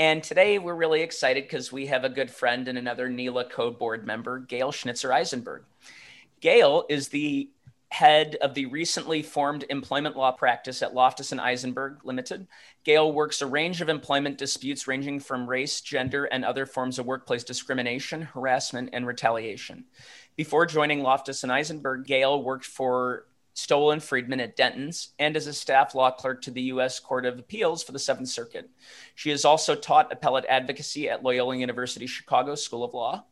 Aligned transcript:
And 0.00 0.22
today 0.22 0.58
we're 0.58 0.74
really 0.74 1.02
excited 1.02 1.44
because 1.44 1.70
we 1.70 1.84
have 1.88 2.04
a 2.04 2.08
good 2.08 2.30
friend 2.30 2.68
and 2.68 2.78
another 2.78 3.10
NELA 3.10 3.44
Code 3.44 3.78
Board 3.78 4.06
member, 4.06 4.38
Gail 4.38 4.72
Schnitzer 4.72 5.12
Eisenberg. 5.12 5.64
Gail 6.40 6.86
is 6.88 7.08
the 7.08 7.50
head 7.90 8.36
of 8.36 8.54
the 8.54 8.64
recently 8.64 9.20
formed 9.20 9.66
employment 9.68 10.16
law 10.16 10.32
practice 10.32 10.80
at 10.80 10.94
Loftus 10.94 11.32
and 11.32 11.40
Eisenberg 11.40 11.98
Limited. 12.02 12.46
Gail 12.82 13.12
works 13.12 13.42
a 13.42 13.46
range 13.46 13.82
of 13.82 13.90
employment 13.90 14.38
disputes 14.38 14.88
ranging 14.88 15.20
from 15.20 15.46
race, 15.46 15.82
gender, 15.82 16.24
and 16.24 16.46
other 16.46 16.64
forms 16.64 16.98
of 16.98 17.04
workplace 17.04 17.44
discrimination, 17.44 18.22
harassment, 18.22 18.88
and 18.94 19.06
retaliation. 19.06 19.84
Before 20.34 20.64
joining 20.64 21.02
Loftus 21.02 21.42
and 21.42 21.52
Eisenberg, 21.52 22.06
Gail 22.06 22.42
worked 22.42 22.64
for 22.64 23.26
Stowell 23.54 23.90
and 23.90 24.02
Friedman 24.02 24.40
at 24.40 24.56
Dentons, 24.56 25.08
and 25.18 25.36
as 25.36 25.46
a 25.46 25.52
staff 25.52 25.94
law 25.94 26.10
clerk 26.10 26.42
to 26.42 26.50
the 26.50 26.62
U.S. 26.62 27.00
Court 27.00 27.26
of 27.26 27.38
Appeals 27.38 27.82
for 27.82 27.92
the 27.92 27.98
Seventh 27.98 28.28
Circuit. 28.28 28.70
She 29.14 29.30
has 29.30 29.44
also 29.44 29.74
taught 29.74 30.12
appellate 30.12 30.46
advocacy 30.48 31.08
at 31.08 31.22
Loyola 31.22 31.56
University 31.56 32.06
Chicago 32.06 32.54
School 32.54 32.84
of 32.84 32.94
Law. 32.94 33.24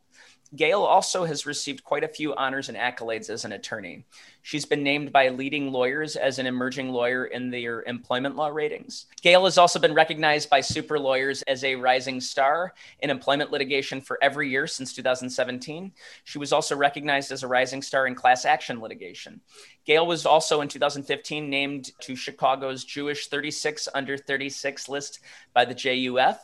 Gail 0.55 0.81
also 0.81 1.25
has 1.25 1.45
received 1.45 1.83
quite 1.83 2.03
a 2.03 2.07
few 2.07 2.33
honors 2.35 2.69
and 2.69 2.77
accolades 2.77 3.29
as 3.29 3.45
an 3.45 3.51
attorney. 3.51 4.05
She's 4.49 4.65
been 4.65 4.81
named 4.81 5.11
by 5.11 5.29
leading 5.29 5.71
lawyers 5.71 6.15
as 6.15 6.39
an 6.39 6.47
emerging 6.47 6.89
lawyer 6.89 7.25
in 7.25 7.51
their 7.51 7.83
employment 7.83 8.35
law 8.35 8.47
ratings. 8.47 9.05
Gail 9.21 9.45
has 9.45 9.59
also 9.59 9.77
been 9.77 9.93
recognized 9.93 10.49
by 10.49 10.59
super 10.59 10.97
lawyers 10.97 11.43
as 11.43 11.63
a 11.63 11.75
rising 11.75 12.19
star 12.19 12.73
in 13.01 13.11
employment 13.11 13.51
litigation 13.51 14.01
for 14.01 14.17
every 14.23 14.49
year 14.49 14.65
since 14.65 14.91
2017. 14.95 15.91
She 16.23 16.39
was 16.39 16.51
also 16.51 16.75
recognized 16.75 17.31
as 17.31 17.43
a 17.43 17.47
rising 17.47 17.83
star 17.83 18.07
in 18.07 18.15
class 18.15 18.43
action 18.43 18.81
litigation. 18.81 19.39
Gail 19.85 20.07
was 20.07 20.25
also 20.25 20.61
in 20.61 20.67
2015 20.67 21.47
named 21.47 21.91
to 21.99 22.15
Chicago's 22.15 22.83
Jewish 22.83 23.27
36 23.27 23.87
under 23.93 24.17
36 24.17 24.89
list 24.89 25.19
by 25.53 25.63
the 25.63 25.75
JUF. 25.75 26.39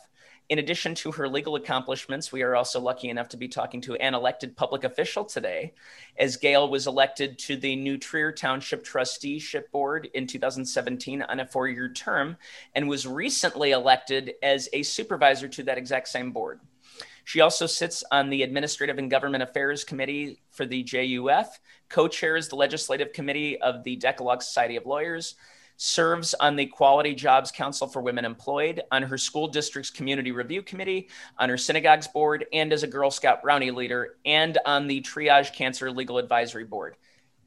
In 0.48 0.60
addition 0.60 0.94
to 0.96 1.10
her 1.12 1.28
legal 1.28 1.56
accomplishments, 1.56 2.30
we 2.30 2.42
are 2.42 2.54
also 2.54 2.78
lucky 2.78 3.08
enough 3.08 3.28
to 3.30 3.36
be 3.36 3.48
talking 3.48 3.80
to 3.80 3.96
an 3.96 4.14
elected 4.14 4.56
public 4.56 4.84
official 4.84 5.24
today, 5.24 5.74
as 6.16 6.36
Gail 6.36 6.68
was 6.68 6.86
elected 6.86 7.36
to 7.40 7.56
the 7.56 7.74
New 7.74 7.98
Trier 7.98 8.30
Township 8.30 8.84
Trusteeship 8.84 9.72
Board 9.72 10.08
in 10.14 10.28
2017 10.28 11.22
on 11.22 11.40
a 11.40 11.46
four 11.46 11.66
year 11.66 11.92
term 11.92 12.36
and 12.76 12.88
was 12.88 13.08
recently 13.08 13.72
elected 13.72 14.34
as 14.40 14.68
a 14.72 14.84
supervisor 14.84 15.48
to 15.48 15.64
that 15.64 15.78
exact 15.78 16.06
same 16.06 16.30
board. 16.30 16.60
She 17.24 17.40
also 17.40 17.66
sits 17.66 18.04
on 18.12 18.30
the 18.30 18.44
Administrative 18.44 18.98
and 18.98 19.10
Government 19.10 19.42
Affairs 19.42 19.82
Committee 19.82 20.38
for 20.52 20.64
the 20.64 20.84
JUF, 20.84 21.58
co 21.88 22.06
chairs 22.06 22.46
the 22.46 22.54
Legislative 22.54 23.12
Committee 23.12 23.60
of 23.60 23.82
the 23.82 23.96
Decalogue 23.96 24.42
Society 24.42 24.76
of 24.76 24.86
Lawyers, 24.86 25.34
serves 25.76 26.34
on 26.34 26.56
the 26.56 26.66
Quality 26.66 27.14
Jobs 27.14 27.50
Council 27.50 27.86
for 27.86 28.00
Women 28.02 28.24
Employed, 28.24 28.82
on 28.90 29.02
her 29.02 29.18
school 29.18 29.48
district's 29.48 29.90
community 29.90 30.32
review 30.32 30.62
committee, 30.62 31.08
on 31.38 31.48
her 31.48 31.58
synagogues 31.58 32.08
board, 32.08 32.46
and 32.52 32.72
as 32.72 32.82
a 32.82 32.86
Girl 32.88 33.10
Scout 33.10 33.42
Brownie 33.42 33.70
leader, 33.70 34.16
and 34.24 34.58
on 34.66 34.86
the 34.86 35.00
Triage 35.02 35.54
Cancer 35.54 35.90
Legal 35.90 36.18
Advisory 36.18 36.64
Board. 36.64 36.96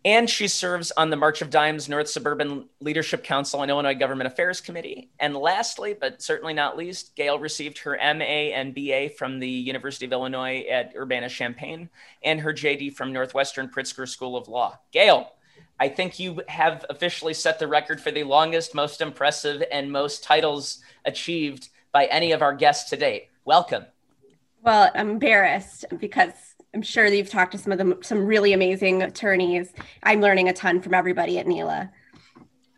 And 0.05 0.29
she 0.29 0.47
serves 0.47 0.91
on 0.91 1.09
the 1.09 1.17
March 1.17 1.41
of 1.41 1.49
Dimes 1.49 1.89
North 1.89 2.07
Suburban 2.07 2.69
Leadership 2.79 3.21
Council 3.21 3.61
and 3.61 3.69
Illinois 3.69 3.95
Government 3.95 4.27
Affairs 4.27 4.61
Committee. 4.61 5.09
And 5.19 5.35
lastly, 5.35 5.93
but 5.93 6.21
certainly 6.21 6.53
not 6.53 6.77
least, 6.77 7.15
Gail 7.15 7.37
received 7.37 7.79
her 7.79 7.99
MA 8.01 8.53
and 8.53 8.73
BA 8.73 9.09
from 9.17 9.39
the 9.39 9.49
University 9.49 10.05
of 10.05 10.13
Illinois 10.13 10.65
at 10.71 10.93
Urbana 10.95 11.27
Champaign 11.27 11.89
and 12.23 12.39
her 12.39 12.53
JD 12.53 12.93
from 12.93 13.11
Northwestern 13.11 13.67
Pritzker 13.67 14.07
School 14.07 14.37
of 14.37 14.47
Law. 14.47 14.79
Gail, 14.93 15.33
I 15.79 15.87
think 15.87 16.19
you 16.19 16.41
have 16.47 16.85
officially 16.89 17.33
set 17.33 17.57
the 17.57 17.67
record 17.67 18.01
for 18.01 18.11
the 18.11 18.23
longest, 18.23 18.75
most 18.75 18.99
impressive, 18.99 19.63
and 19.71 19.91
most 19.91 20.23
titles 20.23 20.79
achieved 21.05 21.69
by 21.91 22.05
any 22.05 22.33
of 22.33 22.41
our 22.41 22.53
guests 22.53 22.89
to 22.89 22.97
date. 22.97 23.29
Welcome. 23.45 23.85
Well, 24.61 24.91
I'm 24.93 25.09
embarrassed 25.09 25.85
because 25.99 26.33
I'm 26.73 26.81
sure 26.81 27.09
that 27.09 27.15
you've 27.15 27.29
talked 27.29 27.53
to 27.53 27.57
some 27.57 27.71
of 27.71 27.77
them, 27.77 27.95
some 28.01 28.25
really 28.25 28.51
amazing 28.51 29.03
attorneys. 29.03 29.73
I'm 30.03 30.19
learning 30.19 30.49
a 30.49 30.53
ton 30.53 30.81
from 30.81 30.93
everybody 30.93 31.39
at 31.39 31.47
NELA. 31.47 31.89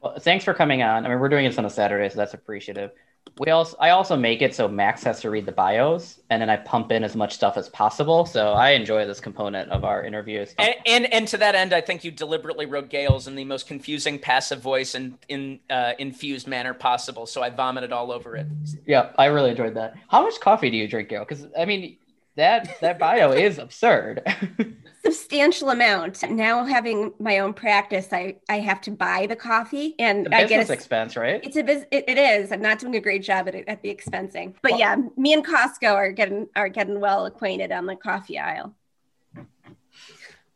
Well, 0.01 0.19
thanks 0.19 0.45
for 0.45 0.53
coming 0.53 0.83
on. 0.83 1.05
I 1.05 1.09
mean, 1.09 1.19
we're 1.19 1.29
doing 1.29 1.45
this 1.45 1.57
on 1.57 1.65
a 1.65 1.69
Saturday, 1.69 2.07
so 2.09 2.17
that's 2.17 2.35
appreciative 2.35 2.91
we 3.39 3.49
also 3.49 3.75
I 3.79 3.91
also 3.91 4.15
make 4.15 4.41
it 4.41 4.53
so 4.53 4.67
Max 4.67 5.03
has 5.03 5.21
to 5.21 5.29
read 5.29 5.45
the 5.45 5.51
bios 5.51 6.19
and 6.29 6.41
then 6.41 6.49
I 6.49 6.57
pump 6.57 6.91
in 6.91 7.03
as 7.03 7.15
much 7.15 7.33
stuff 7.33 7.57
as 7.57 7.69
possible. 7.69 8.25
So 8.25 8.53
I 8.53 8.71
enjoy 8.71 9.05
this 9.05 9.19
component 9.19 9.69
of 9.71 9.83
our 9.83 10.03
interviews. 10.03 10.53
And 10.57 10.75
and, 10.85 11.13
and 11.13 11.27
to 11.29 11.37
that 11.37 11.55
end, 11.55 11.73
I 11.73 11.81
think 11.81 12.03
you 12.03 12.11
deliberately 12.11 12.65
wrote 12.65 12.89
Gail's 12.89 13.27
in 13.27 13.35
the 13.35 13.45
most 13.45 13.67
confusing 13.67 14.19
passive 14.19 14.61
voice 14.61 14.95
and 14.95 15.17
in 15.29 15.59
uh, 15.69 15.93
infused 15.99 16.47
manner 16.47 16.73
possible. 16.73 17.25
So 17.25 17.41
I 17.41 17.49
vomited 17.49 17.91
all 17.91 18.11
over 18.11 18.35
it. 18.35 18.47
Yeah, 18.85 19.11
I 19.17 19.25
really 19.25 19.51
enjoyed 19.51 19.75
that. 19.75 19.95
How 20.09 20.23
much 20.23 20.39
coffee 20.39 20.69
do 20.69 20.77
you 20.77 20.87
drink, 20.87 21.09
Gail? 21.09 21.25
Because 21.27 21.47
I 21.57 21.65
mean 21.65 21.97
that 22.35 22.79
that 22.81 22.99
bio 22.99 23.31
is 23.31 23.57
absurd. 23.57 24.23
substantial 25.03 25.69
amount. 25.69 26.23
Now 26.29 26.63
having 26.65 27.13
my 27.19 27.39
own 27.39 27.53
practice, 27.53 28.09
I 28.11 28.37
I 28.49 28.59
have 28.59 28.81
to 28.81 28.91
buy 28.91 29.27
the 29.27 29.35
coffee, 29.35 29.95
and 29.99 30.33
I 30.33 30.45
get 30.45 30.69
a 30.69 30.73
expense, 30.73 31.15
right? 31.15 31.43
It's 31.43 31.57
a 31.57 31.67
it, 31.67 32.05
it 32.07 32.17
is. 32.17 32.51
I'm 32.51 32.61
not 32.61 32.79
doing 32.79 32.95
a 32.95 33.01
great 33.01 33.23
job 33.23 33.47
at 33.47 33.55
at 33.55 33.81
the 33.81 33.93
expensing, 33.93 34.55
but 34.61 34.71
well, 34.71 34.79
yeah, 34.79 34.95
me 35.17 35.33
and 35.33 35.45
Costco 35.45 35.93
are 35.93 36.11
getting 36.11 36.47
are 36.55 36.69
getting 36.69 36.99
well 36.99 37.25
acquainted 37.25 37.71
on 37.71 37.85
the 37.85 37.95
coffee 37.95 38.39
aisle. 38.39 38.75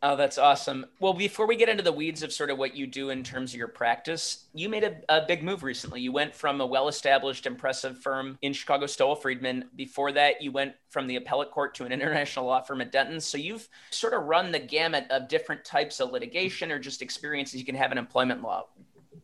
Oh, 0.08 0.16
that's 0.16 0.38
awesome. 0.38 0.86
Well, 1.00 1.16
before 1.16 1.48
we 1.48 1.56
get 1.56 1.68
into 1.68 1.82
the 1.82 1.92
weeds 1.92 2.22
of 2.22 2.32
sort 2.32 2.52
of 2.52 2.60
what 2.60 2.76
you 2.76 2.86
do 2.86 3.10
in 3.10 3.24
terms 3.24 3.54
of 3.54 3.58
your 3.58 3.68
practice, 3.68 4.46
you 4.54 4.70
made 4.70 4.84
a, 4.84 4.98
a 5.10 5.26
big 5.26 5.42
move 5.42 5.64
recently. 5.64 6.00
You 6.00 6.12
went 6.12 6.36
from 6.36 6.62
a 6.62 6.66
well 6.66 6.88
established, 6.88 7.48
impressive 7.48 7.98
firm 7.98 8.38
in 8.44 8.54
Chicago, 8.54 8.86
Stowell 8.86 9.16
Friedman. 9.16 9.66
Before 9.76 10.12
that, 10.12 10.44
you 10.44 10.52
went 10.52 10.76
from 10.92 11.08
the 11.08 11.16
appellate 11.16 11.50
court 11.50 11.74
to 11.76 11.86
an 11.86 11.92
international 11.92 12.46
law 12.46 12.62
firm 12.62 12.82
at 12.82 12.92
Denton. 12.92 13.20
So 13.20 13.40
you've 13.40 13.68
sort 13.90 14.14
of 14.14 14.26
run 14.26 14.52
the 14.52 14.60
gamut 14.60 15.08
of 15.10 15.28
different 15.28 15.66
types 15.66 16.00
of 16.00 16.12
litigation 16.12 16.72
or 16.72 16.78
just 16.78 17.02
experiences 17.02 17.60
you 17.60 17.66
can 17.66 17.74
have 17.74 17.92
in 17.92 17.98
employment 17.98 18.44
law. 18.44 18.68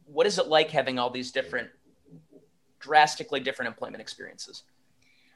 What 0.05 0.25
is 0.25 0.39
it 0.39 0.47
like 0.47 0.71
having 0.71 0.97
all 0.97 1.11
these 1.11 1.31
different, 1.31 1.69
drastically 2.79 3.39
different 3.39 3.67
employment 3.67 4.01
experiences? 4.01 4.63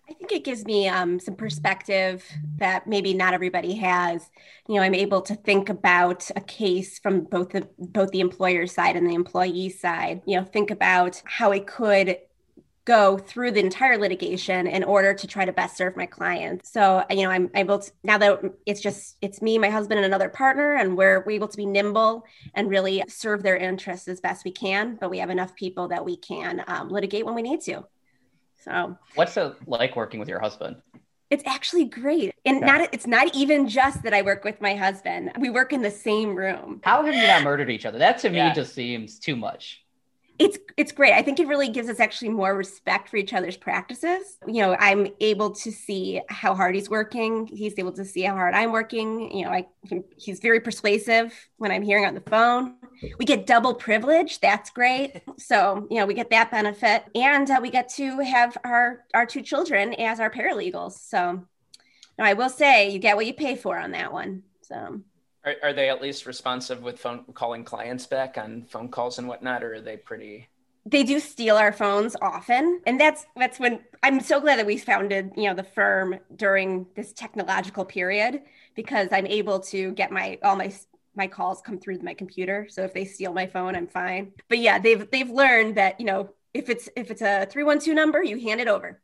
I 0.08 0.14
think 0.14 0.32
it 0.32 0.44
gives 0.44 0.66
me 0.66 0.88
um, 0.88 1.20
some 1.20 1.36
perspective 1.36 2.24
that 2.58 2.86
maybe 2.86 3.14
not 3.14 3.34
everybody 3.34 3.74
has. 3.76 4.30
You 4.68 4.76
know, 4.76 4.82
I'm 4.82 4.94
able 4.94 5.22
to 5.24 5.36
think 5.36 5.70
about 5.70 6.30
a 6.36 6.42
case 6.42 7.00
from 7.00 7.22
both 7.22 7.50
the 7.50 7.68
both 7.80 8.12
the 8.12 8.20
employer 8.20 8.68
side 8.68 8.96
and 8.96 9.10
the 9.10 9.16
employee 9.16 9.70
side. 9.70 10.22
You 10.26 10.38
know, 10.38 10.46
think 10.46 10.70
about 10.70 11.22
how 11.26 11.52
it 11.52 11.66
could 11.66 12.18
go 12.86 13.18
through 13.18 13.50
the 13.50 13.60
entire 13.60 13.98
litigation 13.98 14.68
in 14.68 14.84
order 14.84 15.12
to 15.12 15.26
try 15.26 15.44
to 15.44 15.52
best 15.52 15.76
serve 15.76 15.98
my 15.98 16.06
client. 16.06 16.64
So, 16.68 17.04
you 17.10 17.24
know, 17.24 17.32
I'm 17.32 17.50
able 17.56 17.80
to 17.80 17.92
now 18.04 18.20
that 18.20 18.42
it's 18.68 18.82
just 18.82 19.18
it's 19.22 19.42
me, 19.42 19.58
my 19.58 19.72
husband, 19.72 19.98
and 19.98 20.06
another 20.06 20.30
partner, 20.30 20.76
and 20.76 20.96
we're, 20.96 21.24
we're 21.26 21.32
able 21.32 21.48
to 21.48 21.58
be 21.58 21.66
nimble 21.66 22.26
and 22.54 22.70
really 22.70 23.04
serve 23.08 23.42
their 23.42 23.58
interests 23.58 24.08
as 24.08 24.22
best 24.22 24.46
we 24.46 24.52
can. 24.52 24.98
But 25.02 25.10
we 25.10 25.18
have 25.18 25.32
enough 25.32 25.56
people 25.56 25.88
that 25.88 26.06
we 26.06 26.16
can 26.16 26.64
um, 26.68 26.90
litigate 26.90 27.26
when 27.26 27.34
we 27.34 27.42
need 27.42 27.62
to. 27.62 27.86
So, 28.66 28.98
what's 29.14 29.38
it 29.38 29.54
like 29.68 29.96
working 29.96 30.20
with 30.20 30.28
your 30.28 30.40
husband? 30.40 30.78
It's 31.30 31.44
actually 31.46 31.86
great. 31.86 32.34
And 32.46 32.60
yeah. 32.60 32.66
not 32.66 32.94
it's 32.94 33.06
not 33.08 33.34
even 33.36 33.68
just 33.68 34.02
that 34.04 34.14
I 34.14 34.24
work 34.24 34.44
with 34.44 34.60
my 34.60 34.76
husband. 34.76 35.32
We 35.40 35.50
work 35.50 35.72
in 35.72 35.84
the 35.84 35.92
same 35.92 36.36
room. 36.36 36.82
How 36.84 37.04
have 37.04 37.14
you 37.14 37.28
not 37.28 37.44
murdered 37.44 37.70
each 37.70 37.86
other? 37.86 38.00
That 38.00 38.18
to 38.20 38.30
me 38.30 38.38
yeah. 38.38 38.54
just 38.54 38.74
seems 38.74 39.20
too 39.20 39.36
much 39.36 39.85
it's 40.38 40.58
it's 40.78 40.92
great. 40.92 41.14
I 41.14 41.22
think 41.22 41.40
it 41.40 41.48
really 41.48 41.70
gives 41.70 41.88
us 41.90 42.00
actually 42.00 42.30
more 42.30 42.56
respect 42.56 43.10
for 43.10 43.18
each 43.18 43.34
other's 43.34 43.56
practices. 43.56 44.38
You 44.46 44.62
know, 44.62 44.76
I'm 44.80 45.08
able 45.20 45.52
to 45.52 45.72
see 45.72 46.22
how 46.30 46.54
hard 46.54 46.76
he's 46.76 46.90
working. 46.90 47.48
He's 47.48 47.74
able 47.78 47.94
to 47.94 48.04
see 48.04 48.22
how 48.24 48.34
hard 48.34 48.54
I'm 48.54 48.72
working. 48.72 49.32
You 49.36 49.46
know, 49.46 49.52
I 49.52 49.68
he's 50.18 50.40
very 50.40 50.60
persuasive 50.60 51.34
when 51.58 51.72
I'm 51.72 51.84
hearing 51.84 52.06
on 52.06 52.16
the 52.16 52.22
phone. 52.22 52.76
We 53.18 53.26
get 53.26 53.48
double 53.48 53.74
privilege. 53.74 54.40
That's 54.40 54.70
great. 54.70 55.22
So 55.38 55.86
you 55.92 55.98
know, 56.00 56.06
we 56.06 56.14
get 56.14 56.30
that 56.32 56.50
benefit, 56.50 57.04
and 57.14 57.50
uh, 57.52 57.60
we 57.62 57.70
get 57.70 57.90
to 57.96 58.20
have 58.20 58.58
our 58.64 59.04
our 59.14 59.26
two 59.26 59.42
children 59.42 59.94
as 59.96 60.20
our 60.20 60.32
paralegals. 60.32 60.94
So, 60.94 61.44
now 62.18 62.26
I 62.26 62.34
will 62.34 62.50
say, 62.50 62.90
you 62.90 63.00
get 63.00 63.16
what 63.16 63.26
you 63.28 63.34
pay 63.34 63.56
for 63.56 63.78
on 63.78 63.92
that 63.92 64.12
one. 64.12 64.44
So. 64.62 65.02
Are, 65.46 65.56
are 65.64 65.74
they 65.74 65.90
at 65.90 66.02
least 66.02 66.26
responsive 66.26 66.82
with 66.82 67.00
phone 67.00 67.24
calling 67.34 67.64
clients 67.64 68.08
back 68.08 68.38
on 68.38 68.64
phone 68.64 68.90
calls 68.90 69.20
and 69.20 69.28
whatnot, 69.28 69.64
or 69.64 69.76
are 69.76 69.82
they 69.82 69.98
pretty? 69.98 70.50
they 70.88 71.02
do 71.02 71.20
steal 71.20 71.58
our 71.58 71.74
phones 71.74 72.16
often 72.22 72.80
and 72.86 73.00
that's 73.00 73.26
that's 73.36 73.60
when 73.60 73.80
i'm 74.04 74.20
so 74.20 74.40
glad 74.40 74.60
that 74.60 74.68
we 74.68 74.78
founded 74.78 75.32
you 75.36 75.50
know 75.50 75.56
the 75.56 75.64
firm 75.64 76.16
during 76.36 76.86
this 76.96 77.12
technological 77.12 77.84
period 77.84 78.44
because 78.76 79.08
i'm 79.12 79.26
able 79.26 79.60
to 79.60 79.94
get 79.94 80.12
my 80.12 80.38
all 80.44 80.56
my 80.56 80.72
my 81.16 81.28
calls 81.28 81.62
come 81.62 81.80
through 81.80 82.00
my 82.00 82.14
computer. 82.14 82.68
So 82.70 82.84
if 82.84 82.94
they 82.94 83.06
steal 83.06 83.34
my 83.34 83.48
phone 83.48 83.76
i'm 83.76 83.88
fine. 83.88 84.32
But 84.50 84.60
yeah 84.60 84.80
they've 84.80 85.10
they've 85.10 85.30
learned 85.30 85.76
that 85.76 86.00
you 86.00 86.06
know 86.06 86.30
if 86.54 86.70
it's 86.70 86.90
if 86.96 87.12
it's 87.12 87.22
a 87.22 87.46
312 87.50 87.96
number 87.96 88.24
you 88.24 88.40
hand 88.40 88.62
it 88.62 88.68
over. 88.68 89.02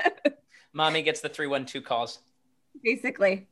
Mommy 0.72 1.02
gets 1.02 1.20
the 1.20 1.28
312 1.28 1.84
calls. 1.84 2.20
Basically 2.82 3.48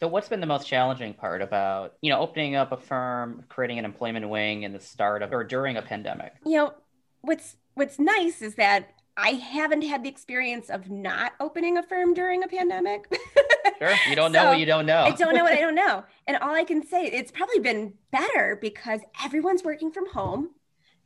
so 0.00 0.08
what's 0.08 0.28
been 0.28 0.40
the 0.40 0.46
most 0.46 0.66
challenging 0.66 1.14
part 1.14 1.40
about, 1.40 1.94
you 2.02 2.10
know, 2.10 2.20
opening 2.20 2.54
up 2.54 2.72
a 2.72 2.76
firm, 2.76 3.44
creating 3.48 3.78
an 3.78 3.84
employment 3.84 4.28
wing 4.28 4.62
in 4.62 4.72
the 4.72 4.80
start 4.80 5.22
of 5.22 5.32
or 5.32 5.42
during 5.42 5.76
a 5.76 5.82
pandemic? 5.82 6.34
You 6.44 6.56
know, 6.56 6.74
what's 7.22 7.56
what's 7.74 7.98
nice 7.98 8.42
is 8.42 8.56
that 8.56 8.90
I 9.16 9.30
haven't 9.30 9.82
had 9.82 10.04
the 10.04 10.10
experience 10.10 10.68
of 10.68 10.90
not 10.90 11.32
opening 11.40 11.78
a 11.78 11.82
firm 11.82 12.12
during 12.12 12.42
a 12.42 12.48
pandemic. 12.48 13.10
sure. 13.78 13.94
You 14.08 14.16
don't 14.16 14.32
so 14.32 14.42
know 14.42 14.48
what 14.50 14.58
you 14.58 14.66
don't 14.66 14.84
know. 14.84 15.04
I 15.04 15.12
don't 15.12 15.34
know 15.34 15.44
what 15.44 15.54
I 15.54 15.60
don't 15.60 15.74
know. 15.74 16.04
And 16.26 16.36
all 16.38 16.54
I 16.54 16.64
can 16.64 16.86
say, 16.86 17.06
it's 17.06 17.30
probably 17.30 17.60
been 17.60 17.94
better 18.10 18.58
because 18.60 19.00
everyone's 19.24 19.64
working 19.64 19.90
from 19.90 20.10
home 20.10 20.50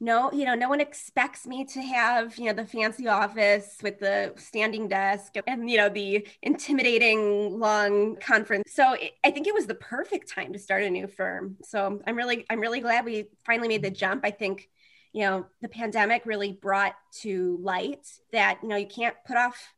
no 0.01 0.33
you 0.33 0.47
know 0.47 0.55
no 0.55 0.69
one 0.69 0.81
expects 0.81 1.47
me 1.47 1.65
to 1.65 1.81
have 1.83 2.37
you 2.39 2.47
know 2.47 2.55
the 2.55 2.65
fancy 2.65 3.07
office 3.07 3.77
with 3.83 3.99
the 4.01 4.33
standing 4.37 4.89
desk 4.89 5.35
and 5.47 5.71
you 5.71 5.77
know 5.77 5.89
the 5.89 6.27
intimidating 6.43 7.59
long 7.59 8.17
conference. 8.17 8.73
So 8.73 8.95
it, 8.95 9.13
i 9.25 9.31
think 9.31 9.47
it 9.47 9.55
was 9.55 9.67
the 9.67 9.75
perfect 9.75 10.29
time 10.29 10.53
to 10.53 10.59
start 10.59 10.83
a 10.83 10.91
new 10.91 11.07
firm. 11.07 11.57
So 11.63 12.01
i'm 12.07 12.17
really 12.17 12.47
i'm 12.51 12.61
really 12.61 12.81
glad 12.81 13.05
we 13.05 13.27
finally 13.45 13.69
made 13.69 13.83
the 13.83 13.91
jump. 13.91 14.25
I 14.25 14.31
think 14.31 14.71
you 15.13 15.23
know 15.23 15.47
the 15.61 15.69
pandemic 15.69 16.25
really 16.25 16.53
brought 16.53 16.95
to 17.21 17.59
light 17.61 18.07
that 18.33 18.61
you 18.63 18.69
know 18.69 18.77
you 18.77 18.87
can't 18.87 19.17
put 19.27 19.37
off 19.37 19.75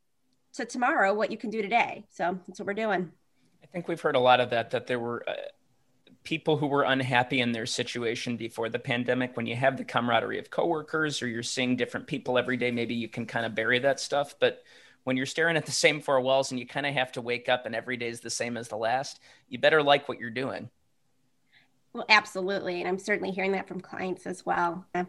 to 0.54 0.64
tomorrow 0.64 1.14
what 1.14 1.30
you 1.30 1.36
can 1.36 1.50
do 1.50 1.62
today. 1.62 2.04
So 2.10 2.38
that's 2.46 2.60
what 2.60 2.66
we're 2.66 2.74
doing. 2.74 3.10
I 3.62 3.66
think 3.66 3.88
we've 3.88 4.00
heard 4.00 4.16
a 4.16 4.20
lot 4.20 4.40
of 4.40 4.50
that 4.50 4.70
that 4.70 4.86
there 4.86 4.98
were 4.98 5.24
uh, 5.28 5.32
people 6.24 6.56
who 6.56 6.66
were 6.66 6.82
unhappy 6.82 7.40
in 7.40 7.52
their 7.52 7.66
situation 7.66 8.36
before 8.36 8.69
the 8.69 8.78
pandemic 8.78 9.36
when 9.36 9.46
you 9.46 9.56
have 9.56 9.76
the 9.76 9.84
camaraderie 9.84 10.38
of 10.38 10.50
coworkers 10.50 11.20
or 11.20 11.26
you're 11.26 11.42
seeing 11.42 11.76
different 11.76 12.06
people 12.06 12.38
every 12.38 12.56
day 12.56 12.70
maybe 12.70 12.94
you 12.94 13.08
can 13.08 13.26
kind 13.26 13.44
of 13.44 13.54
bury 13.54 13.78
that 13.80 13.98
stuff. 13.98 14.34
But 14.38 14.62
when 15.04 15.16
you're 15.16 15.26
staring 15.26 15.56
at 15.56 15.66
the 15.66 15.72
same 15.84 16.00
four 16.00 16.20
walls 16.20 16.50
and 16.50 16.60
you 16.60 16.66
kind 16.66 16.86
of 16.86 16.94
have 16.94 17.12
to 17.12 17.20
wake 17.20 17.48
up 17.48 17.66
and 17.66 17.74
every 17.74 17.96
day 17.96 18.08
is 18.08 18.20
the 18.20 18.30
same 18.30 18.56
as 18.56 18.69
the 18.69 18.76
last 18.76 19.20
you 19.48 19.58
better 19.58 19.82
like 19.82 20.08
what 20.08 20.19
you're 20.19 20.30
doing. 20.30 20.70
Well 21.92 22.06
absolutely. 22.08 22.80
And 22.80 22.88
i'm 22.88 22.98
certainly 22.98 23.32
hearing 23.32 23.52
that 23.52 23.69
from 23.69 23.80
clients 23.80 24.26
as 24.26 24.46
well. 24.46 24.86
Uh, 24.94 25.04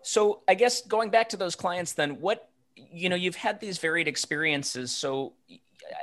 so 0.00 0.42
i 0.48 0.54
guess 0.54 0.86
going 0.86 1.10
back 1.10 1.28
to 1.30 1.36
those 1.36 1.56
clients 1.56 1.92
then 1.92 2.20
what 2.20 2.48
you 2.76 3.08
know 3.08 3.16
you've 3.16 3.36
had 3.36 3.60
these 3.60 3.78
varied 3.78 4.08
experiences. 4.08 4.94
So 4.94 5.34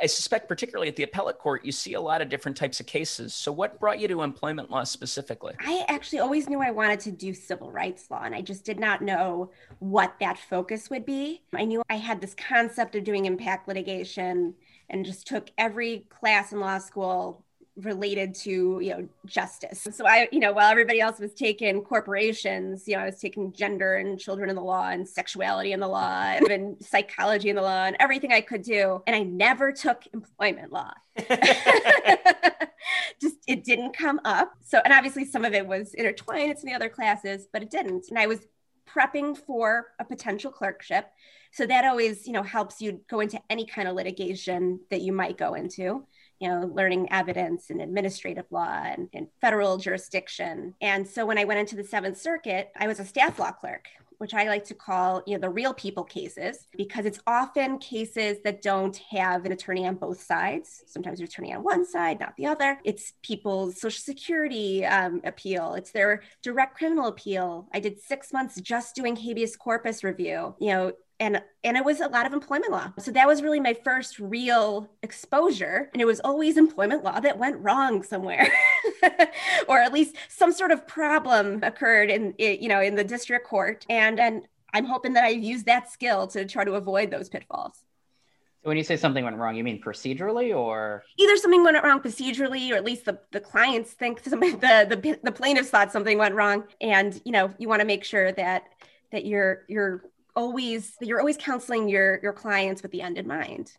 I 0.02 0.06
suspect, 0.08 0.48
particularly 0.48 0.88
at 0.88 0.96
the 0.96 1.04
appellate 1.04 1.38
court, 1.38 1.64
you 1.64 1.72
see 1.72 1.94
a 1.94 2.02
lot 2.02 2.22
of 2.22 2.30
different 2.30 2.58
types 2.58 2.80
of 2.80 2.86
cases. 2.86 3.34
So, 3.34 3.52
what 3.52 3.80
brought 3.80 4.00
you 4.00 4.08
to 4.08 4.22
employment 4.22 4.72
law 4.72 4.84
specifically? 4.84 5.54
I 5.60 5.86
actually 5.88 6.20
always 6.20 6.50
knew 6.50 6.62
I 6.62 6.72
wanted 6.72 7.00
to 7.02 7.12
do 7.12 7.34
civil 7.34 7.72
rights 7.72 8.10
law, 8.10 8.24
and 8.24 8.34
I 8.34 8.42
just 8.42 8.66
did 8.66 8.80
not 8.80 9.02
know 9.02 9.52
what 9.80 10.16
that 10.20 10.38
focus 10.38 10.90
would 10.90 11.06
be. 11.06 11.44
I 11.54 11.66
knew 11.66 11.84
I 11.90 11.96
had 11.96 12.22
this 12.22 12.34
concept 12.34 12.96
of 12.96 13.04
doing 13.04 13.26
impact 13.26 13.68
litigation 13.68 14.56
and 14.90 15.06
just 15.06 15.28
took 15.28 15.50
every 15.58 16.06
class 16.10 16.52
in 16.52 16.60
law 16.60 16.80
school 16.80 17.45
related 17.78 18.34
to 18.34 18.80
you 18.82 18.90
know 18.92 19.08
justice. 19.26 19.86
So 19.92 20.06
i 20.08 20.30
you 20.32 20.40
know 20.40 20.54
while 20.54 20.72
everybody 20.72 21.02
else 21.02 21.20
was 21.20 21.34
taking 21.34 21.82
corporations 21.82 22.88
you 22.88 22.96
know 22.96 23.02
i 23.02 23.06
was 23.06 23.20
taking 23.20 23.52
gender 23.52 23.96
and 23.96 24.18
children 24.18 24.50
in 24.50 24.56
the 24.56 24.62
law 24.62 24.90
and 24.90 25.08
sexuality 25.08 25.74
in 25.74 25.82
the 25.82 25.88
law 25.88 26.22
and 26.22 26.46
even 26.46 26.78
psychology 26.82 27.50
in 27.50 27.56
the 27.58 27.62
law 27.62 27.84
and 27.84 27.98
everything 28.00 28.32
i 28.32 28.40
could 28.40 28.62
do. 28.62 29.02
And 29.06 29.16
i 29.16 29.24
never 29.24 29.72
took 29.74 30.04
employment 30.14 30.72
law. 30.72 30.92
Just 33.22 33.38
it 33.48 33.64
didn't 33.66 33.98
come 33.98 34.22
up. 34.24 34.54
So 34.64 34.80
and 34.84 34.94
obviously 34.94 35.26
some 35.26 35.44
of 35.44 35.54
it 35.54 35.68
was 35.68 35.94
intertwined 35.96 36.52
it's 36.52 36.64
in 36.64 36.70
the 36.70 36.76
other 36.76 36.90
classes 36.90 37.48
but 37.52 37.62
it 37.62 37.70
didn't. 37.70 38.06
And 38.10 38.18
i 38.18 38.28
was 38.28 38.40
prepping 38.90 39.38
for 39.38 39.88
a 40.00 40.06
potential 40.06 40.52
clerkship. 40.52 41.10
So 41.52 41.66
that 41.66 41.84
always 41.84 42.26
you 42.26 42.32
know 42.32 42.44
helps 42.44 42.80
you 42.80 43.02
go 43.10 43.20
into 43.20 43.42
any 43.50 43.66
kind 43.66 43.90
of 43.90 43.96
litigation 43.96 44.80
that 44.92 45.02
you 45.02 45.12
might 45.12 45.38
go 45.38 45.56
into 45.56 46.06
you 46.46 46.52
know, 46.52 46.72
learning 46.74 47.12
evidence 47.12 47.72
and 47.72 47.82
administrative 47.82 48.46
law 48.52 48.84
and, 48.84 49.10
and 49.14 49.28
federal 49.42 49.78
jurisdiction. 49.78 50.76
And 50.80 51.08
so 51.08 51.26
when 51.26 51.40
I 51.40 51.46
went 51.46 51.60
into 51.60 51.76
the 51.76 51.84
Seventh 51.84 52.20
Circuit, 52.20 52.72
I 52.78 52.88
was 52.88 53.00
a 53.00 53.06
staff 53.06 53.40
law 53.40 53.52
clerk 53.52 53.88
which 54.18 54.34
I 54.34 54.48
like 54.48 54.64
to 54.66 54.74
call, 54.74 55.22
you 55.26 55.34
know, 55.34 55.42
the 55.42 55.50
real 55.50 55.74
people 55.74 56.04
cases, 56.04 56.68
because 56.78 57.06
it's 57.06 57.20
often 57.28 57.80
cases 57.80 58.38
that 58.44 58.62
don't 58.62 58.96
have 59.10 59.46
an 59.46 59.52
attorney 59.52 59.86
on 59.86 59.96
both 59.96 60.22
sides. 60.22 60.84
Sometimes 60.88 61.20
an 61.20 61.26
attorney 61.26 61.54
on 61.54 61.64
one 61.64 61.86
side, 61.86 62.20
not 62.20 62.36
the 62.38 62.46
other. 62.46 62.80
It's 62.84 63.14
people's 63.24 63.80
social 63.80 64.02
security 64.02 64.86
um, 64.86 65.22
appeal. 65.24 65.74
It's 65.74 65.92
their 65.92 66.24
direct 66.42 66.78
criminal 66.78 67.08
appeal. 67.08 67.68
I 67.74 67.80
did 67.80 68.02
six 68.02 68.32
months 68.32 68.60
just 68.62 68.96
doing 68.96 69.16
habeas 69.16 69.56
corpus 69.56 70.04
review. 70.04 70.56
You 70.60 70.70
know, 70.70 70.92
and 71.20 71.42
and 71.64 71.78
it 71.78 71.86
was 71.86 72.02
a 72.02 72.08
lot 72.08 72.26
of 72.26 72.34
employment 72.34 72.72
law. 72.72 72.92
So 73.00 73.12
that 73.12 73.28
was 73.28 73.42
really 73.42 73.60
my 73.60 73.74
first 73.74 74.20
real 74.20 74.90
exposure. 75.02 75.90
And 75.94 76.02
it 76.02 76.06
was 76.06 76.20
always 76.20 76.58
employment 76.58 77.04
law 77.04 77.20
that 77.20 77.38
went 77.38 77.58
wrong 77.58 78.04
somewhere 78.04 78.48
or 79.68 79.80
at 79.80 79.94
least 79.94 80.16
some 80.28 80.52
sort 80.52 80.72
of 80.72 80.88
problem 80.88 81.62
occurred 81.64 82.10
in 82.10 82.34
you 82.38 82.68
know 82.68 82.82
in 82.82 82.96
the 82.96 83.04
district 83.04 83.48
court. 83.48 83.86
And 83.90 84.20
and 84.20 84.48
i'm 84.74 84.86
hoping 84.86 85.14
that 85.14 85.24
i've 85.24 85.42
used 85.42 85.66
that 85.68 85.90
skill 85.90 86.28
to 86.28 86.44
try 86.46 86.64
to 86.66 86.74
avoid 86.74 87.12
those 87.12 87.30
pitfalls. 87.30 87.84
So 88.62 88.70
when 88.70 88.78
you 88.78 88.84
say 88.84 88.98
something 88.98 89.24
went 89.24 89.38
wrong 89.38 89.56
you 89.56 89.64
mean 89.64 89.82
procedurally 89.82 90.56
or? 90.56 91.04
Either 91.18 91.38
something 91.38 91.64
went 91.64 91.82
wrong 91.82 92.02
procedurally 92.02 92.72
or 92.72 92.76
at 92.76 92.84
least 92.84 93.06
the, 93.06 93.20
the 93.32 93.40
clients 93.40 93.92
think 93.92 94.22
something 94.26 94.52
the, 94.60 94.86
the 94.90 95.20
the 95.24 95.32
plaintiffs 95.32 95.70
thought 95.70 95.94
something 95.94 96.18
went 96.18 96.36
wrong. 96.36 96.66
And 96.82 97.22
you 97.24 97.32
know 97.32 97.54
you 97.58 97.70
want 97.70 97.80
to 97.82 97.86
make 97.86 98.04
sure 98.04 98.34
that 98.34 98.64
that 99.12 99.26
you're 99.26 99.64
you're 99.70 100.04
always 100.36 100.96
you're 101.02 101.20
always 101.20 101.38
counseling 101.38 101.90
your 101.90 102.20
your 102.22 102.34
clients 102.34 102.82
with 102.82 102.92
the 102.92 103.02
end 103.02 103.18
in 103.18 103.28
mind. 103.28 103.74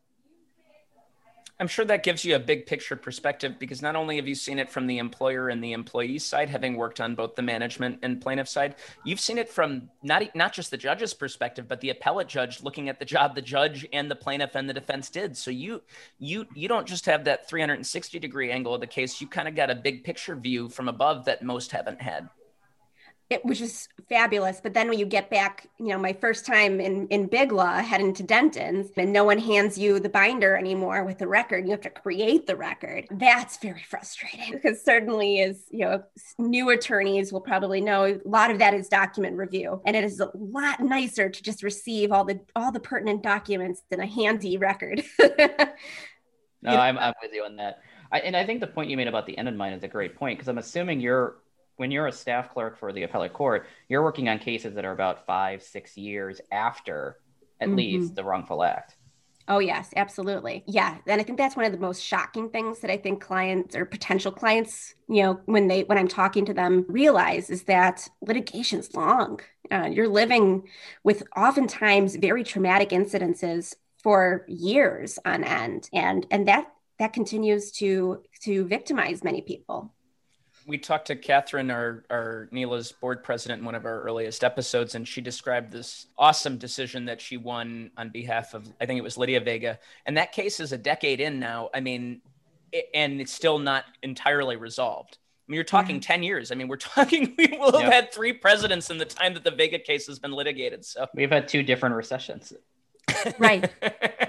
I'm 1.59 1.69
sure 1.69 1.87
that 1.87 2.03
gives 2.03 2.23
you 2.23 2.37
a 2.37 2.39
big 2.39 2.67
picture 2.67 2.97
perspective 2.97 3.59
because 3.59 3.81
not 3.81 3.97
only 3.97 4.17
have 4.17 4.29
you 4.29 4.35
seen 4.35 4.59
it 4.59 4.69
from 4.69 4.87
the 4.87 4.99
employer 4.99 5.49
and 5.49 5.65
the 5.65 5.73
employee 5.73 6.19
side 6.19 6.51
having 6.51 6.77
worked 6.77 7.01
on 7.01 7.15
both 7.15 7.35
the 7.35 7.41
management 7.41 8.01
and 8.03 8.21
plaintiff 8.21 8.47
side 8.47 8.75
you've 9.05 9.21
seen 9.21 9.39
it 9.39 9.49
from 9.49 9.89
not 10.03 10.23
not 10.37 10.53
just 10.53 10.71
the 10.71 10.77
judge's 10.77 11.15
perspective 11.15 11.67
but 11.67 11.81
the 11.81 11.89
appellate 11.89 12.29
judge 12.29 12.63
looking 12.63 12.91
at 12.91 12.99
the 12.99 13.07
job 13.07 13.35
the 13.35 13.41
judge 13.41 13.87
and 13.95 14.11
the 14.11 14.17
plaintiff 14.17 14.55
and 14.55 14.69
the 14.69 14.75
defense 14.75 15.09
did. 15.09 15.35
So 15.37 15.51
you 15.51 15.83
you 16.19 16.47
you 16.55 16.69
don't 16.69 16.87
just 16.87 17.07
have 17.07 17.25
that 17.25 17.49
360 17.49 18.19
degree 18.19 18.51
angle 18.51 18.75
of 18.75 18.83
the 18.83 18.87
case. 18.87 19.21
You 19.21 19.27
kind 19.27 19.49
of 19.49 19.55
got 19.55 19.71
a 19.71 19.75
big 19.75 20.05
picture 20.05 20.37
view 20.37 20.69
from 20.69 20.89
above 20.89 21.25
that 21.25 21.43
most 21.43 21.73
haven't 21.73 22.03
had 22.03 22.29
it 23.29 23.45
was 23.45 23.59
just 23.59 23.89
fabulous. 24.09 24.61
But 24.63 24.73
then 24.73 24.89
when 24.89 24.99
you 24.99 25.07
get 25.07 25.31
back, 25.31 25.69
you 25.79 25.89
know, 25.89 25.99
my 25.99 26.13
first 26.13 26.47
time 26.47 26.81
in, 26.81 27.09
in 27.09 27.27
Big 27.27 27.51
Law 27.51 27.79
heading 27.79 28.15
to 28.15 28.23
Denton's 28.23 28.91
and 28.97 29.13
no 29.13 29.25
one 29.25 29.39
hands 29.39 29.77
you 29.77 29.99
the 29.99 30.09
binder 30.09 30.57
anymore 30.57 31.05
with 31.05 31.19
the 31.19 31.27
record, 31.27 31.65
you 31.65 31.73
have 31.73 31.81
to 31.83 31.91
create 31.91 32.47
the 32.47 32.55
record. 32.55 33.07
That's 33.11 33.57
very 33.59 33.83
frustrating 33.89 34.53
because 34.53 34.85
certainly 34.85 35.41
as, 35.41 35.65
you 35.71 35.81
know, 35.81 36.05
new 36.39 36.71
attorneys 36.71 37.33
will 37.33 37.41
probably 37.41 37.81
know 37.81 38.05
a 38.05 38.21
lot 38.25 38.51
of 38.53 38.61
that 38.61 38.75
is 38.75 38.89
document 38.89 39.37
review. 39.37 39.83
And 39.85 39.97
it 39.97 40.05
is 40.05 40.21
a 40.21 40.31
lot 40.35 40.81
nicer 40.81 41.29
to 41.29 41.43
just 41.43 41.65
receive 41.65 42.13
all 42.13 42.25
the 42.25 42.41
all 42.55 42.71
the 42.71 42.81
pertinent 42.81 43.23
documents 43.23 43.83
in 43.91 44.01
a 44.01 44.07
handy 44.07 44.57
record. 44.57 45.03
no, 45.19 46.73
I'm, 46.73 46.97
I'm 46.97 47.15
with 47.21 47.33
you 47.33 47.43
on 47.45 47.57
that. 47.57 47.81
I, 48.13 48.21
and 48.21 48.37
I 48.37 48.47
think 48.47 48.61
the 48.61 48.69
point 48.69 48.89
you 48.89 48.97
made 48.97 49.09
about 49.09 49.27
the 49.27 49.37
end 49.37 49.49
in 49.49 49.57
mind 49.57 49.75
is 49.75 49.83
a 49.83 49.89
great 49.89 50.15
point 50.15 50.39
because 50.39 50.49
I'm 50.49 50.59
assuming 50.59 51.01
you're 51.01 51.39
when 51.77 51.91
you're 51.91 52.07
a 52.07 52.13
staff 52.13 52.53
clerk 52.53 52.79
for 52.79 52.93
the 52.93 53.03
appellate 53.03 53.33
court, 53.33 53.67
you're 53.89 54.03
working 54.03 54.29
on 54.29 54.39
cases 54.39 54.75
that 54.75 54.85
are 54.85 54.93
about 54.93 55.27
five, 55.27 55.63
six 55.63 55.97
years 55.97 56.41
after 56.51 57.19
at 57.61 57.69
mm-hmm. 57.69 57.77
least 57.77 58.15
the 58.15 58.25
wrongful 58.25 58.63
act. 58.63 58.97
Oh, 59.49 59.61
yes, 59.61 59.91
absolutely. 59.95 60.65
Yeah. 60.67 60.99
And 61.07 61.21
I 61.21 61.25
think 61.25 61.39
that's 61.39 61.55
one 61.55 61.67
of 61.67 61.73
the 61.73 61.79
most 61.79 62.03
shocking 62.03 62.51
things 62.51 62.81
that 62.81 62.91
I 62.91 62.97
think 62.97 63.23
clients 63.23 63.77
or 63.77 63.85
potential 63.85 64.33
clients, 64.33 64.95
you 65.09 65.23
know, 65.23 65.41
when 65.45 65.69
they, 65.69 65.85
when 65.85 65.99
I'm 65.99 66.09
talking 66.09 66.45
to 66.47 66.55
them, 66.55 66.85
realize 66.89 67.49
is 67.49 67.63
that 67.65 68.09
litigation's 68.21 68.93
long. 68.95 69.39
Uh, 69.71 69.89
you're 69.93 70.09
living 70.09 70.67
with 71.05 71.23
oftentimes 71.37 72.17
very 72.17 72.43
traumatic 72.43 72.89
incidences 72.89 73.75
for 74.03 74.45
years 74.49 75.19
on 75.25 75.45
end. 75.45 75.89
And, 75.93 76.27
and 76.33 76.49
that, 76.49 76.73
that 76.99 77.13
continues 77.13 77.71
to, 77.73 78.23
to 78.43 78.65
victimize 78.65 79.23
many 79.23 79.43
people 79.43 79.93
we 80.67 80.79
talked 80.79 81.07
to 81.07 81.17
Catherine, 81.17 81.71
our, 81.71 82.05
our 82.11 82.49
NELA's 82.51 82.91
board 82.93 83.23
president, 83.23 83.61
in 83.61 83.65
one 83.65 83.75
of 83.75 83.85
our 83.85 84.01
earliest 84.03 84.43
episodes, 84.43 84.95
and 84.95 85.07
she 85.07 85.21
described 85.21 85.73
this 85.73 86.07
awesome 86.19 86.59
decision 86.59 87.05
that 87.05 87.21
she 87.21 87.37
won 87.37 87.91
on 87.97 88.11
behalf 88.11 88.53
of, 88.53 88.67
I 88.81 88.87
think 88.87 88.99
it 88.99 89.03
was 89.03 89.17
Lydia 89.17 89.41
Vega. 89.41 89.79
And 90.07 90.17
that 90.17 90.33
case 90.33 90.59
is 90.59 90.73
a 90.73 90.79
decade 90.79 91.21
in 91.21 91.39
now. 91.39 91.71
I 91.73 91.81
mean, 91.81 92.21
it, 92.73 92.87
and 92.95 93.21
it's 93.21 93.33
still 93.33 93.59
not 93.59 93.85
entirely 94.03 94.57
resolved. 94.57 95.19
I 95.19 95.53
mean, 95.53 95.55
you're 95.55 95.65
talking 95.65 95.97
mm-hmm. 95.97 96.13
10 96.13 96.23
years. 96.25 96.51
I 96.51 96.57
mean, 96.57 96.67
we're 96.67 96.77
talking, 96.77 97.35
we 97.39 97.57
will 97.59 97.73
have 97.73 97.83
yep. 97.83 97.93
had 97.93 98.13
three 98.13 98.33
presidents 98.33 98.91
in 98.91 98.99
the 98.99 99.05
time 99.05 99.35
that 99.35 99.45
the 99.45 99.53
Vega 99.53 99.79
case 99.79 100.07
has 100.09 100.19
been 100.19 100.33
litigated. 100.33 100.85
So 100.85 101.07
we've 101.15 101.31
had 101.31 101.47
two 101.47 101.63
different 101.63 101.95
recessions. 101.95 102.53
right. 103.39 103.71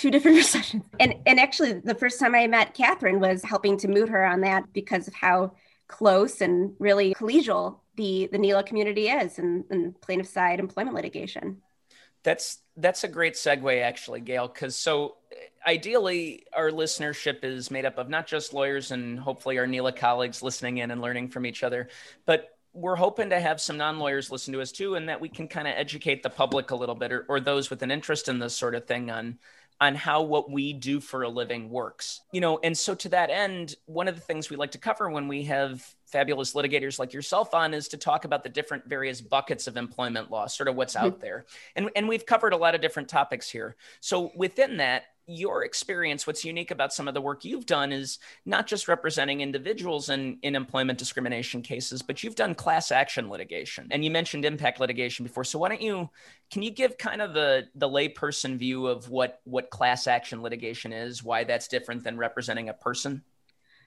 two 0.00 0.10
different 0.10 0.36
recessions. 0.38 0.84
And 0.98 1.14
and 1.26 1.38
actually 1.38 1.74
the 1.74 1.94
first 1.94 2.18
time 2.18 2.34
I 2.34 2.46
met 2.46 2.74
Catherine 2.74 3.20
was 3.20 3.42
helping 3.42 3.76
to 3.78 3.88
moot 3.88 4.08
her 4.08 4.24
on 4.24 4.40
that 4.40 4.72
because 4.72 5.06
of 5.06 5.14
how 5.14 5.52
close 5.88 6.40
and 6.40 6.74
really 6.78 7.14
collegial 7.14 7.80
the 7.96 8.28
the 8.32 8.38
NELA 8.38 8.64
community 8.64 9.08
is 9.08 9.38
and, 9.38 10.00
plaintiff 10.00 10.28
side 10.28 10.60
employment 10.60 10.96
litigation. 10.96 11.58
That's 12.22 12.58
that's 12.76 13.04
a 13.04 13.08
great 13.08 13.34
segue 13.34 13.82
actually, 13.82 14.20
Gail, 14.20 14.48
because 14.48 14.76
so 14.76 15.16
eh, 15.32 15.70
ideally 15.70 16.46
our 16.54 16.70
listenership 16.70 17.44
is 17.44 17.70
made 17.70 17.84
up 17.84 17.98
of 17.98 18.08
not 18.08 18.26
just 18.26 18.54
lawyers 18.54 18.90
and 18.90 19.18
hopefully 19.18 19.58
our 19.58 19.66
NELA 19.66 19.92
colleagues 19.92 20.42
listening 20.42 20.78
in 20.78 20.90
and 20.90 21.00
learning 21.00 21.28
from 21.28 21.44
each 21.44 21.62
other, 21.62 21.88
but 22.26 22.56
we're 22.72 22.96
hoping 22.96 23.30
to 23.30 23.40
have 23.40 23.60
some 23.60 23.76
non-lawyers 23.76 24.30
listen 24.30 24.52
to 24.52 24.60
us 24.60 24.70
too, 24.70 24.94
and 24.94 25.08
that 25.08 25.20
we 25.20 25.28
can 25.28 25.48
kind 25.48 25.66
of 25.66 25.74
educate 25.76 26.22
the 26.22 26.30
public 26.30 26.70
a 26.70 26.76
little 26.76 26.94
bit 26.94 27.12
or, 27.12 27.26
or 27.28 27.40
those 27.40 27.68
with 27.68 27.82
an 27.82 27.90
interest 27.90 28.28
in 28.28 28.38
this 28.38 28.56
sort 28.56 28.76
of 28.76 28.86
thing 28.86 29.10
on 29.10 29.38
on 29.80 29.94
how 29.94 30.22
what 30.22 30.50
we 30.50 30.72
do 30.72 31.00
for 31.00 31.22
a 31.22 31.28
living 31.28 31.70
works. 31.70 32.20
You 32.32 32.40
know, 32.40 32.58
and 32.62 32.76
so 32.76 32.94
to 32.96 33.08
that 33.10 33.30
end, 33.30 33.76
one 33.86 34.08
of 34.08 34.14
the 34.14 34.20
things 34.20 34.50
we 34.50 34.56
like 34.56 34.72
to 34.72 34.78
cover 34.78 35.08
when 35.08 35.26
we 35.26 35.44
have 35.44 35.82
fabulous 36.06 36.54
litigators 36.54 36.98
like 36.98 37.12
yourself 37.12 37.54
on 37.54 37.72
is 37.72 37.88
to 37.88 37.96
talk 37.96 38.24
about 38.24 38.42
the 38.42 38.48
different 38.48 38.86
various 38.86 39.20
buckets 39.20 39.66
of 39.66 39.76
employment 39.76 40.30
law, 40.30 40.46
sort 40.46 40.68
of 40.68 40.76
what's 40.76 40.94
mm-hmm. 40.94 41.06
out 41.06 41.20
there. 41.20 41.46
And 41.76 41.90
and 41.96 42.08
we've 42.08 42.26
covered 42.26 42.52
a 42.52 42.56
lot 42.56 42.74
of 42.74 42.80
different 42.80 43.08
topics 43.08 43.48
here. 43.48 43.76
So 44.00 44.32
within 44.34 44.76
that, 44.78 45.04
your 45.30 45.64
experience, 45.64 46.26
what's 46.26 46.44
unique 46.44 46.70
about 46.70 46.92
some 46.92 47.08
of 47.08 47.14
the 47.14 47.20
work 47.20 47.44
you've 47.44 47.66
done 47.66 47.92
is 47.92 48.18
not 48.44 48.66
just 48.66 48.88
representing 48.88 49.40
individuals 49.40 50.10
in, 50.10 50.38
in 50.42 50.54
employment 50.54 50.98
discrimination 50.98 51.62
cases, 51.62 52.02
but 52.02 52.22
you've 52.22 52.34
done 52.34 52.54
class 52.54 52.90
action 52.90 53.30
litigation. 53.30 53.88
And 53.90 54.04
you 54.04 54.10
mentioned 54.10 54.44
impact 54.44 54.80
litigation 54.80 55.24
before. 55.24 55.44
So 55.44 55.58
why 55.58 55.68
don't 55.68 55.82
you 55.82 56.10
can 56.50 56.62
you 56.62 56.70
give 56.70 56.98
kind 56.98 57.22
of 57.22 57.32
the 57.34 57.68
the 57.74 57.88
layperson 57.88 58.56
view 58.56 58.86
of 58.86 59.08
what 59.08 59.40
what 59.44 59.70
class 59.70 60.06
action 60.06 60.42
litigation 60.42 60.92
is, 60.92 61.22
why 61.22 61.44
that's 61.44 61.68
different 61.68 62.04
than 62.04 62.16
representing 62.16 62.68
a 62.68 62.74
person? 62.74 63.22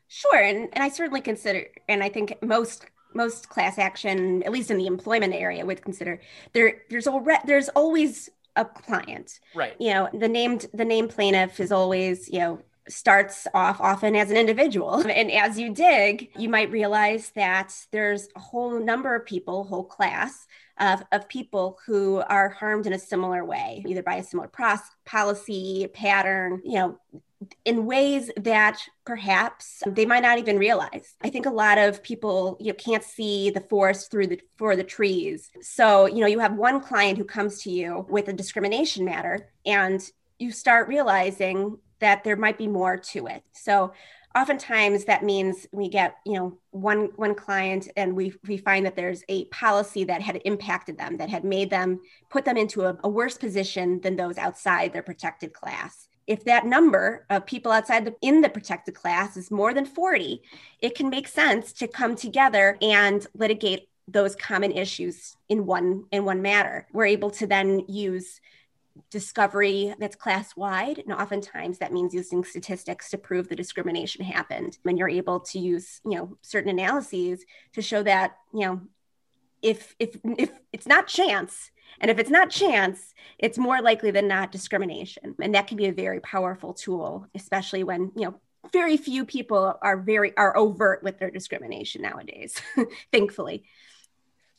Sure. 0.07 0.37
And 0.37 0.69
and 0.73 0.83
I 0.83 0.89
certainly 0.89 1.21
consider 1.21 1.67
and 1.89 2.03
I 2.03 2.09
think 2.09 2.37
most 2.41 2.85
most 3.15 3.49
class 3.49 3.77
action, 3.77 4.43
at 4.43 4.51
least 4.51 4.71
in 4.71 4.77
the 4.77 4.87
employment 4.87 5.33
area, 5.33 5.65
would 5.65 5.81
consider 5.81 6.21
there 6.53 6.81
there's 6.89 7.07
already 7.07 7.41
there's 7.45 7.69
always 7.69 8.29
a 8.55 8.65
client. 8.65 9.39
Right. 9.55 9.75
You 9.79 9.93
know, 9.93 10.09
the 10.13 10.27
named 10.27 10.67
the 10.73 10.85
named 10.85 11.09
plaintiff 11.09 11.59
is 11.59 11.71
always, 11.71 12.29
you 12.29 12.39
know, 12.39 12.59
starts 12.87 13.47
off 13.53 13.79
often 13.79 14.15
as 14.15 14.31
an 14.31 14.37
individual. 14.37 15.03
And 15.13 15.31
as 15.31 15.59
you 15.59 15.73
dig, 15.73 16.29
you 16.37 16.49
might 16.49 16.71
realize 16.71 17.31
that 17.31 17.73
there's 17.91 18.27
a 18.35 18.39
whole 18.39 18.79
number 18.79 19.15
of 19.15 19.25
people, 19.25 19.63
whole 19.63 19.85
class 19.85 20.47
of, 20.79 21.03
of 21.11 21.29
people 21.29 21.79
who 21.85 22.23
are 22.27 22.49
harmed 22.49 22.87
in 22.87 22.93
a 22.93 22.99
similar 22.99 23.45
way, 23.45 23.83
either 23.87 24.03
by 24.03 24.15
a 24.15 24.23
similar 24.23 24.47
process, 24.47 24.89
policy, 25.05 25.87
pattern, 25.93 26.61
you 26.63 26.73
know, 26.73 26.99
in 27.65 27.85
ways 27.85 28.31
that 28.37 28.79
perhaps 29.05 29.83
they 29.85 30.05
might 30.05 30.23
not 30.23 30.37
even 30.37 30.57
realize. 30.57 31.15
I 31.21 31.29
think 31.29 31.45
a 31.45 31.51
lot 31.51 31.77
of 31.77 32.03
people 32.03 32.57
you 32.59 32.67
know, 32.67 32.73
can't 32.73 33.03
see 33.03 33.49
the 33.49 33.61
forest 33.61 34.11
through 34.11 34.27
the 34.27 34.41
for 34.57 34.75
the 34.75 34.83
trees. 34.83 35.49
So, 35.61 36.05
you 36.05 36.21
know, 36.21 36.27
you 36.27 36.39
have 36.39 36.55
one 36.55 36.81
client 36.81 37.17
who 37.17 37.25
comes 37.25 37.61
to 37.63 37.71
you 37.71 38.05
with 38.09 38.27
a 38.27 38.33
discrimination 38.33 39.05
matter 39.05 39.49
and 39.65 40.01
you 40.39 40.51
start 40.51 40.87
realizing 40.87 41.77
that 41.99 42.23
there 42.23 42.35
might 42.35 42.57
be 42.57 42.67
more 42.67 42.97
to 42.97 43.27
it. 43.27 43.43
So, 43.53 43.93
oftentimes 44.35 45.05
that 45.05 45.23
means 45.23 45.67
we 45.71 45.87
get 45.87 46.15
you 46.25 46.33
know 46.33 46.57
one 46.71 47.09
one 47.15 47.35
client 47.35 47.87
and 47.95 48.15
we 48.15 48.33
we 48.47 48.57
find 48.57 48.85
that 48.85 48.95
there's 48.95 49.23
a 49.29 49.45
policy 49.45 50.03
that 50.03 50.21
had 50.21 50.41
impacted 50.45 50.97
them 50.97 51.17
that 51.17 51.29
had 51.29 51.43
made 51.43 51.69
them 51.69 51.99
put 52.29 52.45
them 52.45 52.57
into 52.57 52.81
a, 52.81 52.97
a 53.03 53.09
worse 53.09 53.37
position 53.37 54.01
than 54.01 54.15
those 54.15 54.37
outside 54.37 54.91
their 54.91 55.03
protected 55.03 55.53
class 55.53 56.07
if 56.25 56.45
that 56.45 56.65
number 56.65 57.25
of 57.29 57.45
people 57.45 57.71
outside 57.71 58.05
the 58.05 58.15
in 58.21 58.41
the 58.41 58.49
protected 58.49 58.95
class 58.95 59.35
is 59.35 59.51
more 59.51 59.73
than 59.73 59.85
40 59.85 60.41
it 60.79 60.95
can 60.95 61.09
make 61.09 61.27
sense 61.27 61.73
to 61.73 61.87
come 61.87 62.15
together 62.15 62.77
and 62.81 63.27
litigate 63.33 63.89
those 64.07 64.35
common 64.35 64.71
issues 64.71 65.35
in 65.49 65.65
one 65.65 66.05
in 66.11 66.25
one 66.25 66.41
matter. 66.41 66.87
We're 66.91 67.05
able 67.05 67.31
to 67.31 67.47
then 67.47 67.83
use 67.87 68.41
discovery 69.09 69.93
that's 69.99 70.15
class 70.15 70.55
wide 70.55 70.99
and 70.99 71.11
oftentimes 71.11 71.79
that 71.79 71.91
means 71.91 72.13
using 72.13 72.43
statistics 72.43 73.09
to 73.09 73.17
prove 73.17 73.49
the 73.49 73.55
discrimination 73.55 74.23
happened. 74.23 74.77
And 74.85 74.97
you're 74.97 75.09
able 75.09 75.39
to 75.39 75.59
use 75.59 76.01
you 76.05 76.17
know 76.17 76.37
certain 76.41 76.69
analyses 76.69 77.43
to 77.73 77.81
show 77.81 78.03
that 78.03 78.37
you 78.53 78.61
know 78.61 78.81
if 79.61 79.95
if 79.99 80.17
if 80.23 80.51
it's 80.73 80.87
not 80.87 81.07
chance 81.07 81.71
and 81.99 82.11
if 82.11 82.19
it's 82.19 82.29
not 82.29 82.49
chance, 82.49 83.13
it's 83.39 83.57
more 83.57 83.81
likely 83.81 84.11
than 84.11 84.27
not 84.27 84.51
discrimination. 84.51 85.35
And 85.41 85.55
that 85.55 85.67
can 85.67 85.77
be 85.77 85.85
a 85.85 85.93
very 85.93 86.19
powerful 86.19 86.73
tool, 86.73 87.27
especially 87.35 87.83
when, 87.83 88.11
you 88.15 88.25
know, 88.25 88.39
very 88.71 88.97
few 88.97 89.25
people 89.25 89.77
are 89.81 89.97
very 89.97 90.35
are 90.37 90.55
overt 90.55 91.03
with 91.03 91.19
their 91.19 91.31
discrimination 91.31 92.01
nowadays, 92.01 92.61
thankfully. 93.11 93.63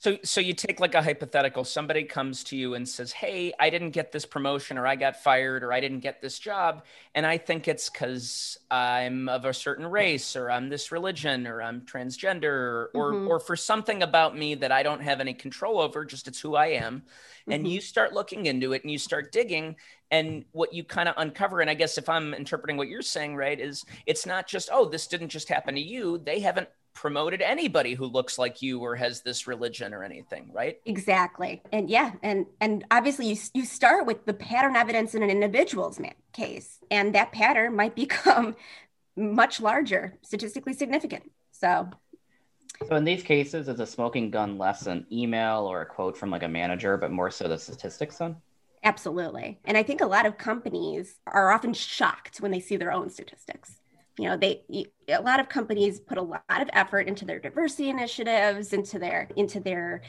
So, 0.05 0.19
so 0.23 0.43
you 0.43 0.53
take 0.53 0.81
like 0.81 0.95
a 0.95 1.01
hypothetical. 1.01 1.65
Somebody 1.65 2.03
comes 2.03 2.45
to 2.45 2.57
you 2.59 2.75
and 2.75 2.87
says, 2.87 3.11
"Hey, 3.11 3.55
I 3.59 3.71
didn't 3.71 3.93
get 3.93 4.13
this 4.13 4.27
promotion, 4.27 4.77
or 4.77 4.87
I 4.87 4.97
got 4.97 5.23
fired, 5.23 5.65
or 5.65 5.73
I 5.73 5.81
didn't 5.81 6.01
get 6.01 6.21
this 6.21 6.39
job, 6.39 6.85
and 7.15 7.25
I 7.25 7.39
think 7.39 7.69
it's 7.69 7.89
because 7.89 8.59
I'm 8.71 9.31
of 9.31 9.47
a 9.47 9.55
certain 9.55 9.87
race, 9.87 10.37
or 10.37 10.51
I'm 10.51 10.69
this 10.69 10.93
religion, 10.93 11.47
or 11.47 11.63
I'm 11.63 11.81
transgender, 11.87 12.89
or 12.93 13.15
mm-hmm. 13.15 13.29
or 13.29 13.41
for 13.41 13.57
something 13.57 14.03
about 14.03 14.37
me 14.37 14.55
that 14.57 14.71
I 14.71 14.83
don't 14.83 15.01
have 15.01 15.21
any 15.21 15.33
control 15.33 15.81
over. 15.81 16.05
Just 16.05 16.29
it's 16.29 16.39
who 16.39 16.55
I 16.55 16.67
am." 16.67 16.99
Mm-hmm. 16.99 17.53
And 17.53 17.67
you 17.67 17.81
start 17.81 18.13
looking 18.13 18.45
into 18.45 18.75
it, 18.75 18.83
and 18.83 18.91
you 18.91 18.99
start 18.99 19.33
digging, 19.33 19.77
and 20.11 20.45
what 20.53 20.75
you 20.75 20.85
kind 20.85 21.09
of 21.09 21.15
uncover, 21.17 21.63
and 21.63 21.71
I 21.71 21.75
guess 21.75 21.97
if 21.97 22.11
I'm 22.11 22.35
interpreting 22.35 22.77
what 22.77 22.89
you're 22.89 23.01
saying 23.01 23.37
right, 23.37 23.59
is 23.59 23.87
it's 24.05 24.27
not 24.27 24.49
just, 24.49 24.69
"Oh, 24.71 24.87
this 24.87 25.07
didn't 25.07 25.31
just 25.31 25.49
happen 25.49 25.75
to 25.77 25.81
you." 25.81 26.19
They 26.19 26.41
haven't 26.41 26.69
promoted 26.95 27.43
anybody 27.43 27.95
who 27.95 28.07
looks 28.07 28.39
like 28.39 28.63
you 28.63 28.81
or 28.81 28.95
has 28.95 29.21
this 29.21 29.47
religion 29.47 29.93
or 29.93 30.03
anything 30.03 30.51
right? 30.53 30.81
Exactly. 30.87 31.61
And 31.73 31.91
yeah 31.91 32.13
and 32.23 32.47
and 32.61 32.85
obviously 32.91 33.29
you, 33.29 33.37
you 33.53 33.65
start 33.65 34.07
with 34.07 34.25
the 34.25 34.33
pattern 34.33 34.77
evidence 34.77 35.15
in 35.15 35.23
an 35.23 35.31
individual's 35.31 36.01
case 36.33 36.79
and 36.91 37.15
that 37.15 37.33
pattern 37.33 37.77
might 37.77 37.95
become 38.05 38.57
much 39.17 39.61
larger 39.61 40.19
statistically 40.23 40.73
significant. 40.73 41.31
So 41.51 41.91
so 42.89 42.97
in 42.97 43.05
these 43.05 43.23
cases 43.23 43.69
is 43.69 43.81
a 43.81 43.87
smoking 43.87 44.31
gun 44.31 44.57
less 44.59 44.87
an 44.87 45.07
email 45.11 45.67
or 45.67 45.83
a 45.83 45.87
quote 45.87 46.17
from 46.17 46.31
like 46.31 46.43
a 46.43 46.49
manager 46.49 46.97
but 46.97 47.11
more 47.11 47.31
so 47.31 47.49
the 47.49 47.59
statistics 47.59 48.19
then? 48.19 48.37
Absolutely. 48.85 49.59
And 49.65 49.77
i 49.77 49.83
think 49.83 50.01
a 50.01 50.07
lot 50.07 50.27
of 50.27 50.39
companies 50.39 51.17
are 51.27 51.51
often 51.51 51.73
shocked 51.73 52.39
when 52.39 52.53
they 52.53 52.61
see 52.61 52.77
their 52.77 52.93
own 52.93 53.11
statistics. 53.11 53.81
You 54.17 54.29
know 54.29 54.37
they 54.37 54.63
a 55.09 55.21
lot 55.21 55.41
of 55.41 55.49
companies 55.49 56.01
put 56.01 56.19
a 56.19 56.23
lot 56.23 56.43
of 56.49 56.69
effort 56.73 57.09
into 57.09 57.25
their 57.25 57.39
diversity 57.39 57.89
initiatives 57.89 58.73
into 58.73 58.99
their 58.99 59.29
into 59.37 59.61
their 59.61 60.03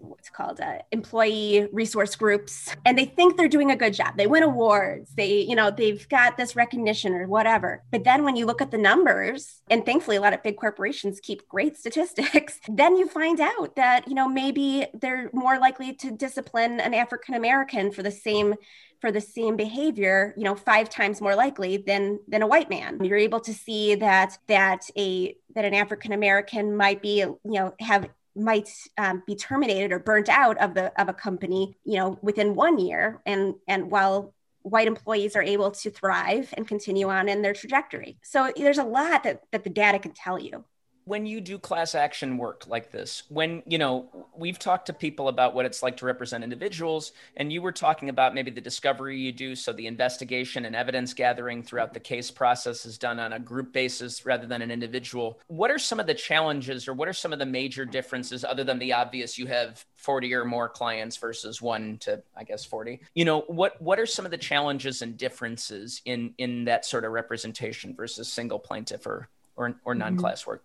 what's 0.00 0.30
called 0.30 0.60
uh, 0.60 0.78
employee 0.90 1.68
resource 1.72 2.16
groups 2.16 2.74
and 2.84 2.96
they 2.96 3.04
think 3.04 3.36
they're 3.36 3.48
doing 3.48 3.70
a 3.70 3.76
good 3.76 3.94
job. 3.94 4.16
They 4.16 4.26
win 4.26 4.42
awards. 4.42 5.12
They 5.14 5.40
you 5.40 5.54
know 5.54 5.70
they've 5.70 6.08
got 6.08 6.36
this 6.36 6.56
recognition 6.56 7.14
or 7.14 7.26
whatever. 7.26 7.82
But 7.90 8.04
then 8.04 8.24
when 8.24 8.36
you 8.36 8.46
look 8.46 8.62
at 8.62 8.70
the 8.70 8.78
numbers 8.78 9.62
and 9.70 9.84
thankfully 9.84 10.16
a 10.16 10.20
lot 10.20 10.34
of 10.34 10.42
big 10.42 10.56
corporations 10.56 11.20
keep 11.20 11.48
great 11.48 11.76
statistics 11.76 12.58
then 12.68 12.96
you 12.96 13.08
find 13.08 13.40
out 13.40 13.76
that 13.76 14.06
you 14.08 14.14
know 14.14 14.28
maybe 14.28 14.86
they're 15.00 15.30
more 15.32 15.58
likely 15.58 15.92
to 15.94 16.10
discipline 16.10 16.80
an 16.80 16.94
african 16.94 17.34
american 17.34 17.90
for 17.90 18.02
the 18.02 18.10
same 18.10 18.54
for 19.00 19.10
the 19.10 19.20
same 19.20 19.56
behavior 19.56 20.34
you 20.36 20.44
know 20.44 20.54
five 20.54 20.88
times 20.88 21.20
more 21.20 21.34
likely 21.34 21.78
than 21.78 22.18
than 22.28 22.42
a 22.42 22.46
white 22.46 22.70
man. 22.70 23.02
You're 23.02 23.18
able 23.18 23.40
to 23.40 23.52
see 23.52 23.94
that 23.96 24.19
that 24.46 24.82
a 24.96 25.34
that 25.54 25.64
an 25.64 25.74
african 25.74 26.12
american 26.12 26.76
might 26.76 27.00
be 27.02 27.18
you 27.18 27.38
know 27.44 27.74
have 27.80 28.08
might 28.36 28.68
um, 28.96 29.22
be 29.26 29.34
terminated 29.34 29.92
or 29.92 29.98
burnt 29.98 30.28
out 30.28 30.56
of 30.58 30.74
the 30.74 30.92
of 31.00 31.08
a 31.08 31.12
company 31.12 31.76
you 31.84 31.96
know 31.96 32.18
within 32.22 32.54
one 32.54 32.78
year 32.78 33.20
and 33.26 33.54
and 33.66 33.90
while 33.90 34.32
white 34.62 34.86
employees 34.86 35.36
are 35.36 35.42
able 35.42 35.70
to 35.70 35.90
thrive 35.90 36.52
and 36.56 36.68
continue 36.68 37.08
on 37.08 37.28
in 37.28 37.42
their 37.42 37.54
trajectory. 37.54 38.18
So 38.22 38.52
there's 38.56 38.78
a 38.78 38.84
lot 38.84 39.22
that 39.24 39.42
that 39.52 39.64
the 39.64 39.70
data 39.70 39.98
can 39.98 40.12
tell 40.12 40.38
you 40.38 40.64
when 41.04 41.26
you 41.26 41.40
do 41.40 41.58
class 41.58 41.94
action 41.94 42.36
work 42.36 42.66
like 42.66 42.90
this 42.90 43.24
when 43.28 43.62
you 43.66 43.78
know 43.78 44.08
we've 44.36 44.58
talked 44.58 44.86
to 44.86 44.92
people 44.92 45.28
about 45.28 45.54
what 45.54 45.66
it's 45.66 45.82
like 45.82 45.96
to 45.96 46.06
represent 46.06 46.44
individuals 46.44 47.12
and 47.36 47.52
you 47.52 47.62
were 47.62 47.72
talking 47.72 48.08
about 48.08 48.34
maybe 48.34 48.50
the 48.50 48.60
discovery 48.60 49.18
you 49.18 49.32
do 49.32 49.54
so 49.54 49.72
the 49.72 49.86
investigation 49.86 50.64
and 50.64 50.76
evidence 50.76 51.14
gathering 51.14 51.62
throughout 51.62 51.94
the 51.94 52.00
case 52.00 52.30
process 52.30 52.86
is 52.86 52.98
done 52.98 53.18
on 53.18 53.32
a 53.32 53.38
group 53.38 53.72
basis 53.72 54.24
rather 54.24 54.46
than 54.46 54.62
an 54.62 54.70
individual. 54.70 55.40
What 55.48 55.70
are 55.70 55.78
some 55.78 56.00
of 56.00 56.06
the 56.06 56.14
challenges 56.14 56.88
or 56.88 56.94
what 56.94 57.08
are 57.08 57.12
some 57.12 57.32
of 57.32 57.38
the 57.38 57.46
major 57.46 57.84
differences 57.84 58.44
other 58.44 58.64
than 58.64 58.78
the 58.78 58.92
obvious 58.92 59.38
you 59.38 59.46
have 59.46 59.84
40 59.96 60.34
or 60.34 60.44
more 60.44 60.68
clients 60.68 61.16
versus 61.16 61.60
1 61.60 61.98
to 61.98 62.22
I 62.36 62.44
guess 62.44 62.64
40 62.64 63.00
you 63.14 63.24
know 63.24 63.40
what 63.42 63.80
what 63.80 63.98
are 63.98 64.06
some 64.06 64.24
of 64.24 64.30
the 64.30 64.38
challenges 64.38 65.02
and 65.02 65.16
differences 65.16 66.00
in 66.04 66.34
in 66.38 66.64
that 66.64 66.84
sort 66.84 67.04
of 67.04 67.12
representation 67.12 67.94
versus 67.94 68.32
single 68.32 68.58
plaintiff 68.58 69.06
or 69.06 69.28
or, 69.56 69.74
or 69.84 69.92
mm-hmm. 69.92 70.00
non-class 70.00 70.46
work 70.46 70.64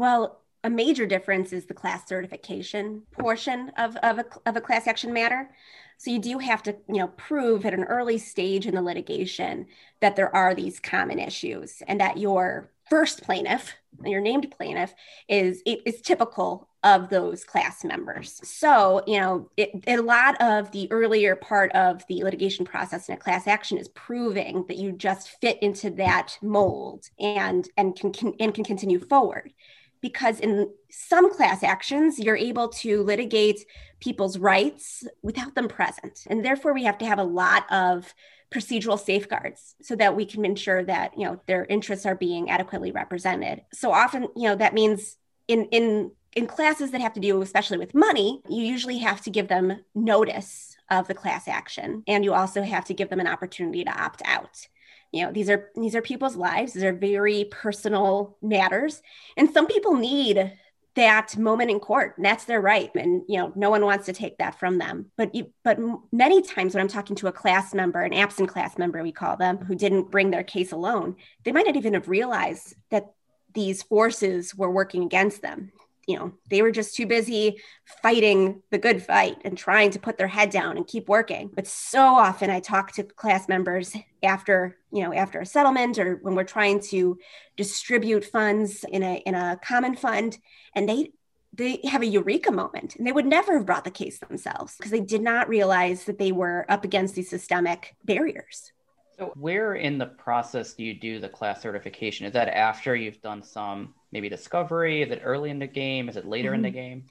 Well, 0.00 0.40
a 0.64 0.70
major 0.70 1.04
difference 1.04 1.52
is 1.52 1.66
the 1.66 1.74
class 1.74 2.08
certification 2.08 3.02
portion 3.18 3.70
of, 3.76 3.96
of, 3.96 4.18
a, 4.20 4.24
of 4.46 4.56
a 4.56 4.60
class 4.62 4.86
action 4.86 5.12
matter. 5.12 5.50
So 5.98 6.10
you 6.10 6.18
do 6.18 6.38
have 6.38 6.62
to, 6.62 6.74
you 6.88 6.96
know, 6.96 7.08
prove 7.08 7.66
at 7.66 7.74
an 7.74 7.84
early 7.84 8.16
stage 8.16 8.66
in 8.66 8.74
the 8.74 8.80
litigation 8.80 9.66
that 10.00 10.16
there 10.16 10.34
are 10.34 10.54
these 10.54 10.80
common 10.80 11.18
issues 11.18 11.82
and 11.86 12.00
that 12.00 12.16
your 12.16 12.70
first 12.88 13.22
plaintiff, 13.24 13.74
your 14.02 14.22
named 14.22 14.50
plaintiff, 14.56 14.94
is 15.28 15.62
is 15.66 16.00
typical 16.00 16.70
of 16.82 17.10
those 17.10 17.44
class 17.44 17.84
members. 17.84 18.40
So, 18.42 19.02
you 19.06 19.20
know, 19.20 19.50
it, 19.58 19.84
a 19.86 19.98
lot 19.98 20.40
of 20.40 20.70
the 20.72 20.90
earlier 20.90 21.36
part 21.36 21.72
of 21.72 22.06
the 22.08 22.24
litigation 22.24 22.64
process 22.64 23.10
in 23.10 23.16
a 23.16 23.18
class 23.18 23.46
action 23.46 23.76
is 23.76 23.88
proving 23.88 24.64
that 24.68 24.78
you 24.78 24.92
just 24.92 25.28
fit 25.42 25.62
into 25.62 25.90
that 25.90 26.38
mold 26.40 27.10
and 27.18 27.68
and 27.76 27.94
can, 27.94 28.12
can 28.14 28.32
and 28.40 28.54
can 28.54 28.64
continue 28.64 28.98
forward. 28.98 29.52
Because 30.00 30.40
in 30.40 30.70
some 30.90 31.32
class 31.34 31.62
actions, 31.62 32.18
you're 32.18 32.36
able 32.36 32.68
to 32.68 33.02
litigate 33.02 33.64
people's 34.00 34.38
rights 34.38 35.06
without 35.22 35.54
them 35.54 35.68
present. 35.68 36.20
And 36.26 36.44
therefore, 36.44 36.72
we 36.72 36.84
have 36.84 36.98
to 36.98 37.06
have 37.06 37.18
a 37.18 37.24
lot 37.24 37.70
of 37.70 38.14
procedural 38.50 38.98
safeguards 38.98 39.76
so 39.80 39.94
that 39.96 40.16
we 40.16 40.24
can 40.26 40.44
ensure 40.44 40.82
that 40.84 41.16
you 41.16 41.24
know 41.24 41.40
their 41.46 41.64
interests 41.66 42.04
are 42.04 42.16
being 42.16 42.50
adequately 42.50 42.90
represented. 42.90 43.62
So 43.72 43.92
often 43.92 44.22
you 44.34 44.48
know 44.48 44.56
that 44.56 44.74
means 44.74 45.16
in 45.46 45.66
in 45.66 46.10
in 46.34 46.46
classes 46.46 46.90
that 46.90 47.00
have 47.00 47.12
to 47.12 47.20
do 47.20 47.42
especially 47.42 47.78
with 47.78 47.94
money 47.94 48.40
you 48.48 48.64
usually 48.64 48.98
have 48.98 49.20
to 49.22 49.30
give 49.30 49.48
them 49.48 49.84
notice 49.94 50.76
of 50.90 51.06
the 51.06 51.14
class 51.14 51.46
action. 51.46 52.02
And 52.08 52.24
you 52.24 52.34
also 52.34 52.62
have 52.62 52.84
to 52.86 52.94
give 52.94 53.08
them 53.08 53.20
an 53.20 53.28
opportunity 53.28 53.84
to 53.84 54.02
opt 54.02 54.22
out 54.24 54.66
you 55.12 55.24
know 55.24 55.32
these 55.32 55.50
are 55.50 55.70
these 55.74 55.94
are 55.94 56.02
people's 56.02 56.36
lives. 56.36 56.72
These 56.72 56.84
are 56.84 56.92
very 56.92 57.48
personal 57.50 58.36
matters. 58.42 59.02
And 59.36 59.50
some 59.50 59.66
people 59.66 59.94
need 59.94 60.52
that 60.96 61.36
moment 61.36 61.70
in 61.70 61.78
court 61.78 62.14
and 62.16 62.26
that's 62.26 62.46
their 62.46 62.60
right 62.60 62.90
and 62.96 63.22
you 63.28 63.38
know 63.38 63.52
no 63.54 63.70
one 63.70 63.84
wants 63.84 64.06
to 64.06 64.12
take 64.12 64.38
that 64.38 64.58
from 64.58 64.78
them. 64.78 65.06
But 65.16 65.34
you, 65.34 65.52
but 65.62 65.78
many 66.12 66.42
times 66.42 66.74
when 66.74 66.82
i'm 66.82 66.88
talking 66.88 67.14
to 67.16 67.28
a 67.28 67.32
class 67.32 67.72
member 67.72 68.02
an 68.02 68.12
absent 68.12 68.48
class 68.48 68.76
member 68.76 69.02
we 69.02 69.12
call 69.12 69.36
them 69.36 69.58
who 69.58 69.76
didn't 69.76 70.10
bring 70.10 70.30
their 70.30 70.42
case 70.42 70.72
alone 70.72 71.14
they 71.44 71.52
might 71.52 71.66
not 71.66 71.76
even 71.76 71.94
have 71.94 72.08
realized 72.08 72.74
that 72.90 73.12
these 73.54 73.84
forces 73.84 74.54
were 74.54 74.70
working 74.70 75.04
against 75.04 75.42
them 75.42 75.70
you 76.10 76.18
know 76.18 76.32
they 76.50 76.60
were 76.62 76.72
just 76.72 76.96
too 76.96 77.06
busy 77.06 77.60
fighting 78.02 78.62
the 78.70 78.78
good 78.78 79.00
fight 79.02 79.36
and 79.44 79.56
trying 79.56 79.90
to 79.92 80.00
put 80.00 80.18
their 80.18 80.26
head 80.26 80.50
down 80.50 80.76
and 80.76 80.86
keep 80.86 81.08
working. 81.08 81.50
But 81.54 81.66
so 81.66 82.00
often 82.00 82.50
i 82.50 82.58
talk 82.58 82.92
to 82.92 83.04
class 83.04 83.48
members 83.48 83.96
after 84.22 84.76
you 84.92 85.02
know 85.04 85.14
after 85.14 85.40
a 85.40 85.46
settlement 85.46 85.98
or 85.98 86.16
when 86.22 86.34
we're 86.34 86.44
trying 86.44 86.80
to 86.80 87.18
distribute 87.56 88.24
funds 88.24 88.84
in 88.90 89.02
a 89.02 89.22
in 89.24 89.34
a 89.34 89.58
common 89.62 89.94
fund 89.94 90.36
and 90.74 90.88
they 90.88 91.12
they 91.52 91.80
have 91.84 92.02
a 92.02 92.06
eureka 92.06 92.50
moment 92.50 92.96
and 92.96 93.06
they 93.06 93.12
would 93.12 93.26
never 93.26 93.56
have 93.56 93.66
brought 93.66 93.84
the 93.84 93.90
case 93.90 94.18
themselves 94.18 94.76
because 94.76 94.90
they 94.90 95.00
did 95.00 95.22
not 95.22 95.48
realize 95.48 96.04
that 96.04 96.18
they 96.18 96.32
were 96.32 96.64
up 96.68 96.84
against 96.84 97.14
these 97.14 97.28
systemic 97.28 97.96
barriers. 98.04 98.72
So 99.18 99.32
where 99.36 99.74
in 99.74 99.98
the 99.98 100.06
process 100.06 100.74
do 100.74 100.84
you 100.84 100.94
do 100.94 101.20
the 101.20 101.28
class 101.28 101.60
certification? 101.60 102.24
Is 102.24 102.32
that 102.32 102.48
after 102.48 102.96
you've 102.96 103.20
done 103.20 103.42
some 103.42 103.94
maybe 104.12 104.28
discovery 104.28 105.02
is 105.02 105.10
it 105.10 105.20
early 105.24 105.50
in 105.50 105.58
the 105.58 105.66
game 105.66 106.08
is 106.08 106.16
it 106.16 106.24
later 106.24 106.50
mm-hmm. 106.50 106.56
in 106.56 106.62
the 106.62 106.68
mm-hmm. 106.68 106.76
game 106.76 107.04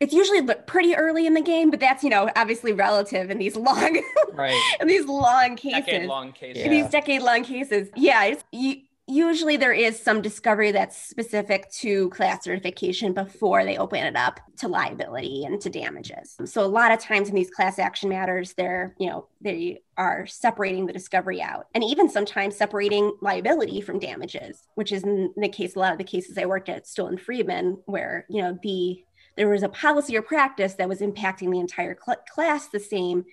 it's 0.00 0.14
usually 0.14 0.42
pretty 0.66 0.96
early 0.96 1.26
in 1.26 1.34
the 1.34 1.42
game, 1.42 1.70
but 1.70 1.78
that's 1.78 2.02
you 2.02 2.08
know 2.08 2.30
obviously 2.34 2.72
relative 2.72 3.30
in 3.30 3.36
these 3.36 3.54
long, 3.54 4.02
right? 4.32 4.58
in 4.80 4.88
these 4.88 5.04
long 5.04 5.56
cases, 5.56 5.84
decade 5.84 6.08
long 6.08 6.32
cases, 6.32 6.62
yeah. 6.62 6.70
these 6.70 6.88
decade 6.88 7.20
long 7.20 7.44
cases. 7.44 7.90
Yeah, 7.94 8.34
you, 8.50 8.80
usually 9.10 9.56
there 9.56 9.72
is 9.72 10.00
some 10.00 10.22
discovery 10.22 10.70
that's 10.72 10.96
specific 10.96 11.70
to 11.72 12.08
class 12.10 12.44
certification 12.44 13.12
before 13.12 13.64
they 13.64 13.76
open 13.76 14.04
it 14.04 14.16
up 14.16 14.40
to 14.58 14.68
liability 14.68 15.44
and 15.44 15.60
to 15.60 15.68
damages. 15.68 16.36
So 16.44 16.64
a 16.64 16.66
lot 16.66 16.92
of 16.92 17.00
times 17.00 17.28
in 17.28 17.34
these 17.34 17.50
class 17.50 17.78
action 17.78 18.08
matters, 18.08 18.54
they're, 18.54 18.94
you 18.98 19.08
know, 19.08 19.26
they 19.40 19.82
are 19.96 20.26
separating 20.26 20.86
the 20.86 20.92
discovery 20.92 21.42
out 21.42 21.66
and 21.74 21.84
even 21.84 22.08
sometimes 22.08 22.56
separating 22.56 23.12
liability 23.20 23.80
from 23.80 23.98
damages, 23.98 24.62
which 24.76 24.92
is 24.92 25.02
in 25.02 25.32
the 25.36 25.48
case, 25.48 25.76
a 25.76 25.78
lot 25.78 25.92
of 25.92 25.98
the 25.98 26.04
cases 26.04 26.38
I 26.38 26.46
worked 26.46 26.68
at 26.68 26.86
Stowell 26.86 27.08
and 27.08 27.20
Friedman, 27.20 27.78
where, 27.86 28.26
you 28.28 28.42
know, 28.42 28.58
the 28.62 29.02
there 29.36 29.48
was 29.48 29.62
a 29.62 29.68
policy 29.68 30.16
or 30.16 30.22
practice 30.22 30.74
that 30.74 30.88
was 30.88 31.00
impacting 31.00 31.50
the 31.50 31.60
entire 31.60 31.96
cl- 32.04 32.22
class 32.34 32.68
the 32.68 32.80
same 32.80 33.24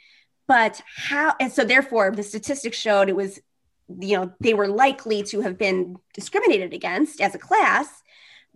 but 0.48 0.82
how 0.96 1.36
and 1.40 1.52
so 1.52 1.63
therefore 1.66 2.12
the 2.12 2.24
statistics 2.24 2.78
showed 2.78 3.10
it 3.10 3.16
was 3.16 3.40
you 4.00 4.17
know 4.17 4.32
they 4.39 4.54
were 4.54 4.67
likely 4.67 5.23
to 5.23 5.41
have 5.41 5.58
been 5.58 5.97
discriminated 6.13 6.73
against 6.73 7.21
as 7.21 7.36
a 7.36 7.39
class 7.39 8.04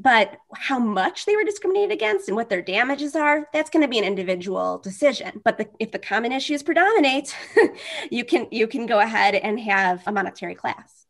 but 0.02 0.38
how 0.56 0.80
much 0.80 1.26
they 1.26 1.36
were 1.36 1.44
discriminated 1.44 1.91
against 1.91 2.28
and 2.28 2.36
what 2.36 2.50
their 2.50 2.62
damages 2.62 3.15
are 3.15 3.48
that's 3.54 3.70
going 3.70 3.84
to 3.84 3.88
be 3.88 4.00
an 4.00 4.04
individual 4.04 4.80
decision. 4.80 5.41
But 5.44 5.58
the, 5.58 5.70
if 5.80 5.91
the 5.91 6.00
common 6.00 6.32
issues 6.32 6.63
predominate 6.63 7.36
you 8.10 8.26
can 8.26 8.48
you 8.52 8.67
can 8.67 8.86
go 8.88 9.00
ahead 9.00 9.36
and 9.36 9.60
have 9.60 10.04
a 10.08 10.12
monetary 10.12 10.56
class. 10.56 11.06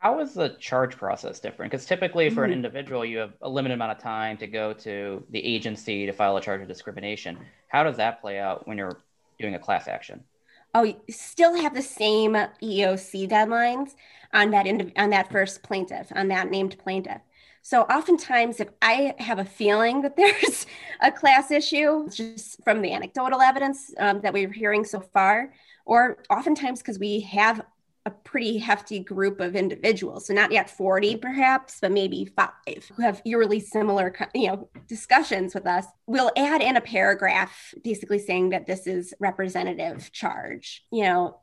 How 0.00 0.20
is 0.20 0.34
the 0.34 0.50
charge 0.60 0.96
process 0.96 1.40
different? 1.40 1.72
Because 1.72 1.86
typically 1.86 2.30
for 2.30 2.42
mm-hmm. 2.42 2.44
an 2.44 2.52
individual 2.52 3.04
you 3.04 3.18
have 3.18 3.32
a 3.40 3.48
limited 3.48 3.74
amount 3.74 3.92
of 3.92 3.98
time 3.98 4.36
to 4.38 4.46
go 4.46 4.72
to 4.74 5.24
the 5.30 5.44
agency 5.44 6.06
to 6.06 6.12
file 6.12 6.36
a 6.36 6.40
charge 6.40 6.60
of 6.60 6.68
discrimination. 6.68 7.38
How 7.68 7.84
does 7.84 7.96
that 7.96 8.20
play 8.20 8.38
out 8.38 8.68
when 8.68 8.76
you're 8.76 9.00
doing 9.38 9.54
a 9.54 9.58
class 9.58 9.88
action 9.88 10.24
oh, 10.74 10.94
still 11.10 11.54
have 11.54 11.74
the 11.74 11.82
same 11.82 12.34
EEOC 12.34 13.28
deadlines 13.28 13.94
on 14.32 14.50
that 14.50 14.66
on 14.96 15.10
that 15.10 15.30
first 15.30 15.62
plaintiff, 15.62 16.12
on 16.14 16.28
that 16.28 16.50
named 16.50 16.78
plaintiff. 16.78 17.20
So 17.62 17.82
oftentimes, 17.82 18.60
if 18.60 18.68
I 18.80 19.14
have 19.18 19.38
a 19.38 19.44
feeling 19.44 20.02
that 20.02 20.16
there's 20.16 20.66
a 21.00 21.12
class 21.12 21.50
issue, 21.50 22.08
just 22.08 22.62
from 22.64 22.82
the 22.82 22.92
anecdotal 22.92 23.40
evidence 23.40 23.92
um, 23.98 24.20
that 24.22 24.32
we're 24.32 24.52
hearing 24.52 24.84
so 24.84 25.00
far, 25.00 25.52
or 25.84 26.18
oftentimes 26.30 26.80
because 26.80 26.98
we 26.98 27.20
have 27.20 27.62
a 28.08 28.10
pretty 28.24 28.56
hefty 28.56 29.00
group 29.00 29.38
of 29.38 29.54
individuals. 29.54 30.26
So 30.26 30.34
not 30.34 30.50
yet 30.50 30.70
40 30.70 31.16
perhaps, 31.16 31.78
but 31.80 31.92
maybe 31.92 32.24
five 32.24 32.90
who 32.96 33.02
have 33.02 33.20
eerily 33.26 33.60
similar, 33.60 34.14
you 34.34 34.48
know, 34.48 34.68
discussions 34.88 35.54
with 35.54 35.66
us. 35.66 35.84
We'll 36.06 36.32
add 36.36 36.62
in 36.62 36.76
a 36.76 36.80
paragraph 36.80 37.74
basically 37.84 38.18
saying 38.18 38.50
that 38.50 38.66
this 38.66 38.86
is 38.86 39.12
representative 39.20 40.10
charge. 40.10 40.84
You 40.90 41.02
know, 41.04 41.40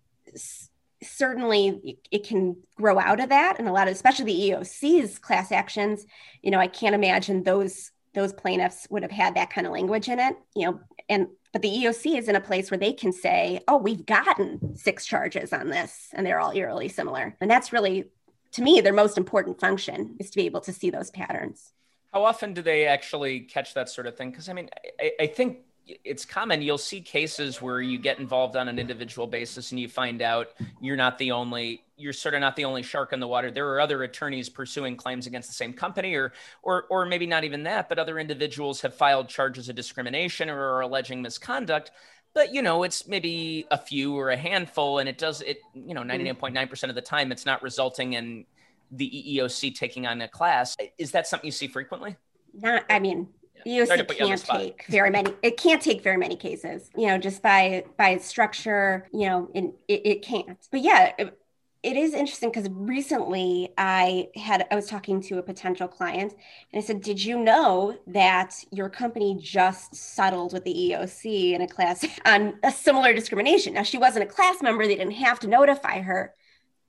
certainly 1.03 1.99
it 2.11 2.25
can 2.25 2.57
grow 2.75 2.99
out 2.99 3.19
of 3.19 3.29
that 3.29 3.59
and 3.59 3.67
a 3.67 3.71
lot 3.71 3.87
of 3.87 3.93
especially 3.93 4.25
the 4.25 4.49
EEOC's 4.49 5.19
class 5.19 5.51
actions, 5.51 6.05
you 6.41 6.49
know, 6.49 6.59
I 6.59 6.67
can't 6.67 6.95
imagine 6.95 7.43
those 7.43 7.91
those 8.15 8.33
plaintiffs 8.33 8.87
would 8.89 9.03
have 9.03 9.11
had 9.11 9.35
that 9.35 9.49
kind 9.49 9.67
of 9.67 9.73
language 9.73 10.07
in 10.07 10.19
it, 10.19 10.35
you 10.55 10.65
know, 10.65 10.79
and 11.09 11.27
but 11.55 11.61
the 11.61 11.69
EEOC 11.69 12.17
is 12.17 12.27
in 12.27 12.35
a 12.35 12.41
place 12.41 12.69
where 12.69 12.77
they 12.77 12.91
can 12.91 13.13
say, 13.13 13.61
oh, 13.69 13.77
we've 13.77 14.05
gotten 14.05 14.75
six 14.75 15.05
charges 15.05 15.53
on 15.53 15.69
this, 15.69 16.09
and 16.11 16.25
they're 16.25 16.41
all 16.41 16.51
eerily 16.51 16.89
similar. 16.89 17.37
And 17.39 17.49
that's 17.49 17.71
really, 17.71 18.09
to 18.51 18.61
me, 18.61 18.81
their 18.81 18.91
most 18.91 19.17
important 19.17 19.61
function 19.61 20.17
is 20.19 20.29
to 20.31 20.35
be 20.35 20.47
able 20.47 20.59
to 20.59 20.73
see 20.73 20.89
those 20.89 21.11
patterns. 21.11 21.71
How 22.11 22.25
often 22.25 22.53
do 22.53 22.61
they 22.61 22.87
actually 22.87 23.39
catch 23.39 23.73
that 23.73 23.87
sort 23.87 24.05
of 24.05 24.17
thing? 24.17 24.31
Because 24.31 24.49
I 24.49 24.53
mean, 24.53 24.69
I, 24.99 25.11
I 25.21 25.27
think 25.27 25.59
it's 25.87 26.25
common. 26.25 26.61
You'll 26.61 26.77
see 26.77 27.01
cases 27.01 27.61
where 27.61 27.81
you 27.81 27.97
get 27.97 28.19
involved 28.19 28.55
on 28.55 28.67
an 28.67 28.79
individual 28.79 29.27
basis 29.27 29.71
and 29.71 29.79
you 29.79 29.87
find 29.87 30.21
out 30.21 30.49
you're 30.81 30.95
not 30.95 31.17
the 31.17 31.31
only 31.31 31.83
you're 31.97 32.13
sort 32.13 32.33
of 32.33 32.41
not 32.41 32.55
the 32.55 32.65
only 32.65 32.83
shark 32.83 33.13
in 33.13 33.19
the 33.19 33.27
water. 33.27 33.51
There 33.51 33.69
are 33.69 33.79
other 33.79 34.03
attorneys 34.03 34.49
pursuing 34.49 34.97
claims 34.97 35.27
against 35.27 35.47
the 35.47 35.55
same 35.55 35.73
company 35.73 36.15
or 36.15 36.33
or 36.63 36.85
or 36.89 37.05
maybe 37.05 37.27
not 37.27 37.43
even 37.43 37.63
that, 37.63 37.87
but 37.87 37.99
other 37.99 38.19
individuals 38.19 38.81
have 38.81 38.93
filed 38.93 39.29
charges 39.29 39.69
of 39.69 39.75
discrimination 39.75 40.49
or 40.49 40.59
are 40.59 40.81
alleging 40.81 41.21
misconduct. 41.21 41.91
But 42.33 42.53
you 42.53 42.61
know, 42.61 42.83
it's 42.83 43.07
maybe 43.07 43.65
a 43.71 43.77
few 43.77 44.17
or 44.17 44.31
a 44.31 44.37
handful 44.37 44.99
and 44.99 45.07
it 45.07 45.17
does 45.17 45.41
it, 45.41 45.59
you 45.73 45.93
know, 45.93 46.01
mm-hmm. 46.01 46.41
99.9% 46.41 46.89
of 46.89 46.95
the 46.95 47.01
time 47.01 47.31
it's 47.31 47.45
not 47.45 47.61
resulting 47.63 48.13
in 48.13 48.45
the 48.91 49.09
EEOC 49.39 49.75
taking 49.75 50.05
on 50.05 50.21
a 50.21 50.27
class. 50.27 50.75
Is 50.97 51.11
that 51.11 51.27
something 51.27 51.47
you 51.47 51.51
see 51.51 51.67
frequently? 51.67 52.17
Not 52.53 52.85
I 52.89 52.99
mean, 52.99 53.27
EEOC 53.65 54.17
can't 54.17 54.45
take 54.45 54.85
very 54.87 55.09
many. 55.09 55.33
It 55.41 55.57
can't 55.57 55.81
take 55.81 56.03
very 56.03 56.17
many 56.17 56.35
cases, 56.35 56.89
you 56.95 57.07
know, 57.07 57.17
just 57.17 57.41
by 57.41 57.83
by 57.97 58.09
its 58.09 58.25
structure. 58.25 59.07
You 59.11 59.29
know, 59.29 59.49
it, 59.53 59.73
it 59.87 60.21
can't. 60.21 60.57
But 60.71 60.81
yeah, 60.81 61.13
it, 61.17 61.37
it 61.85 61.97
is 61.97 62.13
interesting 62.13 62.49
because 62.49 62.67
recently 62.71 63.71
I 63.77 64.29
had 64.35 64.65
I 64.71 64.75
was 64.75 64.87
talking 64.87 65.21
to 65.21 65.37
a 65.37 65.43
potential 65.43 65.87
client 65.87 66.33
and 66.73 66.81
I 66.81 66.85
said, 66.85 67.01
"Did 67.01 67.23
you 67.23 67.39
know 67.39 67.97
that 68.07 68.55
your 68.71 68.89
company 68.89 69.37
just 69.39 69.95
settled 69.95 70.53
with 70.53 70.63
the 70.63 70.73
EEOC 70.73 71.53
in 71.53 71.61
a 71.61 71.67
class 71.67 72.05
on 72.25 72.59
a 72.63 72.71
similar 72.71 73.13
discrimination?" 73.13 73.73
Now 73.73 73.83
she 73.83 73.97
wasn't 73.97 74.23
a 74.23 74.33
class 74.33 74.61
member; 74.61 74.87
they 74.87 74.95
didn't 74.95 75.13
have 75.13 75.39
to 75.41 75.47
notify 75.47 76.01
her, 76.01 76.33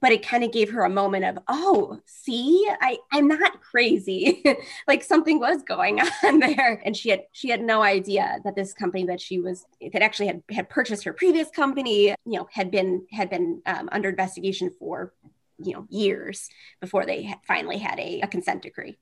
but 0.07 0.13
it 0.13 0.25
kind 0.25 0.45
of 0.45 0.53
gave 0.53 0.71
her 0.71 0.85
a 0.85 0.89
moment 0.89 1.25
of 1.25 1.37
oh 1.49 1.99
see? 2.07 2.65
I 2.81 2.99
i'm 3.13 3.27
not 3.27 3.61
crazy. 3.61 4.45
Like 4.87 5.03
something 5.03 5.41
was 5.41 5.65
going 5.65 6.01
on 6.25 6.39
there. 6.39 6.81
And 6.85 6.97
she 6.97 7.09
had 7.09 7.25
she 7.33 7.49
had 7.49 7.61
no 7.61 7.83
idea 7.83 8.39
that 8.45 8.55
this 8.55 8.73
company 8.73 9.05
that 9.07 9.21
she 9.21 9.41
was 9.41 9.67
that 9.81 10.03
actually 10.03 10.29
had 10.29 10.43
had 10.49 10.69
purchased 10.69 11.03
her 11.03 11.13
previous 11.13 11.51
company 11.51 12.11
you 12.25 12.39
know 12.39 12.47
had 12.53 12.71
been 12.71 13.05
had 13.11 13.31
been 13.31 13.63
um, 13.67 13.89
under 13.91 14.11
investigation 14.11 14.71
for 14.79 15.13
you 15.59 15.73
know 15.73 15.87
years 15.91 16.49
before 16.81 17.05
they 17.05 17.35
finally 17.43 17.79
had 17.79 17.99
a, 17.99 18.21
a 18.21 18.29
consent 18.29 18.63
decree 18.63 18.97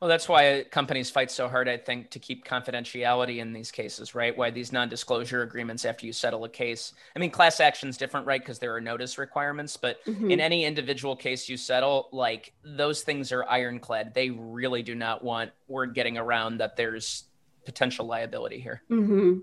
Well, 0.00 0.08
that's 0.08 0.30
why 0.30 0.64
companies 0.70 1.10
fight 1.10 1.30
so 1.30 1.46
hard, 1.46 1.68
I 1.68 1.76
think, 1.76 2.08
to 2.10 2.18
keep 2.18 2.46
confidentiality 2.46 3.36
in 3.36 3.52
these 3.52 3.70
cases, 3.70 4.14
right? 4.14 4.36
Why 4.36 4.50
these 4.50 4.72
non 4.72 4.88
disclosure 4.88 5.42
agreements 5.42 5.84
after 5.84 6.06
you 6.06 6.14
settle 6.14 6.44
a 6.44 6.48
case. 6.48 6.94
I 7.14 7.18
mean, 7.18 7.30
class 7.30 7.60
action 7.60 7.90
is 7.90 7.98
different, 7.98 8.26
right? 8.26 8.40
Because 8.40 8.58
there 8.58 8.74
are 8.74 8.80
notice 8.80 9.18
requirements, 9.18 9.76
but 9.76 10.02
mm-hmm. 10.06 10.30
in 10.30 10.40
any 10.40 10.64
individual 10.64 11.14
case 11.14 11.50
you 11.50 11.58
settle, 11.58 12.08
like 12.12 12.54
those 12.64 13.02
things 13.02 13.30
are 13.30 13.44
ironclad. 13.44 14.14
They 14.14 14.30
really 14.30 14.82
do 14.82 14.94
not 14.94 15.22
want 15.22 15.50
word 15.68 15.94
getting 15.94 16.16
around 16.16 16.58
that 16.58 16.76
there's 16.76 17.24
potential 17.66 18.06
liability 18.06 18.58
here. 18.58 18.82
Mm-hmm. 18.90 19.40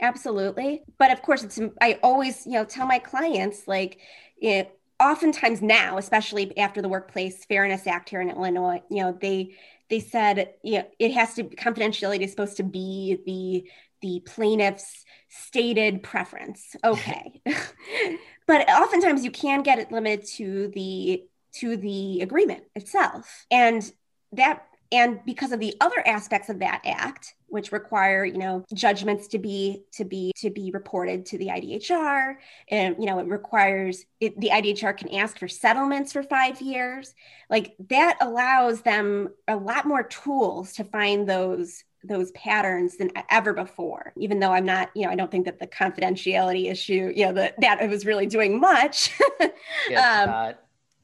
Absolutely. 0.00 0.82
But 0.96 1.10
of 1.12 1.20
course, 1.20 1.44
it's, 1.44 1.60
I 1.82 1.98
always, 2.02 2.46
you 2.46 2.52
know, 2.52 2.64
tell 2.64 2.86
my 2.86 2.98
clients, 2.98 3.68
like, 3.68 3.98
it, 4.40 4.78
oftentimes 4.98 5.60
now, 5.60 5.98
especially 5.98 6.56
after 6.56 6.80
the 6.80 6.88
Workplace 6.88 7.44
Fairness 7.44 7.86
Act 7.86 8.08
here 8.08 8.22
in 8.22 8.30
Illinois, 8.30 8.82
you 8.90 9.02
know, 9.02 9.12
they, 9.20 9.56
they 9.90 10.00
said 10.00 10.54
you 10.62 10.78
know, 10.78 10.86
it 10.98 11.12
has 11.12 11.34
to 11.34 11.44
confidentiality 11.44 12.20
is 12.22 12.30
supposed 12.30 12.56
to 12.56 12.62
be 12.62 13.18
the 13.26 13.70
the 14.02 14.20
plaintiff's 14.20 15.04
stated 15.28 16.02
preference. 16.02 16.74
Okay. 16.84 17.42
but 18.46 18.68
oftentimes 18.68 19.24
you 19.24 19.30
can 19.30 19.62
get 19.62 19.78
it 19.78 19.92
limited 19.92 20.26
to 20.36 20.68
the 20.74 21.24
to 21.56 21.76
the 21.76 22.20
agreement 22.20 22.64
itself. 22.74 23.44
And 23.50 23.90
that 24.32 24.66
and 24.92 25.20
because 25.24 25.52
of 25.52 25.60
the 25.60 25.74
other 25.80 26.06
aspects 26.06 26.48
of 26.48 26.58
that 26.58 26.80
act 26.84 27.34
which 27.48 27.72
require 27.72 28.24
you 28.24 28.38
know 28.38 28.64
judgments 28.72 29.28
to 29.28 29.38
be 29.38 29.82
to 29.92 30.04
be 30.04 30.32
to 30.36 30.50
be 30.50 30.70
reported 30.72 31.26
to 31.26 31.38
the 31.38 31.48
idhr 31.48 32.36
and 32.68 32.96
you 32.98 33.06
know 33.06 33.18
it 33.18 33.26
requires 33.26 34.04
it, 34.20 34.38
the 34.40 34.50
idhr 34.50 34.96
can 34.96 35.12
ask 35.14 35.38
for 35.38 35.48
settlements 35.48 36.12
for 36.12 36.22
five 36.22 36.60
years 36.60 37.14
like 37.48 37.74
that 37.88 38.16
allows 38.20 38.82
them 38.82 39.28
a 39.48 39.56
lot 39.56 39.86
more 39.86 40.02
tools 40.04 40.72
to 40.72 40.84
find 40.84 41.28
those 41.28 41.84
those 42.04 42.30
patterns 42.30 42.96
than 42.96 43.10
ever 43.30 43.52
before. 43.52 44.12
Even 44.16 44.40
though 44.40 44.52
i'm 44.52 44.64
not 44.64 44.90
you 44.94 45.04
know 45.04 45.10
i 45.10 45.14
don't 45.14 45.30
think 45.30 45.44
that 45.44 45.58
the 45.58 45.66
confidentiality 45.66 46.70
issue 46.70 47.12
you 47.14 47.26
know 47.26 47.32
that 47.32 47.60
that 47.60 47.82
it 47.82 47.90
was 47.90 48.06
really 48.06 48.26
doing 48.26 48.60
much. 48.60 49.10
Um, 49.90 50.54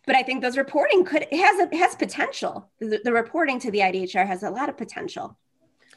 but 0.07 0.15
I 0.15 0.23
think 0.23 0.41
those 0.41 0.57
reporting 0.57 1.05
could 1.05 1.27
has 1.33 1.59
a, 1.61 1.77
has 1.77 1.95
potential. 1.95 2.71
The, 2.79 3.01
the, 3.05 3.13
reporting 3.13 3.59
to 3.61 3.71
the 3.71 3.81
IDHR 3.81 4.27
has 4.27 4.43
a 4.43 4.51
lot 4.51 4.69
of 4.69 4.77
potential. 4.77 5.37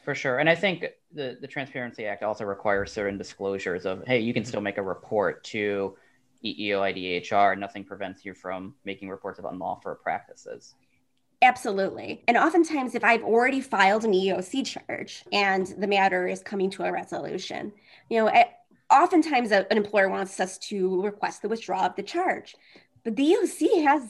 For 0.04 0.14
sure, 0.14 0.38
and 0.38 0.48
I 0.48 0.54
think 0.54 0.84
the 1.12 1.38
the 1.40 1.46
Transparency 1.46 2.06
Act 2.06 2.22
also 2.22 2.44
requires 2.44 2.92
certain 2.92 3.16
disclosures 3.16 3.86
of 3.86 4.04
hey, 4.06 4.18
you 4.20 4.34
can 4.34 4.44
still 4.44 4.60
make 4.60 4.78
a 4.78 4.82
report 4.82 5.44
to 5.44 5.96
EEO 6.44 7.22
IDHR. 7.22 7.58
Nothing 7.58 7.84
prevents 7.84 8.24
you 8.24 8.34
from 8.34 8.74
making 8.84 9.08
reports 9.08 9.38
of 9.38 9.44
unlawful 9.44 9.94
practices. 9.94 10.74
Absolutely. 11.42 12.22
And 12.28 12.36
oftentimes, 12.36 12.94
if 12.94 13.02
I've 13.02 13.22
already 13.22 13.62
filed 13.62 14.04
an 14.04 14.12
EEOC 14.12 14.66
charge 14.66 15.24
and 15.32 15.66
the 15.78 15.86
matter 15.86 16.26
is 16.26 16.42
coming 16.42 16.68
to 16.70 16.82
a 16.82 16.92
resolution, 16.92 17.72
you 18.10 18.18
know, 18.18 18.26
eh, 18.26 18.44
oftentimes 18.90 19.52
uh, 19.52 19.64
an 19.70 19.78
employer 19.78 20.10
wants 20.10 20.38
us 20.38 20.58
to 20.58 21.02
request 21.02 21.40
the 21.40 21.48
withdrawal 21.48 21.84
of 21.84 21.96
the 21.96 22.02
charge. 22.02 22.56
But 23.04 23.16
the 23.16 23.24
EEOC 23.24 23.84
has 23.84 24.02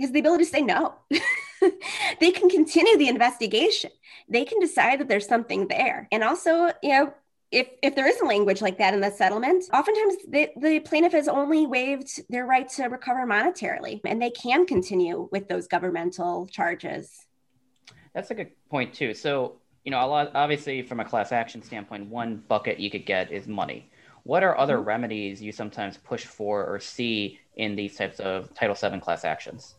has 0.00 0.12
the 0.12 0.20
ability 0.20 0.44
to 0.44 0.50
say 0.50 0.62
no. 0.62 0.94
they 2.20 2.30
can 2.30 2.48
continue 2.48 2.96
the 2.96 3.08
investigation. 3.08 3.90
They 4.28 4.44
can 4.44 4.60
decide 4.60 5.00
that 5.00 5.08
there's 5.08 5.26
something 5.26 5.66
there. 5.66 6.06
And 6.12 6.22
also, 6.22 6.70
you 6.82 6.90
know, 6.90 7.14
if 7.50 7.68
if 7.82 7.94
there 7.96 8.06
is 8.06 8.20
a 8.20 8.24
language 8.26 8.60
like 8.60 8.78
that 8.78 8.94
in 8.94 9.00
the 9.00 9.10
settlement, 9.10 9.64
oftentimes 9.72 10.16
the, 10.28 10.50
the 10.60 10.80
plaintiff 10.80 11.12
has 11.12 11.28
only 11.28 11.66
waived 11.66 12.20
their 12.28 12.46
right 12.46 12.68
to 12.70 12.84
recover 12.84 13.26
monetarily, 13.26 14.00
and 14.04 14.20
they 14.20 14.30
can 14.30 14.66
continue 14.66 15.28
with 15.32 15.48
those 15.48 15.66
governmental 15.66 16.46
charges. 16.46 17.26
That's 18.14 18.30
a 18.30 18.34
good 18.34 18.50
point 18.70 18.92
too. 18.94 19.14
So, 19.14 19.56
you 19.84 19.90
know, 19.90 20.04
a 20.04 20.06
lot 20.06 20.32
obviously 20.34 20.82
from 20.82 21.00
a 21.00 21.04
class 21.04 21.32
action 21.32 21.62
standpoint, 21.62 22.10
one 22.10 22.42
bucket 22.48 22.78
you 22.78 22.90
could 22.90 23.06
get 23.06 23.32
is 23.32 23.46
money. 23.46 23.90
What 24.28 24.42
are 24.44 24.58
other 24.58 24.76
mm-hmm. 24.76 24.88
remedies 24.88 25.40
you 25.40 25.52
sometimes 25.52 25.96
push 25.96 26.26
for 26.26 26.62
or 26.66 26.78
see 26.80 27.40
in 27.56 27.74
these 27.74 27.96
types 27.96 28.20
of 28.20 28.52
Title 28.52 28.74
VII 28.74 29.00
class 29.00 29.24
actions? 29.24 29.76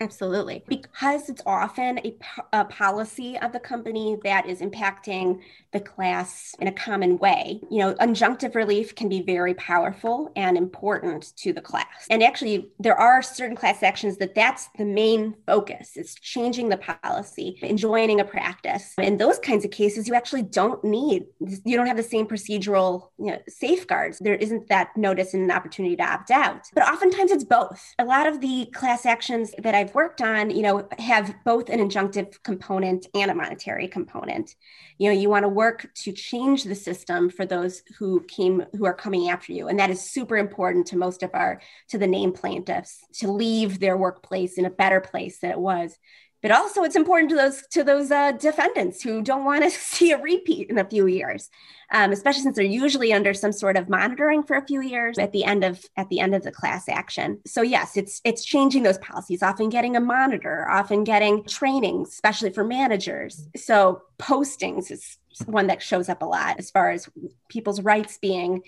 Absolutely. 0.00 0.64
Because 0.66 1.28
it's 1.28 1.42
often 1.44 1.98
a, 1.98 2.16
a, 2.54 2.64
policy 2.64 3.38
of 3.40 3.52
the 3.52 3.60
company 3.60 4.16
that 4.24 4.48
is 4.48 4.62
impacting 4.62 5.40
the 5.72 5.80
class 5.80 6.54
in 6.60 6.68
a 6.68 6.72
common 6.72 7.18
way. 7.18 7.60
You 7.70 7.78
know, 7.78 7.94
injunctive 7.94 8.54
relief 8.54 8.94
can 8.94 9.08
be 9.08 9.22
very 9.22 9.54
powerful 9.54 10.30
and 10.36 10.56
important 10.56 11.34
to 11.36 11.52
the 11.52 11.60
class. 11.60 11.86
And 12.10 12.22
actually, 12.22 12.68
there 12.78 12.98
are 12.98 13.22
certain 13.22 13.56
class 13.56 13.82
actions 13.82 14.18
that 14.18 14.34
that's 14.34 14.68
the 14.76 14.84
main 14.84 15.34
focus. 15.46 15.92
It's 15.96 16.14
changing 16.14 16.68
the 16.68 16.76
policy, 16.76 17.58
enjoining 17.62 18.20
a 18.20 18.24
practice. 18.24 18.94
In 18.98 19.16
those 19.16 19.38
kinds 19.38 19.64
of 19.64 19.70
cases, 19.70 20.06
you 20.06 20.14
actually 20.14 20.42
don't 20.42 20.82
need, 20.84 21.24
you 21.64 21.76
don't 21.76 21.86
have 21.86 21.96
the 21.96 22.02
same 22.02 22.26
procedural 22.26 23.08
you 23.18 23.32
know, 23.32 23.38
safeguards. 23.48 24.18
There 24.18 24.34
isn't 24.34 24.68
that 24.68 24.96
notice 24.96 25.34
and 25.34 25.42
an 25.42 25.50
opportunity 25.50 25.96
to 25.96 26.02
opt 26.02 26.30
out. 26.30 26.68
But 26.74 26.88
oftentimes 26.88 27.30
it's 27.30 27.44
both. 27.44 27.94
A 27.98 28.04
lot 28.04 28.26
of 28.26 28.40
the 28.40 28.66
class 28.74 29.06
actions 29.06 29.52
that 29.58 29.74
I've 29.74 29.94
worked 29.94 30.20
on, 30.20 30.50
you 30.50 30.62
know, 30.62 30.88
have 30.98 31.34
both 31.44 31.68
an 31.70 31.78
injunctive 31.78 32.42
component 32.42 33.06
and 33.14 33.30
a 33.30 33.34
monetary 33.34 33.88
component. 33.88 34.54
You 34.98 35.08
know, 35.08 35.18
you 35.18 35.28
want 35.28 35.44
to 35.44 35.48
work 35.48 35.61
to 35.70 36.12
change 36.12 36.64
the 36.64 36.74
system 36.74 37.30
for 37.30 37.46
those 37.46 37.82
who 37.98 38.20
came 38.22 38.64
who 38.72 38.84
are 38.84 38.94
coming 38.94 39.28
after 39.28 39.52
you, 39.52 39.68
and 39.68 39.78
that 39.78 39.90
is 39.90 40.00
super 40.00 40.36
important 40.36 40.86
to 40.88 40.96
most 40.96 41.22
of 41.22 41.30
our 41.34 41.60
to 41.88 41.98
the 41.98 42.06
name 42.06 42.32
plaintiffs 42.32 42.98
to 43.20 43.30
leave 43.30 43.78
their 43.78 43.96
workplace 43.96 44.58
in 44.58 44.64
a 44.64 44.70
better 44.70 45.00
place 45.00 45.38
than 45.38 45.50
it 45.50 45.58
was. 45.58 45.96
But 46.42 46.50
also 46.50 46.82
it's 46.82 46.96
important 46.96 47.30
to 47.30 47.36
those 47.36 47.62
to 47.72 47.84
those 47.84 48.10
uh, 48.10 48.32
defendants 48.32 49.02
who 49.02 49.22
don't 49.22 49.44
want 49.44 49.62
to 49.62 49.70
see 49.94 50.10
a 50.10 50.20
repeat 50.20 50.70
in 50.70 50.78
a 50.78 50.88
few 50.88 51.06
years 51.06 51.48
um, 51.92 52.10
especially 52.10 52.40
since 52.42 52.56
they're 52.56 52.64
usually 52.64 53.12
under 53.12 53.34
some 53.34 53.52
sort 53.52 53.76
of 53.76 53.88
monitoring 53.88 54.42
for 54.42 54.56
a 54.56 54.66
few 54.66 54.80
years 54.80 55.18
at 55.18 55.32
the 55.32 55.44
end 55.44 55.62
of 55.62 55.84
at 55.96 56.08
the 56.08 56.18
end 56.18 56.34
of 56.34 56.42
the 56.42 56.50
class 56.50 56.88
action. 56.88 57.38
So 57.46 57.62
yes 57.62 57.96
it's 57.96 58.20
it's 58.24 58.44
changing 58.44 58.82
those 58.82 58.98
policies 58.98 59.42
often 59.42 59.68
getting 59.68 59.94
a 59.94 60.00
monitor 60.00 60.68
often 60.68 61.04
getting 61.04 61.44
training 61.44 62.06
especially 62.08 62.50
for 62.50 62.64
managers. 62.64 63.46
So 63.56 64.02
postings 64.18 64.90
is 64.90 65.18
one 65.46 65.66
that 65.68 65.82
shows 65.82 66.08
up 66.08 66.22
a 66.22 66.26
lot 66.26 66.58
as 66.58 66.70
far 66.70 66.90
as 66.90 67.08
people's 67.48 67.80
rights 67.80 68.18
being 68.18 68.62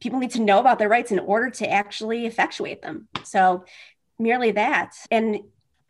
people 0.00 0.18
need 0.18 0.30
to 0.32 0.40
know 0.40 0.58
about 0.58 0.78
their 0.78 0.88
rights 0.88 1.10
in 1.10 1.18
order 1.18 1.50
to 1.50 1.70
actually 1.70 2.26
effectuate 2.26 2.82
them. 2.82 3.08
So 3.24 3.64
merely 4.18 4.52
that. 4.52 4.94
And 5.10 5.40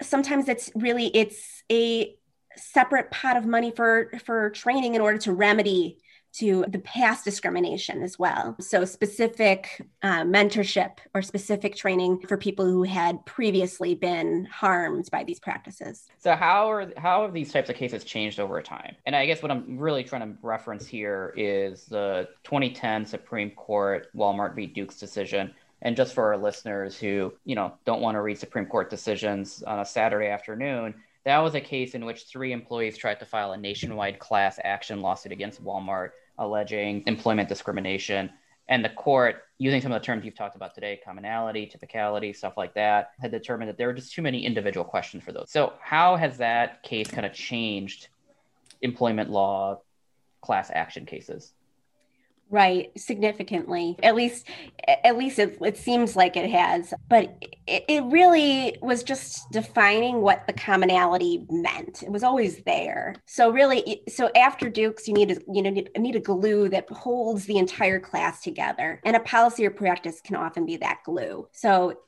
sometimes 0.01 0.49
it's 0.49 0.71
really 0.75 1.07
it's 1.07 1.63
a 1.71 2.15
separate 2.57 3.11
pot 3.11 3.37
of 3.37 3.47
money 3.47 3.71
for 3.71 4.13
for 4.25 4.51
training 4.51 4.95
in 4.95 5.01
order 5.01 5.19
to 5.19 5.33
remedy 5.33 5.99
to 6.33 6.65
the 6.69 6.79
past 6.79 7.25
discrimination 7.25 8.03
as 8.03 8.19
well. 8.19 8.57
So, 8.61 8.85
specific 8.85 9.87
uh, 10.03 10.23
mentorship 10.23 10.99
or 11.15 11.23
specific 11.23 11.77
training 11.77 12.21
for 12.21 12.37
people 12.37 12.65
who 12.65 12.83
had 12.83 13.25
previously 13.27 13.95
been 13.95 14.47
harmed 14.47 15.09
by 15.11 15.25
these 15.25 15.41
practices. 15.41 16.07
So, 16.19 16.35
how 16.35 16.71
are 16.71 16.93
how 16.97 17.23
have 17.23 17.33
these 17.33 17.53
types 17.53 17.71
of 17.71 17.77
cases 17.77 18.05
changed 18.05 18.41
over 18.41 18.61
time? 18.63 18.97
And 19.07 19.15
I 19.15 19.27
guess 19.27 19.43
what 19.43 19.51
I'm 19.51 19.79
really 19.79 20.05
trying 20.05 20.23
to 20.23 20.39
reference 20.43 20.87
here 20.87 21.35
is 21.37 21.85
the 21.87 22.29
2010 22.45 23.07
Supreme 23.07 23.51
Court 23.51 24.09
Walmart 24.15 24.55
v. 24.55 24.67
Dukes 24.67 24.99
decision 24.99 25.55
and 25.83 25.97
just 25.97 26.15
for 26.15 26.33
our 26.33 26.39
listeners 26.39 26.97
who, 26.97 27.35
you 27.45 27.55
know, 27.55 27.75
don't 27.85 28.01
want 28.01 28.15
to 28.15 28.23
read 28.23 28.39
Supreme 28.39 28.67
Court 28.67 28.89
decisions 28.89 29.63
on 29.65 29.81
a 29.81 29.85
Saturday 29.85 30.29
afternoon, 30.29 30.95
that 31.25 31.39
was 31.39 31.55
a 31.55 31.61
case 31.61 31.95
in 31.95 32.05
which 32.05 32.25
three 32.25 32.53
employees 32.53 32.97
tried 32.97 33.21
to 33.21 33.27
file 33.27 33.53
a 33.53 33.57
nationwide 33.57 34.19
class 34.19 34.59
action 34.65 35.03
lawsuit 35.03 35.33
against 35.33 35.65
Walmart 35.65 36.11
alleging 36.39 37.05
employment 37.07 37.49
discrimination. 37.49 38.31
And 38.69 38.85
the 38.85 38.91
court, 38.91 39.43
using 39.59 39.81
some 39.81 39.93
of 39.93 40.01
the 40.01 40.05
terms 40.05 40.25
you've 40.25 40.35
talked 40.35 40.57
about 40.57 40.75
today, 40.75 41.01
commonality, 41.05 41.71
typicality, 41.71 42.35
stuff 42.35 42.55
like 42.57 42.75
that, 42.75 43.11
had 43.21 43.31
determined 43.31 43.69
that 43.69 43.77
there 43.77 43.87
were 43.87 43.93
just 43.93 44.15
too 44.15 44.23
many 44.23 44.45
individual 44.45 44.85
questions 44.85 45.23
for 45.23 45.33
those. 45.33 45.51
So, 45.51 45.75
how 45.81 46.17
has 46.17 46.39
that 46.39 46.83
case 46.83 47.09
kind 47.09 47.27
of 47.27 47.33
changed 47.33 48.09
employment 48.81 49.31
law 49.31 49.81
class 50.41 50.71
action 50.75 51.07
cases? 51.07 51.53
Right 52.53 52.91
significantly 52.97 53.97
at 54.03 54.15
least 54.15 54.47
at 54.87 55.17
least 55.17 55.39
it, 55.39 55.59
it 55.63 55.77
seems 55.77 56.15
like 56.15 56.37
it 56.37 56.51
has 56.51 56.93
but 57.09 57.37
it, 57.67 57.85
it, 57.89 58.05
really 58.05 58.77
was 58.83 59.03
just 59.03 59.51
defining 59.53 60.21
what 60.21 60.47
the 60.47 60.53
commonality 60.53 61.47
meant. 61.49 62.03
It 62.03 62.11
was 62.11 62.23
always 62.23 62.63
there. 62.65 63.15
So 63.27 63.51
really 63.51 64.03
so 64.09 64.31
after 64.37 64.69
dukes 64.69 65.09
you 65.09 65.15
need 65.15 65.31
a 65.31 65.37
you 65.53 65.63
know 65.63 65.71
need, 65.71 65.91
need 65.97 66.17
a 66.17 66.21
glue 66.21 66.69
that 66.69 66.91
holds 66.91 67.47
the 67.47 67.59
entire 67.59 68.01
class 68.01 68.43
together 68.43 69.01
and 69.05 69.17
a 69.17 69.21
policy 69.21 69.65
or 69.65 69.71
practice 69.71 70.21
can 70.21 70.37
often 70.37 70.67
be 70.67 70.77
that 70.79 71.01
glue. 71.05 71.49
So 71.53 72.01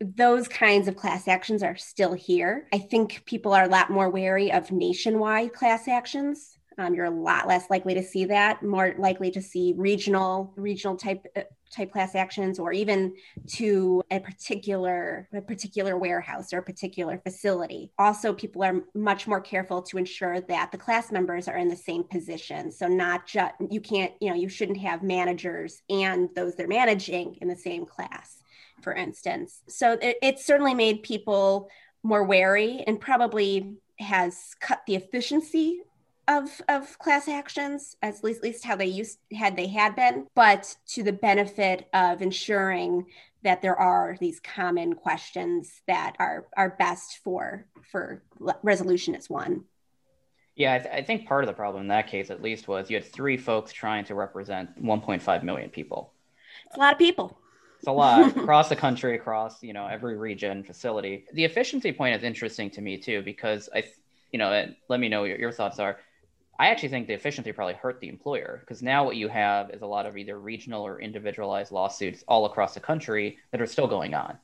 those 0.00 0.46
kinds 0.46 0.86
of 0.86 0.96
class 0.96 1.26
actions 1.26 1.62
are 1.62 1.76
still 1.76 2.12
here. 2.12 2.68
I 2.72 2.78
think 2.78 3.24
people 3.24 3.52
are 3.52 3.64
a 3.64 3.68
lot 3.68 3.90
more 3.90 4.10
wary 4.10 4.52
of 4.52 4.70
nationwide 4.70 5.54
class 5.54 5.88
actions 5.88 6.57
um, 6.78 6.94
you're 6.94 7.06
a 7.06 7.10
lot 7.10 7.48
less 7.48 7.68
likely 7.70 7.94
to 7.94 8.02
see 8.02 8.24
that 8.26 8.62
more 8.62 8.94
likely 8.98 9.30
to 9.32 9.42
see 9.42 9.74
regional 9.76 10.52
regional 10.56 10.96
type 10.96 11.26
uh, 11.36 11.42
type 11.70 11.92
class 11.92 12.14
actions 12.14 12.58
or 12.58 12.72
even 12.72 13.14
to 13.46 14.02
a 14.10 14.20
particular 14.20 15.28
a 15.34 15.40
particular 15.40 15.98
warehouse 15.98 16.52
or 16.52 16.58
a 16.58 16.62
particular 16.62 17.18
facility. 17.18 17.90
Also 17.98 18.32
people 18.32 18.62
are 18.62 18.80
much 18.94 19.26
more 19.26 19.40
careful 19.40 19.82
to 19.82 19.98
ensure 19.98 20.40
that 20.40 20.72
the 20.72 20.78
class 20.78 21.12
members 21.12 21.48
are 21.48 21.58
in 21.58 21.68
the 21.68 21.76
same 21.76 22.04
position. 22.04 22.70
So 22.70 22.86
not 22.86 23.26
just 23.26 23.54
you 23.70 23.80
can't 23.80 24.12
you 24.20 24.30
know 24.30 24.36
you 24.36 24.48
shouldn't 24.48 24.78
have 24.78 25.02
managers 25.02 25.82
and 25.90 26.28
those 26.34 26.54
they're 26.54 26.68
managing 26.68 27.36
in 27.42 27.48
the 27.48 27.56
same 27.56 27.84
class 27.84 28.42
for 28.80 28.94
instance. 28.94 29.62
So 29.68 29.98
it, 30.00 30.16
it 30.22 30.38
certainly 30.38 30.74
made 30.74 31.02
people 31.02 31.68
more 32.04 32.22
wary 32.22 32.84
and 32.86 33.00
probably 33.00 33.74
has 33.98 34.54
cut 34.60 34.80
the 34.86 34.94
efficiency 34.94 35.80
of 36.28 36.60
of 36.68 36.98
class 36.98 37.26
actions 37.26 37.96
as 38.02 38.22
least, 38.22 38.42
least 38.42 38.64
how 38.64 38.76
they 38.76 38.86
used 38.86 39.18
had 39.32 39.56
they 39.56 39.66
had 39.66 39.96
been 39.96 40.26
but 40.34 40.76
to 40.86 41.02
the 41.02 41.12
benefit 41.12 41.88
of 41.92 42.22
ensuring 42.22 43.06
that 43.42 43.62
there 43.62 43.76
are 43.76 44.16
these 44.20 44.38
common 44.40 44.94
questions 44.94 45.82
that 45.88 46.14
are 46.18 46.46
are 46.56 46.76
best 46.78 47.18
for 47.24 47.66
for 47.90 48.22
resolution 48.62 49.14
as 49.14 49.30
one. 49.30 49.64
Yeah 50.54 50.74
I, 50.74 50.78
th- 50.78 50.94
I 50.94 51.02
think 51.02 51.26
part 51.26 51.44
of 51.44 51.48
the 51.48 51.54
problem 51.54 51.82
in 51.82 51.88
that 51.88 52.08
case 52.08 52.30
at 52.30 52.42
least 52.42 52.68
was 52.68 52.90
you 52.90 52.96
had 52.96 53.06
three 53.06 53.38
folks 53.38 53.72
trying 53.72 54.04
to 54.06 54.14
represent 54.14 54.82
1.5 54.82 55.42
million 55.42 55.70
people. 55.70 56.12
It's 56.66 56.76
a 56.76 56.80
lot 56.80 56.92
of 56.92 56.98
people. 56.98 57.38
It's 57.78 57.86
a 57.86 57.92
lot. 57.92 58.36
Across 58.36 58.68
the 58.68 58.76
country 58.76 59.14
across 59.14 59.62
you 59.62 59.72
know 59.72 59.86
every 59.86 60.18
region 60.18 60.62
facility. 60.62 61.24
The 61.32 61.44
efficiency 61.44 61.92
point 61.92 62.16
is 62.16 62.22
interesting 62.22 62.70
to 62.72 62.82
me 62.82 62.98
too 62.98 63.22
because 63.22 63.70
i 63.74 63.82
you 64.30 64.38
know 64.38 64.48
uh, 64.48 64.66
let 64.90 65.00
me 65.00 65.08
know 65.08 65.20
what 65.20 65.30
your, 65.30 65.38
your 65.38 65.52
thoughts 65.52 65.78
are 65.78 65.98
I 66.58 66.68
actually 66.68 66.88
think 66.88 67.06
the 67.06 67.14
efficiency 67.14 67.52
probably 67.52 67.74
hurt 67.74 68.00
the 68.00 68.08
employer 68.08 68.58
because 68.60 68.82
now 68.82 69.04
what 69.04 69.16
you 69.16 69.28
have 69.28 69.70
is 69.70 69.82
a 69.82 69.86
lot 69.86 70.06
of 70.06 70.16
either 70.16 70.38
regional 70.38 70.84
or 70.84 71.00
individualized 71.00 71.70
lawsuits 71.70 72.24
all 72.26 72.46
across 72.46 72.74
the 72.74 72.80
country 72.80 73.38
that 73.52 73.60
are 73.60 73.66
still 73.66 73.86
going 73.86 74.14
on. 74.14 74.38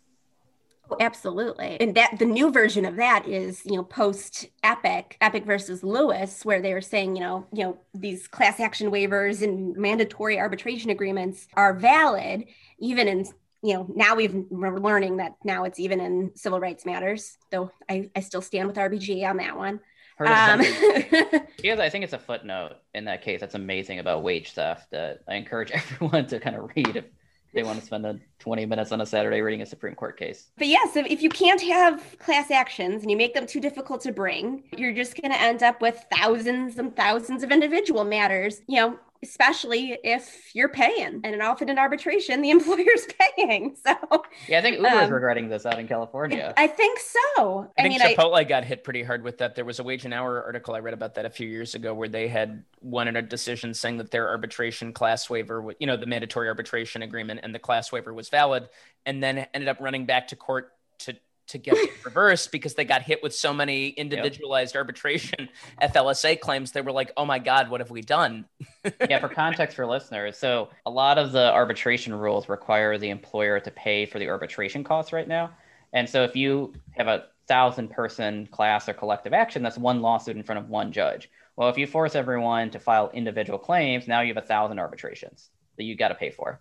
Oh, 0.90 0.96
absolutely. 1.00 1.78
And 1.80 1.94
that 1.94 2.18
the 2.18 2.26
new 2.26 2.50
version 2.50 2.84
of 2.84 2.96
that 2.96 3.26
is, 3.26 3.64
you 3.64 3.76
know, 3.76 3.82
post 3.82 4.46
Epic, 4.62 5.16
Epic 5.20 5.44
versus 5.44 5.82
Lewis, 5.82 6.44
where 6.44 6.60
they 6.60 6.74
were 6.74 6.82
saying, 6.82 7.16
you 7.16 7.22
know, 7.22 7.46
you 7.52 7.64
know, 7.64 7.78
these 7.94 8.28
class 8.28 8.60
action 8.60 8.90
waivers 8.90 9.42
and 9.42 9.74
mandatory 9.76 10.38
arbitration 10.38 10.90
agreements 10.90 11.48
are 11.54 11.72
valid, 11.74 12.44
even 12.78 13.08
in 13.08 13.24
you 13.62 13.72
know, 13.72 13.86
now 13.96 14.14
we've 14.14 14.34
we're 14.50 14.78
learning 14.78 15.16
that 15.16 15.36
now 15.42 15.64
it's 15.64 15.80
even 15.80 15.98
in 15.98 16.32
civil 16.34 16.60
rights 16.60 16.84
matters, 16.84 17.38
though 17.50 17.70
I, 17.88 18.10
I 18.14 18.20
still 18.20 18.42
stand 18.42 18.68
with 18.68 18.76
RBG 18.76 19.26
on 19.26 19.38
that 19.38 19.56
one. 19.56 19.80
Um, 20.18 20.60
because 21.56 21.80
I 21.80 21.88
think 21.88 22.04
it's 22.04 22.12
a 22.12 22.18
footnote 22.18 22.76
in 22.94 23.04
that 23.06 23.22
case 23.22 23.40
that's 23.40 23.54
amazing 23.54 23.98
about 23.98 24.22
wage 24.22 24.52
theft 24.52 24.90
that 24.92 25.20
I 25.28 25.34
encourage 25.34 25.70
everyone 25.72 26.26
to 26.28 26.38
kind 26.38 26.56
of 26.56 26.70
read 26.76 26.96
if 26.96 27.04
they 27.52 27.62
want 27.62 27.78
to 27.78 27.84
spend 27.84 28.04
a 28.04 28.18
20 28.40 28.66
minutes 28.66 28.92
on 28.92 29.00
a 29.00 29.06
Saturday 29.06 29.40
reading 29.40 29.62
a 29.62 29.66
Supreme 29.66 29.94
Court 29.94 30.18
case. 30.18 30.50
But 30.58 30.66
yes, 30.66 30.96
if, 30.96 31.06
if 31.06 31.22
you 31.22 31.30
can't 31.30 31.62
have 31.62 32.16
class 32.18 32.50
actions 32.50 33.02
and 33.02 33.10
you 33.10 33.16
make 33.16 33.32
them 33.32 33.46
too 33.46 33.60
difficult 33.60 34.00
to 34.02 34.12
bring, 34.12 34.64
you're 34.76 34.92
just 34.92 35.20
going 35.20 35.32
to 35.32 35.40
end 35.40 35.62
up 35.62 35.80
with 35.80 36.04
thousands 36.12 36.78
and 36.78 36.94
thousands 36.96 37.42
of 37.42 37.52
individual 37.52 38.04
matters. 38.04 38.60
You 38.66 38.80
know, 38.80 38.98
especially 39.24 39.98
if 40.04 40.54
you're 40.54 40.68
paying 40.68 41.20
and 41.24 41.42
often 41.42 41.68
in 41.68 41.78
arbitration 41.78 42.42
the 42.42 42.50
employer's 42.56 43.06
paying. 43.36 43.76
So 43.84 44.22
yeah 44.48 44.58
i 44.58 44.62
think 44.62 44.76
uber 44.76 44.88
is 44.88 45.08
um, 45.08 45.12
regretting 45.12 45.48
this 45.48 45.66
out 45.66 45.78
in 45.78 45.88
california. 45.88 46.54
I 46.56 46.66
think 46.66 46.98
so. 46.98 47.72
I, 47.78 47.82
I 47.82 47.88
think 47.88 48.00
mean, 48.00 48.16
chipotle 48.16 48.36
I, 48.36 48.44
got 48.44 48.64
hit 48.64 48.84
pretty 48.84 49.02
hard 49.02 49.22
with 49.22 49.38
that. 49.38 49.54
There 49.54 49.64
was 49.64 49.78
a 49.78 49.82
wage 49.82 50.04
and 50.04 50.14
hour 50.14 50.42
article 50.42 50.74
i 50.74 50.78
read 50.78 50.94
about 50.94 51.14
that 51.14 51.24
a 51.24 51.30
few 51.30 51.48
years 51.48 51.74
ago 51.74 51.94
where 51.94 52.08
they 52.08 52.28
had 52.28 52.64
wanted 52.80 53.16
a 53.16 53.22
decision 53.22 53.74
saying 53.74 53.98
that 53.98 54.10
their 54.10 54.28
arbitration 54.28 54.92
class 54.92 55.28
waiver 55.28 55.74
you 55.78 55.86
know 55.86 55.96
the 55.96 56.06
mandatory 56.06 56.48
arbitration 56.48 57.02
agreement 57.02 57.40
and 57.42 57.54
the 57.54 57.58
class 57.58 57.90
waiver 57.90 58.12
was 58.12 58.28
valid 58.28 58.68
and 59.06 59.22
then 59.22 59.46
ended 59.54 59.68
up 59.68 59.78
running 59.80 60.06
back 60.06 60.28
to 60.28 60.36
court 60.36 60.72
to 60.98 61.16
to 61.48 61.58
get 61.58 61.76
reversed 62.04 62.52
because 62.52 62.74
they 62.74 62.84
got 62.84 63.02
hit 63.02 63.22
with 63.22 63.34
so 63.34 63.52
many 63.52 63.88
individualized 63.88 64.74
yep. 64.74 64.80
arbitration 64.80 65.48
FLSA 65.82 66.40
claims. 66.40 66.72
They 66.72 66.80
were 66.80 66.92
like, 66.92 67.12
"Oh 67.16 67.24
my 67.24 67.38
God, 67.38 67.70
what 67.70 67.80
have 67.80 67.90
we 67.90 68.00
done?" 68.00 68.46
yeah, 69.08 69.18
for 69.18 69.28
context 69.28 69.76
for 69.76 69.86
listeners, 69.86 70.38
so 70.38 70.70
a 70.86 70.90
lot 70.90 71.18
of 71.18 71.32
the 71.32 71.52
arbitration 71.52 72.14
rules 72.14 72.48
require 72.48 72.98
the 72.98 73.10
employer 73.10 73.60
to 73.60 73.70
pay 73.70 74.06
for 74.06 74.18
the 74.18 74.28
arbitration 74.28 74.84
costs 74.84 75.12
right 75.12 75.28
now, 75.28 75.50
and 75.92 76.08
so 76.08 76.22
if 76.24 76.34
you 76.36 76.72
have 76.96 77.08
a 77.08 77.26
thousand 77.46 77.90
person 77.90 78.46
class 78.46 78.88
or 78.88 78.94
collective 78.94 79.32
action, 79.32 79.62
that's 79.62 79.78
one 79.78 80.00
lawsuit 80.00 80.36
in 80.36 80.42
front 80.42 80.58
of 80.58 80.68
one 80.68 80.92
judge. 80.92 81.30
Well, 81.56 81.68
if 81.68 81.78
you 81.78 81.86
force 81.86 82.14
everyone 82.14 82.70
to 82.70 82.78
file 82.78 83.10
individual 83.14 83.58
claims, 83.58 84.08
now 84.08 84.20
you 84.22 84.34
have 84.34 84.42
a 84.42 84.46
thousand 84.46 84.78
arbitrations 84.78 85.50
that 85.76 85.84
you 85.84 85.96
got 85.96 86.08
to 86.08 86.14
pay 86.14 86.30
for. 86.30 86.60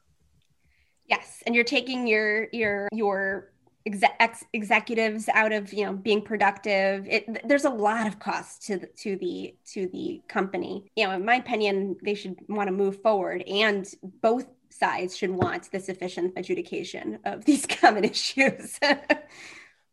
Yes, 1.07 1.43
and 1.45 1.53
you're 1.55 1.63
taking 1.63 2.07
your 2.07 2.47
your 2.53 2.87
your 2.91 3.52
ex- 3.85 4.45
executives 4.53 5.29
out 5.29 5.51
of 5.51 5.73
you 5.73 5.85
know 5.85 5.93
being 5.93 6.21
productive. 6.21 7.07
It, 7.07 7.47
there's 7.47 7.65
a 7.65 7.69
lot 7.69 8.07
of 8.07 8.19
costs 8.19 8.65
to 8.67 8.77
the 8.77 8.87
to 8.87 9.15
the 9.17 9.55
to 9.73 9.87
the 9.87 10.21
company. 10.27 10.85
You 10.95 11.07
know 11.07 11.13
in 11.13 11.25
my 11.25 11.35
opinion 11.35 11.97
they 12.01 12.15
should 12.15 12.37
want 12.47 12.67
to 12.67 12.73
move 12.73 13.01
forward 13.01 13.41
and 13.43 13.87
both 14.21 14.47
sides 14.69 15.15
should 15.15 15.29
want 15.29 15.71
this 15.71 15.89
efficient 15.89 16.33
adjudication 16.35 17.19
of 17.25 17.45
these 17.45 17.65
common 17.65 18.05
issues. 18.05 18.79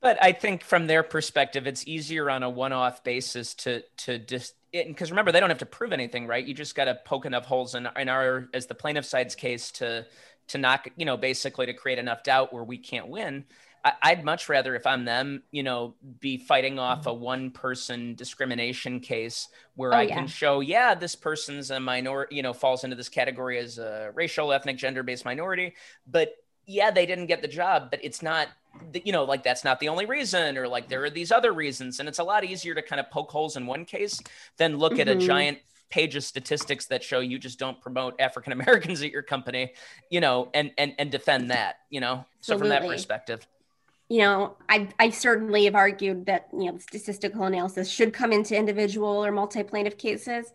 But 0.03 0.16
i 0.22 0.33
think 0.33 0.64
from 0.64 0.87
their 0.87 1.03
perspective 1.03 1.66
it's 1.66 1.87
easier 1.87 2.31
on 2.31 2.42
a 2.42 2.48
one-off 2.48 3.05
basis 3.05 3.55
to 3.57 3.83
to 3.98 4.18
just 4.18 4.55
because 4.72 5.11
remember 5.11 5.31
they 5.31 5.40
don't 5.40 5.50
have 5.50 5.59
to 5.59 5.66
prove 5.66 5.92
anything 5.92 6.26
right? 6.26 6.42
You 6.44 6.55
just 6.55 6.74
got 6.74 6.85
to 6.87 6.94
poke 7.05 7.26
enough 7.26 7.44
holes 7.44 7.74
in, 7.74 7.87
in 7.96 8.09
our 8.09 8.48
as 8.55 8.66
the 8.66 8.74
plaintiff 8.74 9.05
side's 9.05 9.35
case 9.35 9.70
to 9.72 10.07
to 10.48 10.59
knock 10.59 10.88
you 10.96 11.05
know 11.05 11.16
basically 11.16 11.66
to 11.66 11.74
create 11.74 11.98
enough 11.98 12.22
doubt 12.22 12.53
where 12.53 12.64
we 12.64 12.79
can't 12.79 13.09
win 13.09 13.44
I'd 13.83 14.25
much 14.25 14.49
rather, 14.49 14.75
if 14.75 14.87
I'm 14.87 15.07
them, 15.07 15.43
you 15.51 15.62
know, 15.62 15.95
be 16.21 16.37
fighting 16.37 16.79
off 16.79 17.07
a 17.07 17.14
one 17.14 17.51
person 17.51 18.14
discrimination 18.14 19.01
case 19.01 19.49
where 19.75 19.95
oh, 19.95 19.99
I 19.99 20.03
yeah. 20.03 20.16
can 20.16 20.27
show, 20.27 20.61
yeah, 20.61 20.95
this 20.95 21.14
person's 21.14 21.71
a 21.71 21.81
minority, 21.81 22.37
you 22.37 22.43
know, 22.43 22.53
falls 22.53 22.85
into 22.85 22.95
this 22.95 23.09
category 23.09 23.59
as 23.59 23.79
a 23.79 24.11
racial, 24.14 24.53
ethnic, 24.53 24.77
gender 24.77 25.03
based 25.03 25.25
minority. 25.25 25.75
But 26.07 26.35
yeah, 26.66 26.90
they 26.90 27.07
didn't 27.07 27.27
get 27.27 27.40
the 27.40 27.49
job, 27.49 27.90
but 27.90 28.01
it's 28.03 28.21
not, 28.21 28.49
you 28.93 29.12
know, 29.12 29.25
like 29.25 29.43
that's 29.43 29.64
not 29.64 29.81
the 29.81 29.88
only 29.88 30.05
reason, 30.05 30.59
or 30.59 30.69
like 30.69 30.88
there 30.88 31.03
are 31.05 31.11
these 31.11 31.33
other 31.33 31.53
reasons. 31.53 32.01
And 32.01 32.09
it's 32.09 32.19
a 32.19 32.25
lot 32.25 32.45
easier 32.45 32.75
to 32.75 32.83
kind 32.83 33.01
of 33.01 33.11
poke 33.11 33.31
holes 33.31 33.57
in 33.57 33.66
one 33.66 33.87
case 33.87 34.21
than 34.59 34.77
look 34.77 34.93
mm-hmm. 34.93 35.01
at 35.01 35.09
a 35.09 35.12
mm-hmm. 35.12 35.27
giant 35.27 35.59
page 35.88 36.16
of 36.16 36.23
statistics 36.23 36.87
that 36.87 37.03
show 37.03 37.21
you 37.21 37.38
just 37.38 37.59
don't 37.59 37.81
promote 37.81 38.21
African 38.21 38.53
Americans 38.53 39.03
at 39.03 39.11
your 39.11 39.23
company, 39.23 39.73
you 40.11 40.21
know, 40.21 40.51
and 40.53 40.71
and 40.77 40.95
and 40.99 41.11
defend 41.11 41.51
that, 41.51 41.77
you 41.88 42.01
know. 42.01 42.27
So 42.43 42.59
from 42.59 42.69
that 42.69 42.83
perspective 42.83 43.47
you 44.11 44.18
know, 44.18 44.57
I, 44.68 44.88
I 44.99 45.11
certainly 45.11 45.66
have 45.66 45.77
argued 45.77 46.27
that, 46.27 46.49
you 46.53 46.70
know, 46.70 46.79
statistical 46.79 47.44
analysis 47.44 47.88
should 47.88 48.12
come 48.12 48.33
into 48.33 48.57
individual 48.57 49.25
or 49.25 49.31
multi-plaintiff 49.31 49.96
cases, 49.96 50.53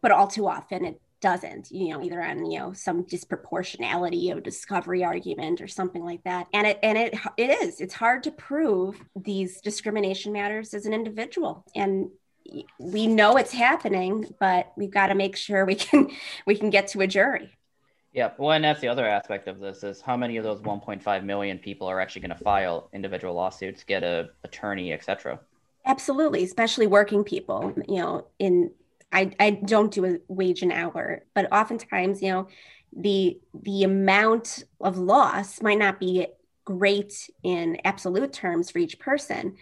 but 0.00 0.12
all 0.12 0.28
too 0.28 0.46
often 0.46 0.84
it 0.84 1.00
doesn't, 1.20 1.72
you 1.72 1.88
know, 1.88 2.00
either 2.00 2.22
on, 2.22 2.48
you 2.48 2.60
know, 2.60 2.72
some 2.72 3.02
disproportionality 3.02 4.30
of 4.30 4.44
discovery 4.44 5.02
argument 5.02 5.60
or 5.60 5.66
something 5.66 6.04
like 6.04 6.22
that. 6.22 6.46
And 6.52 6.64
it, 6.64 6.78
and 6.80 6.96
it, 6.96 7.18
it 7.36 7.50
is, 7.62 7.80
it's 7.80 7.94
hard 7.94 8.22
to 8.22 8.30
prove 8.30 9.02
these 9.16 9.60
discrimination 9.60 10.32
matters 10.32 10.72
as 10.72 10.86
an 10.86 10.94
individual. 10.94 11.64
And 11.74 12.10
we 12.78 13.08
know 13.08 13.36
it's 13.36 13.50
happening, 13.52 14.32
but 14.38 14.72
we've 14.76 14.92
got 14.92 15.08
to 15.08 15.16
make 15.16 15.34
sure 15.34 15.64
we 15.64 15.74
can, 15.74 16.12
we 16.46 16.54
can 16.54 16.70
get 16.70 16.86
to 16.88 17.00
a 17.00 17.08
jury. 17.08 17.55
Yeah, 18.16 18.30
well, 18.38 18.52
and 18.52 18.64
that's 18.64 18.80
the 18.80 18.88
other 18.88 19.06
aspect 19.06 19.46
of 19.46 19.60
this 19.60 19.84
is 19.84 20.00
how 20.00 20.16
many 20.16 20.38
of 20.38 20.42
those 20.42 20.62
1.5 20.62 21.24
million 21.24 21.58
people 21.58 21.86
are 21.86 22.00
actually 22.00 22.22
going 22.22 22.38
to 22.38 22.42
file 22.42 22.88
individual 22.94 23.34
lawsuits, 23.34 23.84
get 23.84 24.02
a 24.02 24.30
attorney, 24.42 24.94
etc. 24.94 25.38
Absolutely, 25.84 26.42
especially 26.42 26.86
working 26.86 27.22
people. 27.24 27.74
You 27.86 27.96
know, 27.96 28.26
in 28.38 28.70
I 29.12 29.32
I 29.38 29.50
don't 29.50 29.92
do 29.92 30.06
a 30.06 30.16
wage 30.28 30.62
an 30.62 30.72
hour, 30.72 31.24
but 31.34 31.52
oftentimes, 31.52 32.22
you 32.22 32.30
know, 32.30 32.48
the 32.96 33.38
the 33.52 33.82
amount 33.82 34.64
of 34.80 34.96
loss 34.96 35.60
might 35.60 35.78
not 35.78 36.00
be 36.00 36.26
great 36.64 37.28
in 37.42 37.76
absolute 37.84 38.32
terms 38.32 38.70
for 38.70 38.78
each 38.78 38.98
person, 38.98 39.56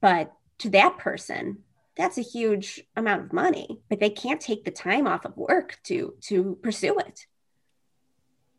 but 0.00 0.32
to 0.58 0.70
that 0.70 0.98
person, 0.98 1.58
that's 1.96 2.18
a 2.18 2.22
huge 2.22 2.82
amount 2.96 3.26
of 3.26 3.32
money. 3.32 3.80
But 3.88 4.00
they 4.00 4.10
can't 4.10 4.40
take 4.40 4.64
the 4.64 4.72
time 4.72 5.06
off 5.06 5.24
of 5.24 5.36
work 5.36 5.78
to 5.84 6.14
to 6.22 6.58
pursue 6.60 6.98
it. 6.98 7.26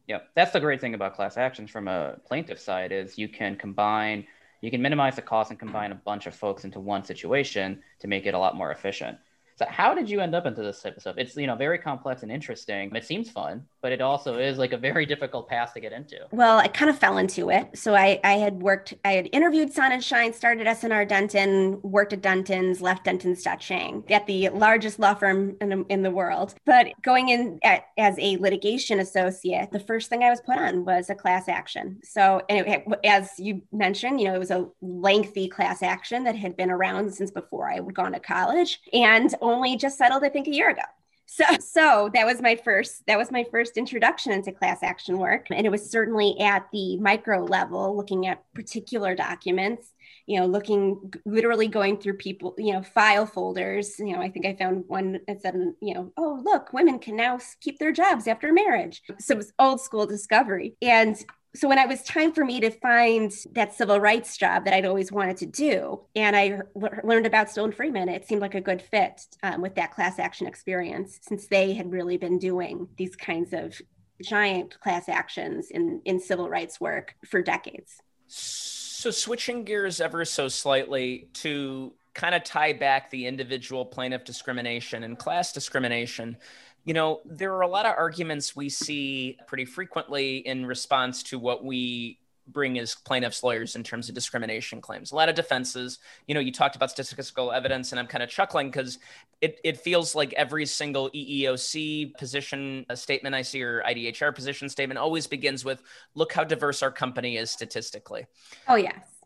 Yeah, 0.07 0.19
that's 0.35 0.51
the 0.51 0.59
great 0.59 0.81
thing 0.81 0.93
about 0.93 1.15
class 1.15 1.37
actions 1.37 1.69
from 1.71 1.87
a 1.87 2.17
plaintiff 2.25 2.59
side 2.59 2.91
is 2.91 3.17
you 3.17 3.29
can 3.29 3.55
combine, 3.55 4.27
you 4.61 4.71
can 4.71 4.81
minimize 4.81 5.15
the 5.15 5.21
cost 5.21 5.51
and 5.51 5.59
combine 5.59 5.91
a 5.91 5.95
bunch 5.95 6.27
of 6.27 6.35
folks 6.35 6.65
into 6.65 6.79
one 6.79 7.03
situation 7.03 7.81
to 7.99 8.07
make 8.07 8.25
it 8.25 8.33
a 8.33 8.39
lot 8.39 8.55
more 8.55 8.71
efficient. 8.71 9.17
So 9.62 9.67
how 9.69 9.93
did 9.93 10.10
you 10.10 10.21
end 10.21 10.34
up 10.34 10.47
into 10.47 10.63
this 10.63 10.82
type 10.82 10.95
of 10.95 11.02
stuff? 11.02 11.15
It's 11.19 11.36
you 11.36 11.45
know 11.45 11.56
very 11.56 11.78
complex 11.78 12.24
and 12.24 12.32
interesting. 12.32 12.93
It 12.95 13.06
seems 13.06 13.30
fun, 13.30 13.63
but 13.82 13.91
it 13.91 14.02
also 14.02 14.39
is 14.39 14.58
like 14.58 14.74
a 14.74 14.78
very 14.78 15.06
difficult 15.06 15.47
path 15.47 15.74
to 15.76 15.80
get 15.80 15.93
into. 15.93 16.17
Well, 16.32 16.58
I 16.58 16.67
kind 16.67 16.89
of 16.89 16.97
fell 16.97 17.17
into 17.17 17.52
it. 17.52 17.78
So 17.78 17.93
I 17.93 18.19
I 18.24 18.34
had 18.34 18.62
worked, 18.62 18.95
I 19.06 19.13
had 19.13 19.30
interviewed 19.32 19.71
Sonnenschein, 19.74 20.34
started 20.34 20.65
SNR 20.65 21.08
Denton, 21.08 21.80
worked 21.84 22.13
at 22.13 22.21
Denton's, 22.21 22.82
left 22.82 23.06
Denton's 23.06 23.45
Shang 23.60 24.04
at 24.10 24.26
the 24.26 24.50
largest 24.50 24.97
law 24.97 25.13
firm 25.13 25.58
in, 25.62 25.86
in 25.89 26.02
the 26.02 26.12
world. 26.12 26.56
But 26.65 26.88
going 27.04 27.30
in 27.30 27.60
at, 27.63 27.86
as 28.00 28.17
a 28.17 28.38
litigation 28.38 29.00
associate, 29.00 29.71
the 29.71 29.80
first 29.80 30.10
thing 30.10 30.24
I 30.24 30.32
was 30.32 30.41
put 30.41 30.58
on 30.58 30.86
was 30.86 31.10
a 31.12 31.15
class 31.15 31.47
action. 31.47 32.00
So 32.04 32.41
anyway, 32.50 32.84
as 33.04 33.30
you 33.38 33.62
mentioned, 33.71 34.19
you 34.19 34.28
know, 34.28 34.36
it 34.36 34.39
was 34.39 34.52
a 34.52 34.67
lengthy 34.82 35.47
class 35.47 35.84
action 35.84 36.24
that 36.24 36.36
had 36.36 36.58
been 36.58 36.71
around 36.71 37.13
since 37.13 37.30
before 37.30 37.69
I 37.69 37.76
had 37.76 37.93
gone 37.93 38.13
to 38.13 38.19
college. 38.19 38.80
And 38.91 39.34
just 39.77 39.97
settled, 39.97 40.23
I 40.23 40.29
think, 40.29 40.47
a 40.47 40.53
year 40.53 40.69
ago. 40.69 40.81
So, 41.25 41.43
so 41.59 42.09
that 42.13 42.25
was 42.25 42.41
my 42.41 42.55
first 42.55 43.03
that 43.07 43.17
was 43.17 43.31
my 43.31 43.45
first 43.51 43.77
introduction 43.77 44.31
into 44.31 44.51
class 44.51 44.83
action 44.83 45.17
work. 45.17 45.47
And 45.49 45.65
it 45.65 45.69
was 45.69 45.89
certainly 45.89 46.39
at 46.39 46.67
the 46.71 46.97
micro 46.97 47.43
level 47.43 47.95
looking 47.95 48.27
at 48.27 48.43
particular 48.53 49.15
documents 49.15 49.91
you 50.27 50.39
know 50.39 50.45
looking 50.45 51.11
literally 51.25 51.67
going 51.67 51.97
through 51.97 52.13
people 52.13 52.53
you 52.57 52.73
know 52.73 52.81
file 52.81 53.25
folders. 53.25 53.97
You 53.99 54.13
know 54.13 54.21
i 54.21 54.29
think 54.29 54.45
i 54.45 54.55
found 54.55 54.85
one 54.87 55.19
that 55.27 55.41
said 55.41 55.55
you 55.81 55.93
know 55.93 56.11
oh 56.17 56.41
look 56.43 56.71
women 56.73 56.99
can 56.99 57.15
now 57.15 57.39
keep 57.59 57.79
their 57.79 57.91
jobs 57.91 58.27
after 58.27 58.53
marriage. 58.53 59.01
So 59.19 59.33
it 59.33 59.37
was 59.37 59.53
old 59.59 59.81
school 59.81 60.05
discovery. 60.05 60.75
And 60.81 61.15
so 61.53 61.67
when 61.67 61.77
it 61.77 61.87
was 61.87 62.01
time 62.03 62.31
for 62.31 62.45
me 62.45 62.61
to 62.61 62.69
find 62.69 63.31
that 63.51 63.73
civil 63.73 63.99
rights 63.99 64.37
job 64.37 64.63
that 64.65 64.73
I'd 64.73 64.85
always 64.85 65.11
wanted 65.11 65.37
to 65.37 65.45
do, 65.45 66.01
and 66.15 66.35
I 66.35 66.61
learned 67.03 67.25
about 67.25 67.49
Stone 67.49 67.73
Freeman, 67.73 68.07
it 68.07 68.25
seemed 68.25 68.41
like 68.41 68.55
a 68.55 68.61
good 68.61 68.81
fit 68.81 69.21
um, 69.43 69.61
with 69.61 69.75
that 69.75 69.91
class 69.91 70.17
action 70.17 70.47
experience, 70.47 71.19
since 71.21 71.47
they 71.47 71.73
had 71.73 71.91
really 71.91 72.17
been 72.17 72.39
doing 72.39 72.87
these 72.97 73.15
kinds 73.15 73.51
of 73.53 73.79
giant 74.23 74.79
class 74.79 75.09
actions 75.09 75.71
in 75.71 76.01
in 76.05 76.19
civil 76.19 76.47
rights 76.47 76.79
work 76.79 77.15
for 77.25 77.41
decades. 77.41 78.01
So 78.27 79.11
switching 79.11 79.63
gears 79.63 79.99
ever 79.99 80.23
so 80.25 80.47
slightly 80.47 81.27
to 81.33 81.91
kind 82.13 82.35
of 82.35 82.43
tie 82.43 82.73
back 82.73 83.09
the 83.09 83.25
individual 83.25 83.85
plaintiff 83.85 84.23
discrimination 84.23 85.03
and 85.03 85.17
class 85.17 85.51
discrimination 85.51 86.37
you 86.85 86.93
know, 86.93 87.21
there 87.25 87.53
are 87.53 87.61
a 87.61 87.67
lot 87.67 87.85
of 87.85 87.95
arguments 87.97 88.55
we 88.55 88.69
see 88.69 89.37
pretty 89.47 89.65
frequently 89.65 90.37
in 90.37 90.65
response 90.65 91.23
to 91.23 91.37
what 91.37 91.63
we 91.63 92.17
bring 92.47 92.79
as 92.79 92.95
plaintiffs 92.95 93.43
lawyers 93.43 93.75
in 93.75 93.83
terms 93.83 94.09
of 94.09 94.15
discrimination 94.15 94.81
claims. 94.81 95.11
A 95.11 95.15
lot 95.15 95.29
of 95.29 95.35
defenses, 95.35 95.99
you 96.27 96.33
know, 96.33 96.41
you 96.41 96.51
talked 96.51 96.75
about 96.75 96.91
statistical 96.91 97.51
evidence, 97.51 97.91
and 97.91 97.99
I'm 97.99 98.07
kind 98.07 98.23
of 98.23 98.29
chuckling 98.29 98.67
because 98.67 98.99
it, 99.41 99.59
it 99.63 99.77
feels 99.77 100.15
like 100.15 100.33
every 100.33 100.65
single 100.65 101.09
EEOC 101.11 102.17
position 102.17 102.85
uh, 102.89 102.95
statement 102.95 103.35
I 103.35 103.41
see 103.41 103.61
or 103.63 103.83
IDHR 103.83 104.33
position 104.33 104.69
statement 104.69 104.97
always 104.97 105.27
begins 105.27 105.63
with, 105.63 105.81
look 106.15 106.33
how 106.33 106.43
diverse 106.43 106.83
our 106.83 106.91
company 106.91 107.37
is 107.37 107.51
statistically. 107.51 108.25
Oh, 108.67 108.75
yes. 108.75 109.20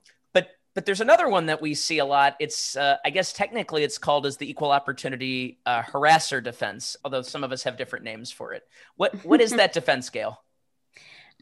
But 0.76 0.86
there's 0.86 1.02
another 1.02 1.30
one 1.30 1.46
that 1.48 1.62
we 1.62 1.74
see 1.74 2.00
a 2.00 2.06
lot. 2.06 2.36
It's, 2.40 2.76
uh, 2.76 2.98
I 3.04 3.10
guess, 3.10 3.32
technically 3.32 3.84
it's 3.84 3.98
called 3.98 4.26
as 4.26 4.38
the 4.38 4.50
equal 4.50 4.72
opportunity 4.72 5.60
uh, 5.66 5.82
harasser 5.82 6.44
defense, 6.44 6.98
although 7.04 7.22
some 7.22 7.44
of 7.46 7.54
us 7.54 7.64
have 7.64 7.78
different 7.78 8.04
names 8.06 8.30
for 8.32 8.54
it. 8.54 8.64
What 8.98 9.16
what 9.26 9.42
is 9.42 9.52
that 9.56 9.74
defense, 9.74 10.10
Gail? 10.10 10.45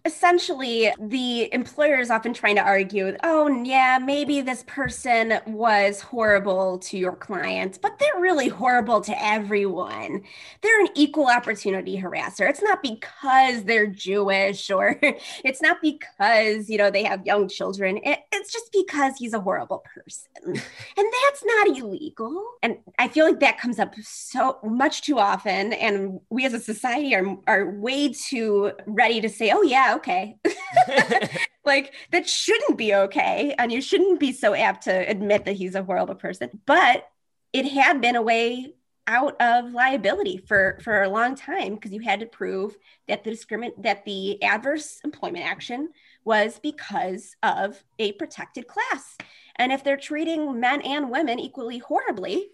Essentially 0.05 0.91
the 0.99 1.53
employer 1.53 1.95
is 1.99 2.09
often 2.09 2.33
trying 2.33 2.55
to 2.55 2.61
argue 2.61 3.15
oh 3.23 3.47
yeah 3.63 3.97
maybe 4.03 4.41
this 4.41 4.63
person 4.67 5.39
was 5.47 6.01
horrible 6.01 6.77
to 6.77 6.97
your 6.97 7.15
client 7.15 7.79
but 7.81 7.97
they're 7.99 8.21
really 8.21 8.47
horrible 8.47 9.01
to 9.01 9.23
everyone. 9.23 10.21
They're 10.61 10.81
an 10.81 10.89
equal 10.95 11.27
opportunity 11.27 11.99
harasser. 11.99 12.49
It's 12.49 12.61
not 12.61 12.81
because 12.81 13.63
they're 13.63 13.87
jewish 13.87 14.69
or 14.69 14.99
it's 15.43 15.61
not 15.61 15.77
because 15.81 16.69
you 16.69 16.77
know 16.77 16.89
they 16.89 17.03
have 17.03 17.25
young 17.25 17.47
children. 17.47 17.97
It, 18.03 18.19
it's 18.31 18.51
just 18.51 18.71
because 18.71 19.13
he's 19.17 19.33
a 19.33 19.39
horrible 19.39 19.83
person. 19.93 20.63
And 20.95 21.07
that's 21.23 21.43
not 21.45 21.67
illegal. 21.77 22.43
And 22.61 22.77
i 22.99 23.07
feel 23.07 23.25
like 23.25 23.39
that 23.39 23.59
comes 23.59 23.79
up 23.79 23.95
so 24.01 24.59
much 24.63 25.01
too 25.01 25.19
often. 25.19 25.73
And 25.73 26.19
we 26.29 26.45
as 26.45 26.53
a 26.53 26.59
society 26.59 27.15
are, 27.15 27.37
are 27.47 27.71
way 27.71 28.13
too 28.13 28.71
ready 28.85 29.21
to 29.21 29.29
say 29.29 29.51
oh 29.53 29.61
yeah 29.61 29.92
okay. 29.93 30.37
like 31.65 31.93
that 32.11 32.27
shouldn't 32.27 32.77
be 32.77 32.93
okay. 32.93 33.55
And 33.57 33.71
you 33.71 33.81
shouldn't 33.81 34.19
be 34.19 34.31
so 34.31 34.53
apt 34.53 34.83
to 34.83 35.09
admit 35.09 35.45
that 35.45 35.55
he's 35.55 35.75
a 35.75 35.83
horrible 35.83 36.15
person. 36.15 36.49
But 36.65 37.07
it 37.51 37.65
had 37.65 38.01
been 38.01 38.15
a 38.15 38.21
way 38.21 38.73
out 39.05 39.39
of 39.41 39.73
liability 39.73 40.37
for 40.37 40.79
for 40.81 41.03
a 41.03 41.09
long 41.09 41.35
time 41.35 41.75
because 41.75 41.91
you 41.91 41.99
had 41.99 42.21
to 42.21 42.25
prove 42.25 42.77
that 43.07 43.23
the 43.23 43.31
discriminate 43.31 43.81
that 43.81 44.05
the 44.05 44.41
adverse 44.41 45.01
employment 45.03 45.45
action 45.45 45.89
was 46.23 46.59
because 46.59 47.35
of 47.43 47.83
a 47.99 48.13
protected 48.13 48.67
class. 48.67 49.17
And 49.57 49.71
if 49.71 49.83
they're 49.83 49.97
treating 49.97 50.59
men 50.59 50.81
and 50.81 51.11
women 51.11 51.37
equally 51.37 51.79
horribly, 51.79 52.49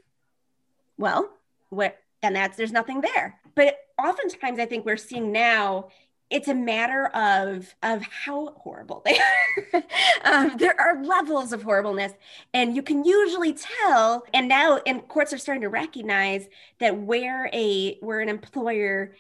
well, 0.98 1.30
what 1.70 1.98
then 2.22 2.34
that's 2.34 2.58
there's 2.58 2.72
nothing 2.72 3.02
there. 3.02 3.40
But 3.56 3.78
oftentimes 3.98 4.60
I 4.60 4.66
think 4.66 4.86
we're 4.86 4.98
seeing 4.98 5.32
now 5.32 5.90
it's 6.30 6.48
a 6.48 6.54
matter 6.54 7.08
of 7.08 7.74
of 7.82 8.04
how 8.04 8.54
horrible 8.58 9.02
they 9.04 9.18
are. 9.18 9.84
um, 10.24 10.58
there 10.58 10.80
are 10.80 11.04
levels 11.04 11.54
of 11.54 11.64
horribleness, 11.64 12.14
and 12.54 12.76
you 12.76 12.84
can 12.84 13.04
usually 13.04 13.54
tell. 13.54 14.24
And 14.34 14.48
now, 14.48 14.80
and 14.86 15.08
courts 15.08 15.34
are 15.34 15.38
starting 15.38 15.64
to 15.64 15.70
recognize 15.70 16.48
that 16.80 16.98
where 16.98 17.50
a 17.54 17.98
where 18.02 18.20
an 18.20 18.30
employer 18.30 19.16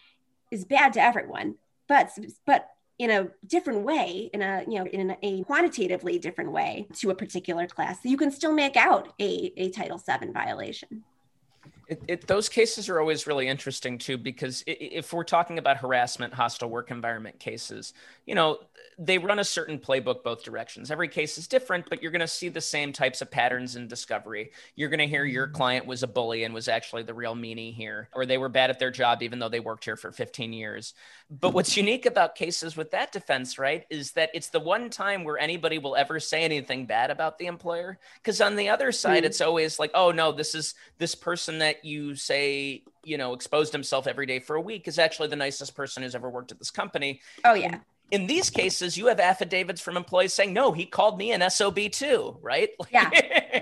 is 0.51 0.65
bad 0.65 0.93
to 0.93 1.01
everyone, 1.01 1.55
but 1.87 2.11
but 2.45 2.69
in 2.99 3.09
a 3.09 3.29
different 3.47 3.83
way, 3.83 4.29
in 4.33 4.41
a 4.41 4.63
you 4.67 4.77
know 4.77 4.85
in 4.85 5.15
a 5.23 5.43
quantitatively 5.43 6.19
different 6.19 6.51
way 6.51 6.87
to 6.97 7.09
a 7.09 7.15
particular 7.15 7.65
class, 7.65 7.97
you 8.03 8.17
can 8.17 8.29
still 8.29 8.53
make 8.53 8.77
out 8.77 9.13
a 9.19 9.51
a 9.57 9.71
Title 9.71 9.97
VII 9.97 10.31
violation. 10.31 11.03
It, 11.89 12.01
it, 12.07 12.27
those 12.27 12.49
cases 12.49 12.87
are 12.87 12.99
always 12.99 13.25
really 13.25 13.47
interesting 13.47 13.97
too, 13.97 14.17
because 14.17 14.63
if 14.67 15.11
we're 15.11 15.23
talking 15.23 15.57
about 15.57 15.77
harassment, 15.77 16.33
hostile 16.33 16.69
work 16.69 16.91
environment 16.91 17.39
cases, 17.39 17.93
you 18.27 18.35
know, 18.35 18.59
they 18.99 19.17
run 19.17 19.39
a 19.39 19.43
certain 19.43 19.79
playbook 19.79 20.23
both 20.23 20.43
directions. 20.43 20.91
Every 20.91 21.07
case 21.07 21.37
is 21.37 21.47
different, 21.47 21.89
but 21.89 22.03
you're 22.03 22.11
going 22.11 22.19
to 22.19 22.27
see 22.27 22.49
the 22.49 22.59
same 22.59 22.91
types 22.91 23.21
of 23.21 23.31
patterns 23.31 23.77
in 23.77 23.87
discovery. 23.87 24.51
You're 24.75 24.89
going 24.89 24.99
to 24.99 25.07
hear 25.07 25.23
your 25.23 25.47
mm-hmm. 25.47 25.55
client 25.55 25.85
was 25.85 26.03
a 26.03 26.07
bully 26.07 26.43
and 26.43 26.53
was 26.53 26.67
actually 26.67 27.03
the 27.03 27.13
real 27.13 27.33
meanie 27.33 27.73
here, 27.73 28.09
or 28.13 28.25
they 28.25 28.37
were 28.37 28.49
bad 28.49 28.69
at 28.69 28.77
their 28.77 28.91
job 28.91 29.23
even 29.23 29.39
though 29.39 29.49
they 29.49 29.61
worked 29.61 29.85
here 29.85 29.95
for 29.95 30.11
15 30.11 30.51
years. 30.51 30.93
But 31.31 31.53
what's 31.53 31.77
unique 31.77 32.05
about 32.05 32.35
cases 32.35 32.75
with 32.75 32.91
that 32.91 33.11
defense, 33.11 33.57
right, 33.57 33.85
is 33.89 34.11
that 34.11 34.31
it's 34.33 34.49
the 34.49 34.59
one 34.59 34.89
time 34.89 35.23
where 35.23 35.37
anybody 35.37 35.77
will 35.77 35.95
ever 35.95 36.19
say 36.19 36.43
anything 36.43 36.85
bad 36.85 37.09
about 37.09 37.37
the 37.37 37.45
employer. 37.45 37.99
Because 38.15 38.41
on 38.41 38.57
the 38.57 38.69
other 38.69 38.91
side, 38.91 39.19
mm-hmm. 39.19 39.27
it's 39.27 39.41
always 39.41 39.79
like, 39.79 39.91
oh 39.93 40.11
no, 40.11 40.31
this 40.31 40.53
is 40.53 40.75
this 40.97 41.15
person 41.15 41.59
that 41.59 41.78
you 41.83 42.15
say 42.15 42.83
you 43.03 43.17
know 43.17 43.33
exposed 43.33 43.73
himself 43.73 44.07
every 44.07 44.25
day 44.25 44.39
for 44.39 44.55
a 44.55 44.61
week 44.61 44.87
is 44.87 44.99
actually 44.99 45.29
the 45.29 45.35
nicest 45.35 45.75
person 45.75 46.03
who's 46.03 46.15
ever 46.15 46.29
worked 46.29 46.51
at 46.51 46.59
this 46.59 46.71
company. 46.71 47.21
Oh 47.45 47.53
yeah 47.53 47.79
in 48.11 48.27
these 48.27 48.49
cases, 48.49 48.97
you 48.97 49.07
have 49.07 49.19
affidavits 49.19 49.81
from 49.81 49.97
employees 49.97 50.33
saying, 50.33 50.53
"No, 50.53 50.71
he 50.71 50.85
called 50.85 51.17
me 51.17 51.31
an 51.31 51.47
SOB 51.49 51.91
too," 51.91 52.37
right? 52.41 52.69
yeah, 52.91 53.09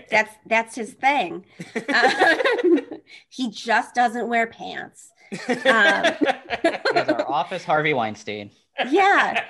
that's 0.10 0.34
that's 0.46 0.76
his 0.76 0.94
thing. 0.94 1.46
Um, 1.94 2.90
he 3.30 3.52
just 3.52 3.96
doesn't 3.96 4.28
wear 4.28 4.48
pants. 4.48 5.12
Um, 5.50 5.56
our 5.66 7.26
office 7.28 7.64
Harvey 7.64 7.94
Weinstein. 7.94 8.52
Yeah, 8.90 9.44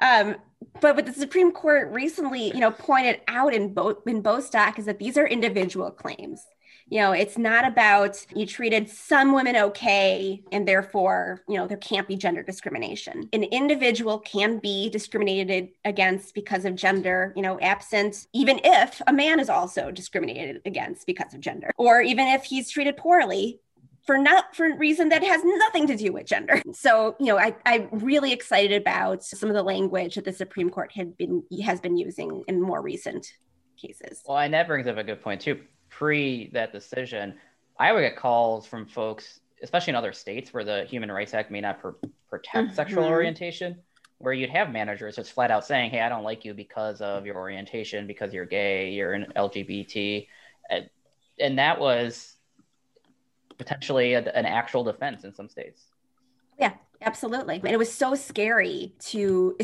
um, 0.00 0.36
but 0.80 0.96
what 0.96 1.06
the 1.06 1.12
Supreme 1.12 1.52
Court 1.52 1.90
recently, 1.92 2.48
you 2.48 2.60
know, 2.60 2.72
pointed 2.72 3.20
out 3.28 3.54
in 3.54 3.72
both 3.72 4.06
in 4.06 4.20
Bostock 4.20 4.78
is 4.78 4.86
that 4.86 4.98
these 4.98 5.16
are 5.16 5.26
individual 5.26 5.90
claims 5.90 6.44
you 6.92 6.98
know 6.98 7.12
it's 7.12 7.38
not 7.38 7.66
about 7.66 8.24
you 8.34 8.44
treated 8.44 8.86
some 8.86 9.32
women 9.32 9.56
okay 9.56 10.42
and 10.52 10.68
therefore 10.68 11.40
you 11.48 11.56
know 11.56 11.66
there 11.66 11.78
can't 11.78 12.06
be 12.06 12.16
gender 12.16 12.42
discrimination 12.42 13.28
an 13.32 13.44
individual 13.44 14.18
can 14.18 14.58
be 14.58 14.90
discriminated 14.90 15.70
against 15.86 16.34
because 16.34 16.66
of 16.66 16.76
gender 16.76 17.32
you 17.34 17.40
know 17.40 17.58
absent 17.60 18.26
even 18.34 18.60
if 18.62 19.00
a 19.06 19.12
man 19.12 19.40
is 19.40 19.48
also 19.48 19.90
discriminated 19.90 20.60
against 20.66 21.06
because 21.06 21.32
of 21.32 21.40
gender 21.40 21.70
or 21.78 22.02
even 22.02 22.28
if 22.28 22.44
he's 22.44 22.70
treated 22.70 22.96
poorly 22.96 23.58
for 24.04 24.18
not 24.18 24.54
for 24.54 24.66
a 24.66 24.76
reason 24.76 25.08
that 25.08 25.24
has 25.24 25.40
nothing 25.44 25.86
to 25.86 25.94
do 25.94 26.12
with 26.12 26.26
gender. 26.26 26.60
So, 26.72 27.14
you 27.20 27.26
know, 27.26 27.38
I, 27.38 27.54
I'm 27.64 27.88
really 27.92 28.32
excited 28.32 28.82
about 28.82 29.22
some 29.22 29.48
of 29.48 29.54
the 29.54 29.62
language 29.62 30.16
that 30.16 30.24
the 30.24 30.32
Supreme 30.32 30.70
Court 30.70 30.90
had 30.90 31.16
been 31.16 31.44
has 31.64 31.80
been 31.80 31.96
using 31.96 32.42
in 32.48 32.60
more 32.60 32.82
recent 32.82 33.32
cases. 33.80 34.24
Well, 34.26 34.38
and 34.38 34.52
that 34.54 34.66
brings 34.66 34.88
up 34.88 34.96
a 34.96 35.04
good 35.04 35.22
point 35.22 35.42
too 35.42 35.60
pre 35.92 36.48
that 36.52 36.72
decision, 36.72 37.34
I 37.78 37.92
would 37.92 38.00
get 38.00 38.16
calls 38.16 38.66
from 38.66 38.86
folks, 38.86 39.40
especially 39.62 39.92
in 39.92 39.96
other 39.96 40.12
states 40.12 40.52
where 40.52 40.64
the 40.64 40.84
Human 40.84 41.10
Rights 41.10 41.34
Act 41.34 41.50
may 41.50 41.60
not 41.60 41.80
pr- 41.80 41.90
protect 42.28 42.68
mm-hmm. 42.68 42.74
sexual 42.74 43.04
orientation, 43.04 43.76
where 44.18 44.32
you'd 44.32 44.50
have 44.50 44.72
managers 44.72 45.16
just 45.16 45.32
flat 45.32 45.50
out 45.50 45.64
saying, 45.64 45.90
"Hey, 45.90 46.00
I 46.00 46.08
don't 46.08 46.24
like 46.24 46.44
you 46.44 46.54
because 46.54 47.00
of 47.00 47.26
your 47.26 47.36
orientation, 47.36 48.06
because 48.06 48.32
you're 48.32 48.46
gay, 48.46 48.90
you're 48.90 49.12
an 49.12 49.32
LGBT," 49.36 50.26
and, 50.70 50.90
and 51.38 51.58
that 51.58 51.78
was 51.78 52.36
potentially 53.58 54.14
a, 54.14 54.20
an 54.32 54.46
actual 54.46 54.84
defense 54.84 55.24
in 55.24 55.34
some 55.34 55.48
states. 55.48 55.82
Yeah, 56.58 56.72
absolutely. 57.00 57.56
And 57.56 57.68
it 57.68 57.78
was 57.78 57.92
so 57.92 58.14
scary 58.14 58.94
to, 59.10 59.56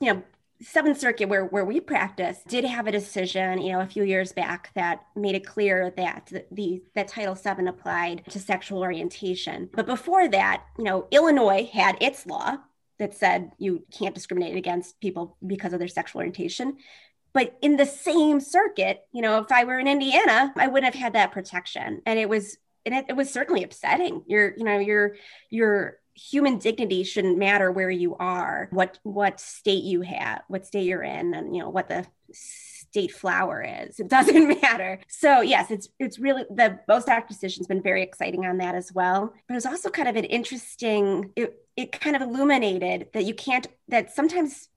you 0.00 0.14
know, 0.14 0.22
Seventh 0.60 0.98
Circuit, 0.98 1.28
where 1.28 1.44
where 1.44 1.64
we 1.64 1.80
practice, 1.80 2.40
did 2.48 2.64
have 2.64 2.86
a 2.86 2.92
decision, 2.92 3.60
you 3.60 3.72
know, 3.72 3.80
a 3.80 3.86
few 3.86 4.02
years 4.02 4.32
back 4.32 4.70
that 4.74 5.04
made 5.14 5.36
it 5.36 5.46
clear 5.46 5.92
that 5.96 6.32
the 6.50 6.82
that 6.94 7.08
Title 7.08 7.34
VII 7.34 7.66
applied 7.68 8.24
to 8.30 8.40
sexual 8.40 8.80
orientation. 8.80 9.68
But 9.72 9.86
before 9.86 10.28
that, 10.28 10.64
you 10.76 10.84
know, 10.84 11.06
Illinois 11.10 11.68
had 11.72 11.96
its 12.00 12.26
law 12.26 12.56
that 12.98 13.14
said 13.14 13.52
you 13.58 13.84
can't 13.96 14.14
discriminate 14.14 14.56
against 14.56 15.00
people 15.00 15.36
because 15.46 15.72
of 15.72 15.78
their 15.78 15.88
sexual 15.88 16.20
orientation. 16.20 16.78
But 17.32 17.56
in 17.62 17.76
the 17.76 17.86
same 17.86 18.40
circuit, 18.40 19.06
you 19.12 19.22
know, 19.22 19.38
if 19.38 19.52
I 19.52 19.64
were 19.64 19.78
in 19.78 19.86
Indiana, 19.86 20.52
I 20.56 20.66
wouldn't 20.66 20.92
have 20.92 21.00
had 21.00 21.12
that 21.12 21.30
protection. 21.30 22.02
And 22.04 22.18
it 22.18 22.28
was 22.28 22.56
and 22.84 22.94
it, 22.94 23.06
it 23.10 23.16
was 23.16 23.30
certainly 23.30 23.62
upsetting. 23.62 24.22
You're, 24.26 24.54
you 24.56 24.64
know, 24.64 24.78
you're 24.78 25.16
you're 25.50 25.98
human 26.18 26.58
dignity 26.58 27.04
shouldn't 27.04 27.38
matter 27.38 27.70
where 27.70 27.90
you 27.90 28.16
are, 28.16 28.68
what 28.70 28.98
what 29.02 29.40
state 29.40 29.84
you 29.84 30.02
have, 30.02 30.42
what 30.48 30.66
state 30.66 30.84
you're 30.84 31.02
in, 31.02 31.34
and 31.34 31.54
you 31.54 31.62
know 31.62 31.70
what 31.70 31.88
the 31.88 32.06
state 32.32 33.12
flower 33.12 33.62
is. 33.62 34.00
It 34.00 34.08
doesn't 34.08 34.48
matter. 34.62 35.00
So 35.08 35.40
yes, 35.40 35.70
it's 35.70 35.88
it's 35.98 36.18
really 36.18 36.44
the 36.50 36.80
Act 37.08 37.28
decision's 37.28 37.66
been 37.66 37.82
very 37.82 38.02
exciting 38.02 38.44
on 38.44 38.58
that 38.58 38.74
as 38.74 38.92
well. 38.92 39.32
But 39.46 39.56
it's 39.56 39.66
also 39.66 39.90
kind 39.90 40.08
of 40.08 40.16
an 40.16 40.24
interesting. 40.24 41.32
It 41.36 41.54
it 41.76 41.92
kind 41.92 42.16
of 42.16 42.22
illuminated 42.22 43.08
that 43.12 43.24
you 43.24 43.34
can't 43.34 43.66
that 43.88 44.12
sometimes 44.12 44.68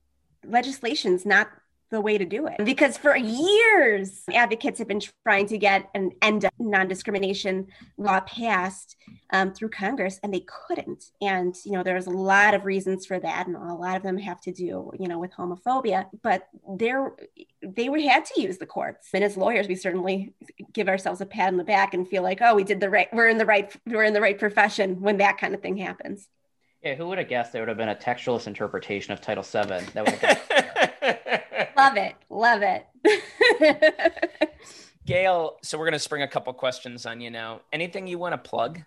legislation's 0.45 1.25
not 1.25 1.49
the 1.91 2.01
way 2.01 2.17
to 2.17 2.25
do 2.25 2.47
it. 2.47 2.55
Because 2.63 2.97
for 2.97 3.15
years, 3.15 4.23
advocates 4.33 4.79
have 4.79 4.87
been 4.87 5.01
trying 5.23 5.45
to 5.47 5.57
get 5.57 5.89
an 5.93 6.11
end 6.21 6.45
of 6.45 6.51
non 6.57 6.87
discrimination 6.87 7.67
law 7.97 8.21
passed 8.21 8.95
um, 9.31 9.53
through 9.53 9.69
Congress, 9.69 10.19
and 10.23 10.33
they 10.33 10.45
couldn't. 10.47 11.11
And, 11.21 11.55
you 11.65 11.73
know, 11.73 11.83
there's 11.83 12.07
a 12.07 12.11
lot 12.11 12.53
of 12.53 12.65
reasons 12.65 13.05
for 13.05 13.19
that, 13.19 13.47
and 13.47 13.55
a 13.55 13.73
lot 13.73 13.97
of 13.97 14.03
them 14.03 14.17
have 14.17 14.41
to 14.41 14.51
do, 14.51 14.91
you 14.97 15.07
know, 15.07 15.19
with 15.19 15.33
homophobia. 15.33 16.07
But 16.23 16.47
there, 16.77 17.13
they 17.61 17.89
were, 17.89 17.99
had 17.99 18.25
to 18.25 18.41
use 18.41 18.57
the 18.57 18.65
courts. 18.65 19.09
And 19.13 19.23
as 19.23 19.37
lawyers, 19.37 19.67
we 19.67 19.75
certainly 19.75 20.33
give 20.73 20.87
ourselves 20.87 21.21
a 21.21 21.25
pat 21.25 21.49
on 21.49 21.57
the 21.57 21.63
back 21.63 21.93
and 21.93 22.07
feel 22.07 22.23
like, 22.23 22.41
oh, 22.41 22.55
we 22.55 22.63
did 22.63 22.79
the 22.79 22.89
right, 22.89 23.13
we're 23.13 23.27
in 23.27 23.37
the 23.37 23.45
right, 23.45 23.75
we're 23.85 24.03
in 24.03 24.13
the 24.13 24.21
right 24.21 24.39
profession 24.39 25.01
when 25.01 25.17
that 25.17 25.37
kind 25.37 25.53
of 25.53 25.61
thing 25.61 25.77
happens. 25.77 26.27
Yeah, 26.81 26.95
who 26.95 27.07
would 27.07 27.19
have 27.19 27.27
guessed 27.29 27.53
there 27.53 27.61
would 27.61 27.69
have 27.69 27.77
been 27.77 27.89
a 27.89 27.95
textualist 27.95 28.47
interpretation 28.47 29.13
of 29.13 29.21
Title 29.21 29.43
VII 29.43 29.85
that 29.93 30.05
would 30.05 30.15
have 30.15 30.70
Love 31.82 31.97
it. 31.97 32.15
Love 32.29 32.61
it. 32.61 34.51
Gail, 35.07 35.57
so 35.63 35.79
we're 35.79 35.86
going 35.86 35.93
to 35.93 35.99
spring 35.99 36.21
a 36.21 36.27
couple 36.27 36.53
questions 36.53 37.07
on 37.07 37.19
you 37.19 37.32
now. 37.32 37.61
Anything 37.73 38.05
you 38.05 38.19
want 38.19 38.34
to 38.34 38.38
plug? 38.38 38.82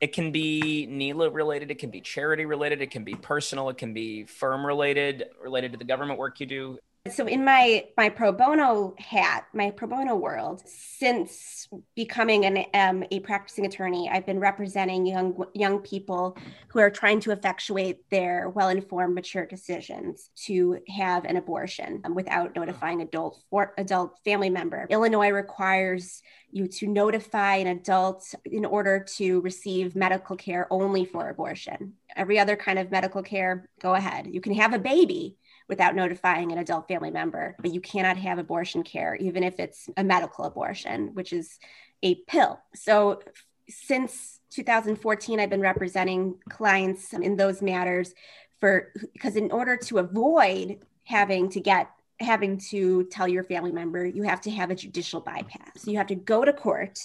It 0.00 0.14
can 0.14 0.32
be 0.32 0.86
NELA 0.86 1.28
related, 1.28 1.70
it 1.70 1.78
can 1.78 1.90
be 1.90 2.00
charity 2.00 2.46
related, 2.46 2.80
it 2.80 2.90
can 2.90 3.04
be 3.04 3.14
personal, 3.14 3.68
it 3.68 3.76
can 3.76 3.92
be 3.92 4.24
firm 4.24 4.64
related, 4.64 5.26
related 5.42 5.72
to 5.72 5.78
the 5.78 5.84
government 5.84 6.18
work 6.18 6.40
you 6.40 6.46
do 6.46 6.78
so 7.12 7.26
in 7.26 7.44
my 7.44 7.84
my 7.96 8.08
pro 8.08 8.32
bono 8.32 8.94
hat 8.98 9.46
my 9.52 9.70
pro 9.70 9.88
bono 9.88 10.16
world 10.16 10.62
since 10.66 11.68
becoming 11.94 12.44
an 12.44 12.64
um, 12.74 13.04
a 13.10 13.20
practicing 13.20 13.66
attorney 13.66 14.08
i've 14.12 14.26
been 14.26 14.40
representing 14.40 15.06
young 15.06 15.44
young 15.54 15.78
people 15.80 16.36
who 16.68 16.78
are 16.78 16.90
trying 16.90 17.18
to 17.20 17.32
effectuate 17.32 18.08
their 18.10 18.50
well-informed 18.50 19.14
mature 19.14 19.46
decisions 19.46 20.30
to 20.36 20.78
have 20.88 21.24
an 21.24 21.36
abortion 21.36 22.00
um, 22.04 22.14
without 22.14 22.54
notifying 22.54 23.00
adult 23.00 23.40
for 23.50 23.72
adult 23.78 24.18
family 24.24 24.50
member. 24.50 24.86
Illinois 24.90 25.30
requires 25.30 26.22
you 26.50 26.66
to 26.66 26.86
notify 26.86 27.56
an 27.56 27.66
adult 27.66 28.34
in 28.44 28.64
order 28.64 29.04
to 29.16 29.40
receive 29.40 29.96
medical 29.96 30.36
care 30.36 30.66
only 30.70 31.04
for 31.04 31.28
abortion. 31.28 31.94
Every 32.16 32.38
other 32.38 32.56
kind 32.56 32.78
of 32.78 32.90
medical 32.90 33.22
care 33.22 33.68
go 33.80 33.94
ahead. 33.94 34.28
You 34.30 34.40
can 34.40 34.54
have 34.54 34.74
a 34.74 34.78
baby 34.78 35.37
without 35.68 35.94
notifying 35.94 36.52
an 36.52 36.58
adult 36.58 36.88
family 36.88 37.10
member. 37.10 37.56
But 37.60 37.74
you 37.74 37.80
cannot 37.80 38.16
have 38.16 38.38
abortion 38.38 38.82
care, 38.82 39.14
even 39.16 39.42
if 39.42 39.60
it's 39.60 39.88
a 39.96 40.04
medical 40.04 40.44
abortion, 40.44 41.14
which 41.14 41.32
is 41.32 41.58
a 42.02 42.16
pill. 42.26 42.60
So 42.74 43.20
since 43.68 44.40
2014, 44.50 45.40
I've 45.40 45.50
been 45.50 45.60
representing 45.60 46.36
clients 46.48 47.12
in 47.12 47.36
those 47.36 47.60
matters 47.60 48.14
for 48.60 48.92
because 49.12 49.36
in 49.36 49.50
order 49.50 49.76
to 49.76 49.98
avoid 49.98 50.78
having 51.04 51.48
to 51.50 51.60
get 51.60 51.90
having 52.20 52.58
to 52.58 53.04
tell 53.04 53.28
your 53.28 53.44
family 53.44 53.70
member 53.70 54.04
you 54.04 54.24
have 54.24 54.40
to 54.40 54.50
have 54.50 54.70
a 54.70 54.74
judicial 54.74 55.20
bypass 55.20 55.70
so 55.76 55.90
you 55.90 55.96
have 55.96 56.08
to 56.08 56.16
go 56.16 56.44
to 56.44 56.52
court 56.52 56.98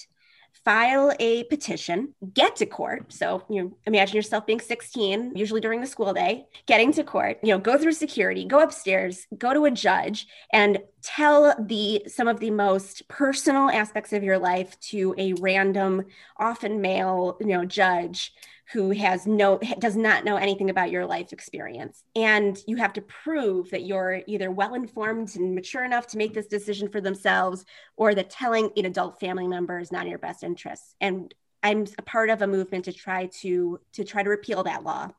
file 0.65 1.11
a 1.19 1.43
petition, 1.45 2.13
get 2.33 2.55
to 2.57 2.65
court. 2.65 3.11
So, 3.11 3.43
you 3.49 3.75
imagine 3.85 4.15
yourself 4.15 4.45
being 4.45 4.59
16, 4.59 5.33
usually 5.35 5.61
during 5.61 5.81
the 5.81 5.87
school 5.87 6.13
day, 6.13 6.45
getting 6.65 6.91
to 6.93 7.03
court, 7.03 7.39
you 7.43 7.49
know, 7.53 7.59
go 7.59 7.77
through 7.77 7.93
security, 7.93 8.45
go 8.45 8.59
upstairs, 8.59 9.27
go 9.37 9.53
to 9.53 9.65
a 9.65 9.71
judge 9.71 10.27
and 10.51 10.79
tell 11.03 11.53
the 11.59 12.03
some 12.07 12.27
of 12.27 12.39
the 12.39 12.49
most 12.49 13.07
personal 13.07 13.69
aspects 13.69 14.13
of 14.13 14.23
your 14.23 14.39
life 14.39 14.79
to 14.79 15.13
a 15.17 15.33
random 15.33 16.05
often 16.37 16.81
male, 16.81 17.37
you 17.39 17.47
know, 17.47 17.65
judge 17.65 18.33
who 18.71 18.91
has 18.91 19.27
no 19.27 19.59
does 19.79 19.95
not 19.95 20.23
know 20.23 20.37
anything 20.37 20.69
about 20.69 20.89
your 20.89 21.05
life 21.05 21.33
experience. 21.33 22.03
And 22.15 22.57
you 22.65 22.77
have 22.77 22.93
to 22.93 23.01
prove 23.01 23.69
that 23.71 23.83
you're 23.83 24.21
either 24.25 24.49
well 24.49 24.73
informed 24.73 25.35
and 25.35 25.53
mature 25.53 25.83
enough 25.83 26.07
to 26.07 26.17
make 26.17 26.33
this 26.33 26.47
decision 26.47 26.89
for 26.89 27.01
themselves 27.01 27.65
or 27.97 28.15
that 28.15 28.29
telling 28.29 28.71
an 28.77 28.85
adult 28.85 29.19
family 29.19 29.47
member 29.47 29.79
is 29.79 29.91
not 29.91 30.03
in 30.03 30.09
your 30.09 30.19
best 30.19 30.43
interest. 30.43 30.95
And 31.01 31.33
i'm 31.63 31.85
a 31.97 32.01
part 32.01 32.29
of 32.29 32.41
a 32.41 32.47
movement 32.47 32.85
to 32.85 32.93
try 32.93 33.27
to 33.27 33.79
to 33.93 34.03
try 34.03 34.21
to 34.21 34.29
repeal 34.29 34.63
that 34.63 34.83
law 34.83 35.09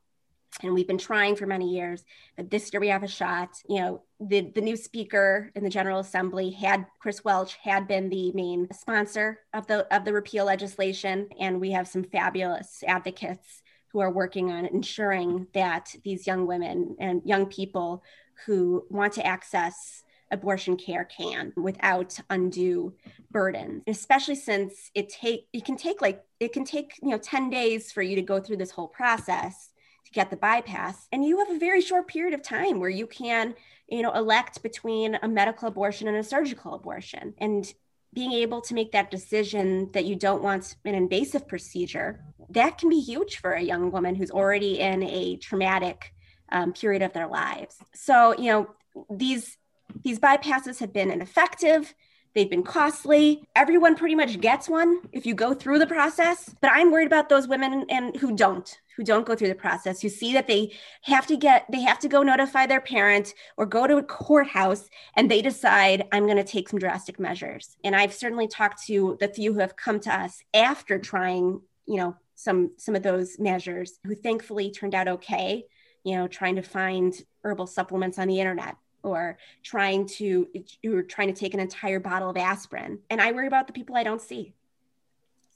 and 0.63 0.73
we've 0.73 0.87
been 0.87 0.99
trying 0.99 1.35
for 1.37 1.47
many 1.47 1.69
years 1.69 2.05
but 2.37 2.51
this 2.51 2.73
year 2.73 2.81
we 2.81 2.89
have 2.89 3.03
a 3.03 3.09
shot. 3.09 3.51
You 3.69 3.81
know 3.81 4.03
the 4.21 4.53
the 4.55 4.61
new 4.61 4.77
speaker 4.77 5.51
in 5.55 5.65
the 5.65 5.71
general 5.71 6.01
assembly 6.01 6.51
had 6.51 6.87
chris 6.99 7.25
welch 7.25 7.55
had 7.57 7.89
been 7.89 8.09
the 8.09 8.33
main 8.33 8.69
sponsor 8.73 9.41
of 9.53 9.67
the 9.67 9.93
of 9.95 10.05
the 10.05 10.13
repeal 10.13 10.45
legislation. 10.47 11.29
And 11.39 11.61
we 11.61 11.73
have 11.73 11.89
some 11.89 12.05
fabulous 12.05 12.83
advocates 12.87 13.63
who 13.89 14.01
are 14.01 14.11
working 14.11 14.51
on 14.51 14.67
ensuring 14.67 15.47
that 15.55 15.95
these 16.03 16.27
young 16.27 16.47
women 16.47 16.97
and 16.99 17.23
young 17.25 17.47
people 17.47 18.03
who 18.47 18.85
want 18.91 19.13
to 19.15 19.27
access 19.27 20.03
abortion 20.33 20.77
care 20.77 21.05
can 21.05 21.53
without 21.55 22.19
undue 22.31 22.93
burden 23.31 23.83
especially 23.87 24.35
since 24.35 24.91
it 24.95 25.09
take 25.09 25.47
it 25.53 25.65
can 25.65 25.77
take 25.77 26.01
like 26.01 26.25
it 26.41 26.53
can 26.53 26.65
take 26.65 26.95
you 27.03 27.11
know 27.11 27.19
10 27.19 27.51
days 27.51 27.93
for 27.93 28.03
you 28.03 28.17
to 28.17 28.23
go 28.23 28.41
through 28.41 28.57
this 28.57 28.71
whole 28.71 28.89
process 28.89 29.71
get 30.15 30.31
the 30.31 30.37
bypass. 30.37 31.09
And 31.12 31.25
you 31.25 31.39
have 31.39 31.51
a 31.51 31.59
very 31.59 31.81
short 31.81 32.09
period 32.09 32.35
of 32.35 32.43
time 32.43 32.81
where 32.81 32.91
you 32.91 33.07
can 33.07 33.55
you 33.89 34.03
know 34.03 34.12
elect 34.12 34.62
between 34.62 35.19
a 35.23 35.29
medical 35.29 35.69
abortion 35.69 36.09
and 36.09 36.17
a 36.17 36.25
surgical 36.25 36.75
abortion. 36.75 37.35
And 37.39 37.73
being 38.15 38.33
able 38.33 38.61
to 38.61 38.75
make 38.75 38.93
that 38.93 39.11
decision 39.11 39.91
that 39.93 40.05
you 40.05 40.15
don't 40.15 40.43
want 40.43 40.77
an 40.85 40.95
invasive 40.95 41.49
procedure 41.49 42.23
that 42.51 42.79
can 42.79 42.89
be 42.89 43.01
huge 43.01 43.39
for 43.39 43.53
a 43.53 43.62
young 43.62 43.91
woman 43.91 44.15
who's 44.15 44.31
already 44.31 44.79
in 44.79 45.03
a 45.03 45.37
traumatic 45.37 46.15
um, 46.53 46.73
period 46.73 47.03
of 47.03 47.12
their 47.12 47.27
lives. 47.27 47.77
So 47.95 48.35
you 48.39 48.51
know 48.51 48.71
these 49.11 49.59
these 50.03 50.19
bypasses 50.19 50.79
have 50.81 50.93
been 50.93 51.11
ineffective 51.11 51.95
They've 52.35 52.51
been 52.51 52.64
costly. 52.64 53.45
Everyone 53.55 53.95
pretty 53.95 54.16
much 54.16 54.41
gets 54.41 54.68
one 54.68 55.03
if 55.12 55.24
you 55.24 55.35
go 55.35 55.55
through 55.55 55.78
the 55.78 55.87
process. 55.87 56.55
But 56.61 56.72
I'm 56.74 56.91
worried 56.91 57.07
about 57.07 57.28
those 57.28 57.47
women 57.47 57.87
and 57.89 58.16
who 58.16 58.35
don't, 58.35 58.76
who 58.97 59.05
don't 59.05 59.24
go 59.24 59.37
through 59.37 59.49
the 59.49 59.55
process, 59.55 60.01
who 60.01 60.09
see 60.09 60.32
that 60.32 60.49
they 60.49 60.72
have 61.03 61.26
to 61.28 61.37
get, 61.37 61.66
they 61.70 61.82
have 61.82 62.01
to 62.01 62.09
go 62.09 62.22
notify 62.24 62.66
their 62.66 62.80
parent 62.80 63.35
or 63.57 63.66
go 63.66 63.87
to 63.87 63.99
a 63.99 64.03
courthouse 64.03 64.89
and 65.14 65.30
they 65.30 65.43
decide, 65.43 66.09
I'm 66.11 66.24
going 66.24 66.37
to 66.37 66.45
take 66.45 66.68
some 66.68 66.80
drastic 66.80 67.20
measures. 67.20 67.76
And 67.85 67.95
I've 67.95 68.12
certainly 68.12 68.49
talked 68.49 68.85
to 68.87 69.16
the 69.20 69.28
few 69.28 69.53
who 69.53 69.61
have 69.61 69.76
come 69.76 70.01
to 70.01 70.12
us 70.12 70.43
after 70.53 70.99
trying, 70.99 71.61
you 71.87 71.97
know, 71.97 72.16
some 72.35 72.72
some 72.76 72.97
of 72.97 73.03
those 73.03 73.39
measures 73.39 73.99
who 74.05 74.14
thankfully 74.14 74.70
turned 74.70 74.95
out 74.95 75.09
okay 75.09 75.64
you 76.03 76.16
know 76.16 76.26
trying 76.26 76.57
to 76.57 76.62
find 76.62 77.14
herbal 77.45 77.66
supplements 77.66 78.18
on 78.18 78.28
the 78.28 78.41
internet 78.41 78.76
or 79.05 79.39
trying 79.63 80.07
to 80.07 80.49
you're 80.83 81.03
trying 81.03 81.33
to 81.33 81.39
take 81.39 81.55
an 81.55 81.61
entire 81.61 82.01
bottle 82.01 82.31
of 82.31 82.37
aspirin. 82.37 82.99
And 83.11 83.21
i 83.21 83.33
worry 83.33 83.47
about 83.47 83.67
the 83.67 83.73
people 83.73 83.97
i 83.97 84.03
don't 84.03 84.21
see. 84.21 84.55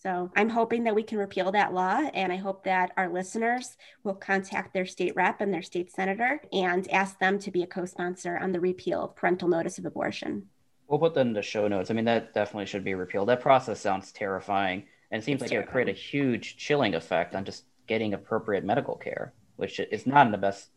So 0.01 0.31
i'm 0.37 0.49
hoping 0.49 0.85
that 0.85 0.95
we 0.95 1.03
can 1.03 1.19
repeal 1.19 1.51
that 1.53 1.75
law 1.75 2.09
and 2.15 2.33
i 2.33 2.37
hope 2.37 2.65
that 2.65 2.93
our 2.97 3.09
listeners 3.09 3.77
will 4.05 4.15
contact 4.15 4.73
their 4.73 4.87
state 4.87 5.17
rep 5.17 5.41
and 5.41 5.53
their 5.53 5.63
state 5.63 5.91
senator 5.91 6.41
and 6.53 6.89
ask 6.91 7.19
them 7.19 7.39
to 7.41 7.51
be 7.51 7.63
a 7.63 7.67
co-sponsor 7.67 8.39
on 8.39 8.53
the 8.53 8.61
repeal 8.61 9.05
of 9.05 9.17
parental 9.17 9.49
notice 9.49 9.79
of 9.79 9.87
abortion. 9.87 10.47
We'll 10.87 11.01
put 11.01 11.15
that 11.15 11.21
in 11.21 11.33
the 11.33 11.43
show 11.43 11.67
notes. 11.69 11.91
I 11.91 11.95
mean 11.95 12.05
that 12.05 12.35
definitely 12.35 12.67
should 12.67 12.85
be 12.85 12.95
repealed. 12.95 13.29
That 13.29 13.41
process 13.41 13.81
sounds 13.81 14.13
terrifying 14.13 14.85
and 15.11 15.23
it 15.23 15.25
seems 15.25 15.37
it's 15.37 15.43
like 15.43 15.51
terrifying. 15.51 15.65
it 15.65 15.67
would 15.67 15.73
create 15.73 15.89
a 15.89 16.01
huge 16.01 16.57
chilling 16.57 16.95
effect 16.95 17.35
on 17.35 17.45
just 17.45 17.65
getting 17.87 18.15
appropriate 18.15 18.65
medical 18.65 18.97
care 18.97 19.33
which 19.59 19.81
is 19.81 20.07
not 20.07 20.25
in 20.25 20.33
the 20.33 20.39
best 20.39 20.71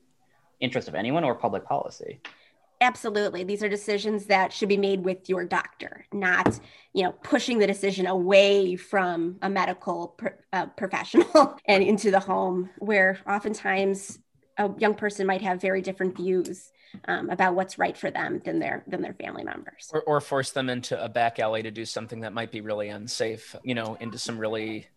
interest 0.60 0.88
of 0.88 0.96
anyone 0.96 1.24
or 1.24 1.36
public 1.36 1.64
policy 1.66 2.20
absolutely. 2.82 3.44
These 3.44 3.64
are 3.64 3.70
decisions 3.70 4.26
that 4.26 4.52
should 4.52 4.70
be 4.70 4.78
made 4.78 5.06
with 5.06 5.30
your 5.30 5.46
doctor, 5.46 6.06
not, 6.12 6.60
you 6.94 7.04
know, 7.04 7.12
pushing 7.24 7.60
the 7.60 7.68
decision 7.68 8.08
away 8.08 8.76
from 8.76 9.38
a 9.42 9.50
medical 9.50 10.20
uh, 10.52 10.66
professional 10.78 11.58
and 11.66 11.84
into 11.84 12.12
the 12.12 12.20
home, 12.20 12.70
where 12.80 13.20
oftentimes 13.28 14.20
a 14.58 14.70
young 14.78 14.96
person 14.96 15.26
might 15.26 15.42
have 15.42 15.62
very 15.62 15.82
different 15.82 16.16
views 16.16 16.72
um, 17.08 17.30
about 17.30 17.56
what's 17.56 17.78
right 17.78 17.98
for 17.98 18.12
them 18.12 18.42
than 18.44 18.60
their 18.60 18.84
than 18.88 19.02
their 19.02 19.14
family 19.14 19.44
members 19.44 19.90
or, 19.94 20.02
or 20.02 20.20
force 20.20 20.52
them 20.52 20.70
into 20.70 21.02
a 21.02 21.08
back 21.08 21.40
alley 21.40 21.64
to 21.64 21.72
do 21.72 21.86
something 21.86 22.20
that 22.22 22.34
might 22.34 22.52
be 22.52 22.60
really 22.60 22.90
unsafe 22.90 23.56
you 23.64 23.74
know 23.74 23.96
into 24.02 24.18
some 24.18 24.38
really 24.38 24.88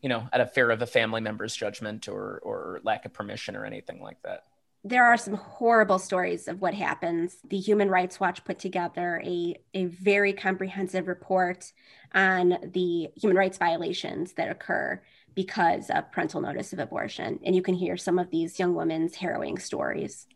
you 0.00 0.08
know 0.08 0.26
at 0.32 0.40
a 0.40 0.46
fear 0.46 0.70
of 0.70 0.80
a 0.80 0.86
family 0.86 1.20
member's 1.20 1.54
judgment 1.54 2.08
or 2.08 2.40
or 2.42 2.80
lack 2.84 3.04
of 3.04 3.12
permission 3.12 3.54
or 3.54 3.66
anything 3.66 4.00
like 4.00 4.20
that 4.22 4.44
there 4.86 5.04
are 5.04 5.16
some 5.16 5.34
horrible 5.34 5.98
stories 5.98 6.46
of 6.46 6.60
what 6.60 6.72
happens. 6.72 7.38
The 7.48 7.58
Human 7.58 7.90
Rights 7.90 8.20
Watch 8.20 8.44
put 8.44 8.60
together 8.60 9.20
a, 9.24 9.56
a 9.74 9.86
very 9.86 10.32
comprehensive 10.32 11.08
report 11.08 11.72
on 12.14 12.56
the 12.62 13.08
human 13.16 13.36
rights 13.36 13.58
violations 13.58 14.34
that 14.34 14.48
occur 14.48 15.02
because 15.34 15.90
of 15.90 16.12
parental 16.12 16.40
notice 16.40 16.72
of 16.72 16.78
abortion. 16.78 17.40
And 17.44 17.56
you 17.56 17.62
can 17.62 17.74
hear 17.74 17.96
some 17.96 18.16
of 18.18 18.30
these 18.30 18.60
young 18.60 18.74
women's 18.74 19.16
harrowing 19.16 19.58
stories. 19.58 20.28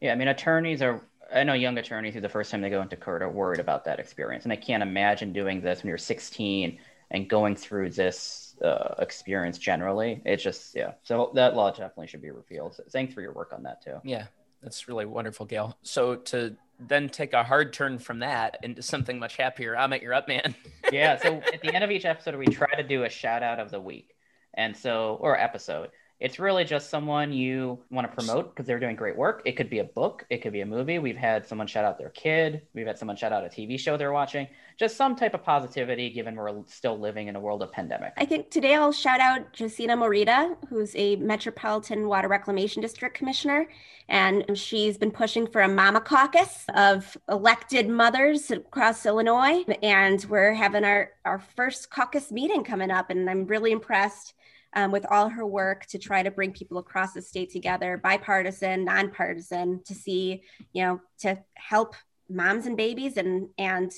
Yeah, 0.00 0.12
I 0.12 0.16
mean, 0.16 0.26
attorneys 0.26 0.82
are, 0.82 1.00
I 1.32 1.44
know 1.44 1.54
young 1.54 1.78
attorneys 1.78 2.14
who 2.14 2.20
the 2.20 2.28
first 2.28 2.50
time 2.50 2.60
they 2.60 2.70
go 2.70 2.82
into 2.82 2.96
court 2.96 3.22
are 3.22 3.30
worried 3.30 3.60
about 3.60 3.84
that 3.84 4.00
experience. 4.00 4.42
And 4.42 4.52
I 4.52 4.56
can't 4.56 4.82
imagine 4.82 5.32
doing 5.32 5.60
this 5.60 5.82
when 5.82 5.90
you're 5.90 5.98
16 5.98 6.76
and 7.12 7.30
going 7.30 7.54
through 7.54 7.90
this 7.90 8.41
uh, 8.62 8.94
experience 8.98 9.58
generally. 9.58 10.22
It's 10.24 10.42
just, 10.42 10.74
yeah. 10.74 10.92
So 11.02 11.30
that 11.34 11.54
law 11.54 11.70
definitely 11.70 12.06
should 12.06 12.22
be 12.22 12.30
repealed. 12.30 12.74
So 12.74 12.84
thanks 12.90 13.14
for 13.14 13.20
your 13.20 13.32
work 13.32 13.52
on 13.52 13.62
that 13.64 13.82
too. 13.82 13.96
Yeah, 14.04 14.26
that's 14.62 14.88
really 14.88 15.06
wonderful, 15.06 15.46
Gail. 15.46 15.76
So 15.82 16.16
to 16.16 16.56
then 16.78 17.08
take 17.08 17.32
a 17.32 17.42
hard 17.44 17.72
turn 17.72 17.98
from 17.98 18.20
that 18.20 18.58
into 18.62 18.82
something 18.82 19.18
much 19.18 19.36
happier, 19.36 19.76
I'm 19.76 19.92
at 19.92 20.02
your 20.02 20.14
up, 20.14 20.28
man. 20.28 20.54
yeah. 20.92 21.16
So 21.16 21.42
at 21.52 21.60
the 21.60 21.74
end 21.74 21.84
of 21.84 21.90
each 21.90 22.04
episode, 22.04 22.36
we 22.36 22.46
try 22.46 22.72
to 22.74 22.82
do 22.82 23.04
a 23.04 23.08
shout 23.08 23.42
out 23.42 23.60
of 23.60 23.70
the 23.70 23.80
week. 23.80 24.14
And 24.54 24.76
so, 24.76 25.16
or 25.20 25.38
episode. 25.38 25.90
It's 26.22 26.38
really 26.38 26.62
just 26.64 26.88
someone 26.88 27.32
you 27.32 27.80
want 27.90 28.08
to 28.08 28.16
promote 28.16 28.54
because 28.54 28.64
they're 28.64 28.78
doing 28.78 28.94
great 28.94 29.16
work. 29.16 29.42
It 29.44 29.56
could 29.56 29.68
be 29.68 29.80
a 29.80 29.84
book, 29.84 30.24
it 30.30 30.40
could 30.40 30.52
be 30.52 30.60
a 30.60 30.66
movie. 30.66 31.00
We've 31.00 31.16
had 31.16 31.44
someone 31.44 31.66
shout 31.66 31.84
out 31.84 31.98
their 31.98 32.10
kid, 32.10 32.62
we've 32.74 32.86
had 32.86 32.96
someone 32.96 33.16
shout 33.16 33.32
out 33.32 33.44
a 33.44 33.48
TV 33.48 33.76
show 33.76 33.96
they're 33.96 34.12
watching. 34.12 34.46
Just 34.78 34.96
some 34.96 35.16
type 35.16 35.34
of 35.34 35.42
positivity 35.42 36.10
given 36.10 36.36
we're 36.36 36.62
still 36.66 36.96
living 36.96 37.26
in 37.26 37.34
a 37.34 37.40
world 37.40 37.60
of 37.60 37.72
pandemic. 37.72 38.12
I 38.16 38.24
think 38.24 38.50
today 38.50 38.76
I'll 38.76 38.92
shout 38.92 39.18
out 39.18 39.52
Josina 39.52 39.96
Morita, 39.96 40.56
who's 40.68 40.94
a 40.94 41.16
Metropolitan 41.16 42.06
Water 42.06 42.28
Reclamation 42.28 42.80
District 42.80 43.16
Commissioner. 43.16 43.68
And 44.08 44.56
she's 44.56 44.96
been 44.96 45.10
pushing 45.10 45.48
for 45.48 45.62
a 45.62 45.68
mama 45.68 46.00
caucus 46.00 46.66
of 46.76 47.16
elected 47.28 47.88
mothers 47.88 48.52
across 48.52 49.04
Illinois. 49.06 49.64
And 49.82 50.24
we're 50.26 50.54
having 50.54 50.84
our, 50.84 51.10
our 51.24 51.40
first 51.40 51.90
caucus 51.90 52.30
meeting 52.30 52.62
coming 52.62 52.92
up. 52.92 53.10
And 53.10 53.28
I'm 53.28 53.44
really 53.46 53.72
impressed 53.72 54.34
um, 54.74 54.90
with 54.90 55.06
all 55.10 55.28
her 55.28 55.46
work 55.46 55.86
to 55.86 55.98
try 55.98 56.22
to 56.22 56.30
bring 56.30 56.52
people 56.52 56.78
across 56.78 57.12
the 57.12 57.22
state 57.22 57.50
together, 57.50 57.98
bipartisan, 58.02 58.84
nonpartisan, 58.84 59.82
to 59.84 59.94
see, 59.94 60.42
you 60.72 60.82
know, 60.82 61.00
to 61.20 61.38
help 61.54 61.94
moms 62.28 62.66
and 62.66 62.76
babies 62.76 63.16
and 63.16 63.48
and 63.58 63.92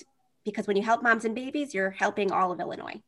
because 0.44 0.66
when 0.66 0.76
you 0.76 0.82
help 0.82 1.02
moms 1.02 1.24
and 1.24 1.34
babies, 1.34 1.72
you're 1.72 1.90
helping 1.90 2.30
all 2.30 2.52
of 2.52 2.60
Illinois. 2.60 3.00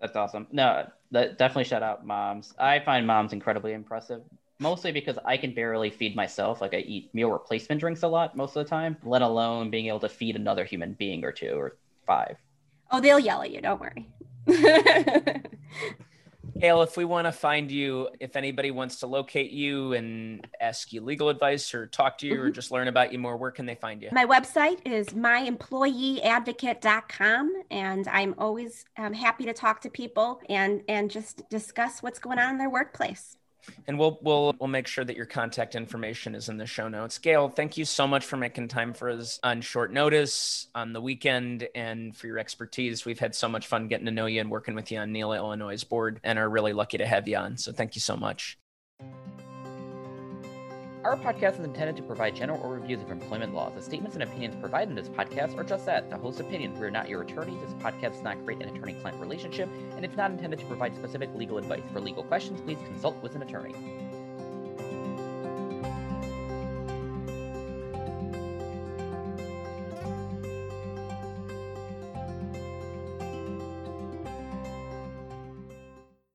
That's 0.00 0.16
awesome. 0.16 0.46
No, 0.52 0.88
that 1.10 1.38
definitely 1.38 1.64
shout 1.64 1.82
out 1.82 2.06
moms. 2.06 2.54
I 2.58 2.80
find 2.80 3.06
moms 3.06 3.32
incredibly 3.32 3.72
impressive. 3.72 4.22
Mostly 4.60 4.90
because 4.90 5.18
I 5.24 5.36
can 5.36 5.54
barely 5.54 5.90
feed 5.90 6.16
myself. 6.16 6.60
Like 6.60 6.74
I 6.74 6.78
eat 6.78 7.14
meal 7.14 7.30
replacement 7.30 7.80
drinks 7.80 8.02
a 8.02 8.08
lot 8.08 8.36
most 8.36 8.56
of 8.56 8.64
the 8.64 8.70
time, 8.70 8.96
let 9.04 9.22
alone 9.22 9.70
being 9.70 9.86
able 9.86 10.00
to 10.00 10.08
feed 10.08 10.34
another 10.34 10.64
human 10.64 10.94
being 10.94 11.24
or 11.24 11.30
two 11.30 11.52
or 11.52 11.76
five. 12.06 12.36
Oh, 12.90 13.00
they'll 13.00 13.20
yell 13.20 13.42
at 13.42 13.50
you. 13.50 13.60
Don't 13.60 13.80
worry. 13.80 14.08
Gail, 16.58 16.82
if 16.82 16.96
we 16.96 17.04
want 17.04 17.26
to 17.26 17.32
find 17.32 17.70
you, 17.70 18.08
if 18.18 18.36
anybody 18.36 18.70
wants 18.70 19.00
to 19.00 19.06
locate 19.06 19.50
you 19.52 19.92
and 19.92 20.46
ask 20.60 20.92
you 20.92 21.00
legal 21.00 21.28
advice 21.28 21.72
or 21.72 21.86
talk 21.86 22.18
to 22.18 22.26
you 22.26 22.34
mm-hmm. 22.34 22.42
or 22.42 22.50
just 22.50 22.72
learn 22.72 22.88
about 22.88 23.12
you 23.12 23.18
more, 23.18 23.36
where 23.36 23.50
can 23.50 23.64
they 23.64 23.76
find 23.76 24.02
you? 24.02 24.08
My 24.12 24.26
website 24.26 24.80
is 24.84 25.08
myemployeeadvocate.com, 25.08 27.62
and 27.70 28.08
I'm 28.08 28.34
always 28.38 28.84
um, 28.96 29.12
happy 29.12 29.44
to 29.44 29.52
talk 29.52 29.80
to 29.82 29.90
people 29.90 30.40
and 30.48 30.82
and 30.88 31.10
just 31.10 31.48
discuss 31.48 32.02
what's 32.02 32.18
going 32.18 32.38
on 32.38 32.50
in 32.50 32.58
their 32.58 32.70
workplace 32.70 33.37
and 33.86 33.98
we'll 33.98 34.18
we'll 34.22 34.54
we'll 34.58 34.68
make 34.68 34.86
sure 34.86 35.04
that 35.04 35.16
your 35.16 35.26
contact 35.26 35.74
information 35.74 36.34
is 36.34 36.48
in 36.48 36.56
the 36.56 36.66
show 36.66 36.88
notes. 36.88 37.18
Gail, 37.18 37.48
thank 37.48 37.76
you 37.76 37.84
so 37.84 38.06
much 38.06 38.24
for 38.24 38.36
making 38.36 38.68
time 38.68 38.92
for 38.92 39.10
us 39.10 39.38
on 39.42 39.60
short 39.60 39.92
notice 39.92 40.66
on 40.74 40.92
the 40.92 41.00
weekend 41.00 41.68
and 41.74 42.16
for 42.16 42.26
your 42.26 42.38
expertise. 42.38 43.04
We've 43.04 43.18
had 43.18 43.34
so 43.34 43.48
much 43.48 43.66
fun 43.66 43.88
getting 43.88 44.06
to 44.06 44.12
know 44.12 44.26
you 44.26 44.40
and 44.40 44.50
working 44.50 44.74
with 44.74 44.90
you 44.90 44.98
on 44.98 45.12
NELA 45.12 45.36
Illinois' 45.36 45.84
board, 45.84 46.20
and 46.22 46.38
are 46.38 46.48
really 46.48 46.72
lucky 46.72 46.98
to 46.98 47.06
have 47.06 47.28
you 47.28 47.36
on. 47.36 47.56
So 47.56 47.72
thank 47.72 47.94
you 47.94 48.00
so 48.00 48.16
much. 48.16 48.58
Our 51.04 51.16
podcast 51.16 51.60
is 51.60 51.64
intended 51.64 51.96
to 51.98 52.02
provide 52.02 52.34
general 52.34 52.58
overviews 52.58 53.00
of 53.00 53.12
employment 53.12 53.54
laws. 53.54 53.72
The 53.76 53.82
statements 53.82 54.16
and 54.16 54.22
opinions 54.24 54.56
provided 54.60 54.90
in 54.90 54.96
this 54.96 55.08
podcast 55.08 55.56
are 55.56 55.62
just 55.62 55.86
that, 55.86 56.10
the 56.10 56.16
host's 56.16 56.40
opinions. 56.40 56.76
We 56.76 56.86
are 56.86 56.90
not 56.90 57.08
your 57.08 57.22
attorneys. 57.22 57.60
This 57.60 57.72
podcast 57.74 58.14
does 58.14 58.22
not 58.22 58.44
create 58.44 58.60
an 58.60 58.74
attorney-client 58.74 59.20
relationship, 59.20 59.68
and 59.94 60.04
it's 60.04 60.16
not 60.16 60.32
intended 60.32 60.58
to 60.58 60.66
provide 60.66 60.96
specific 60.96 61.30
legal 61.36 61.56
advice. 61.56 61.84
For 61.92 62.00
legal 62.00 62.24
questions, 62.24 62.60
please 62.60 62.78
consult 62.84 63.22
with 63.22 63.36
an 63.36 63.42
attorney. 63.42 63.76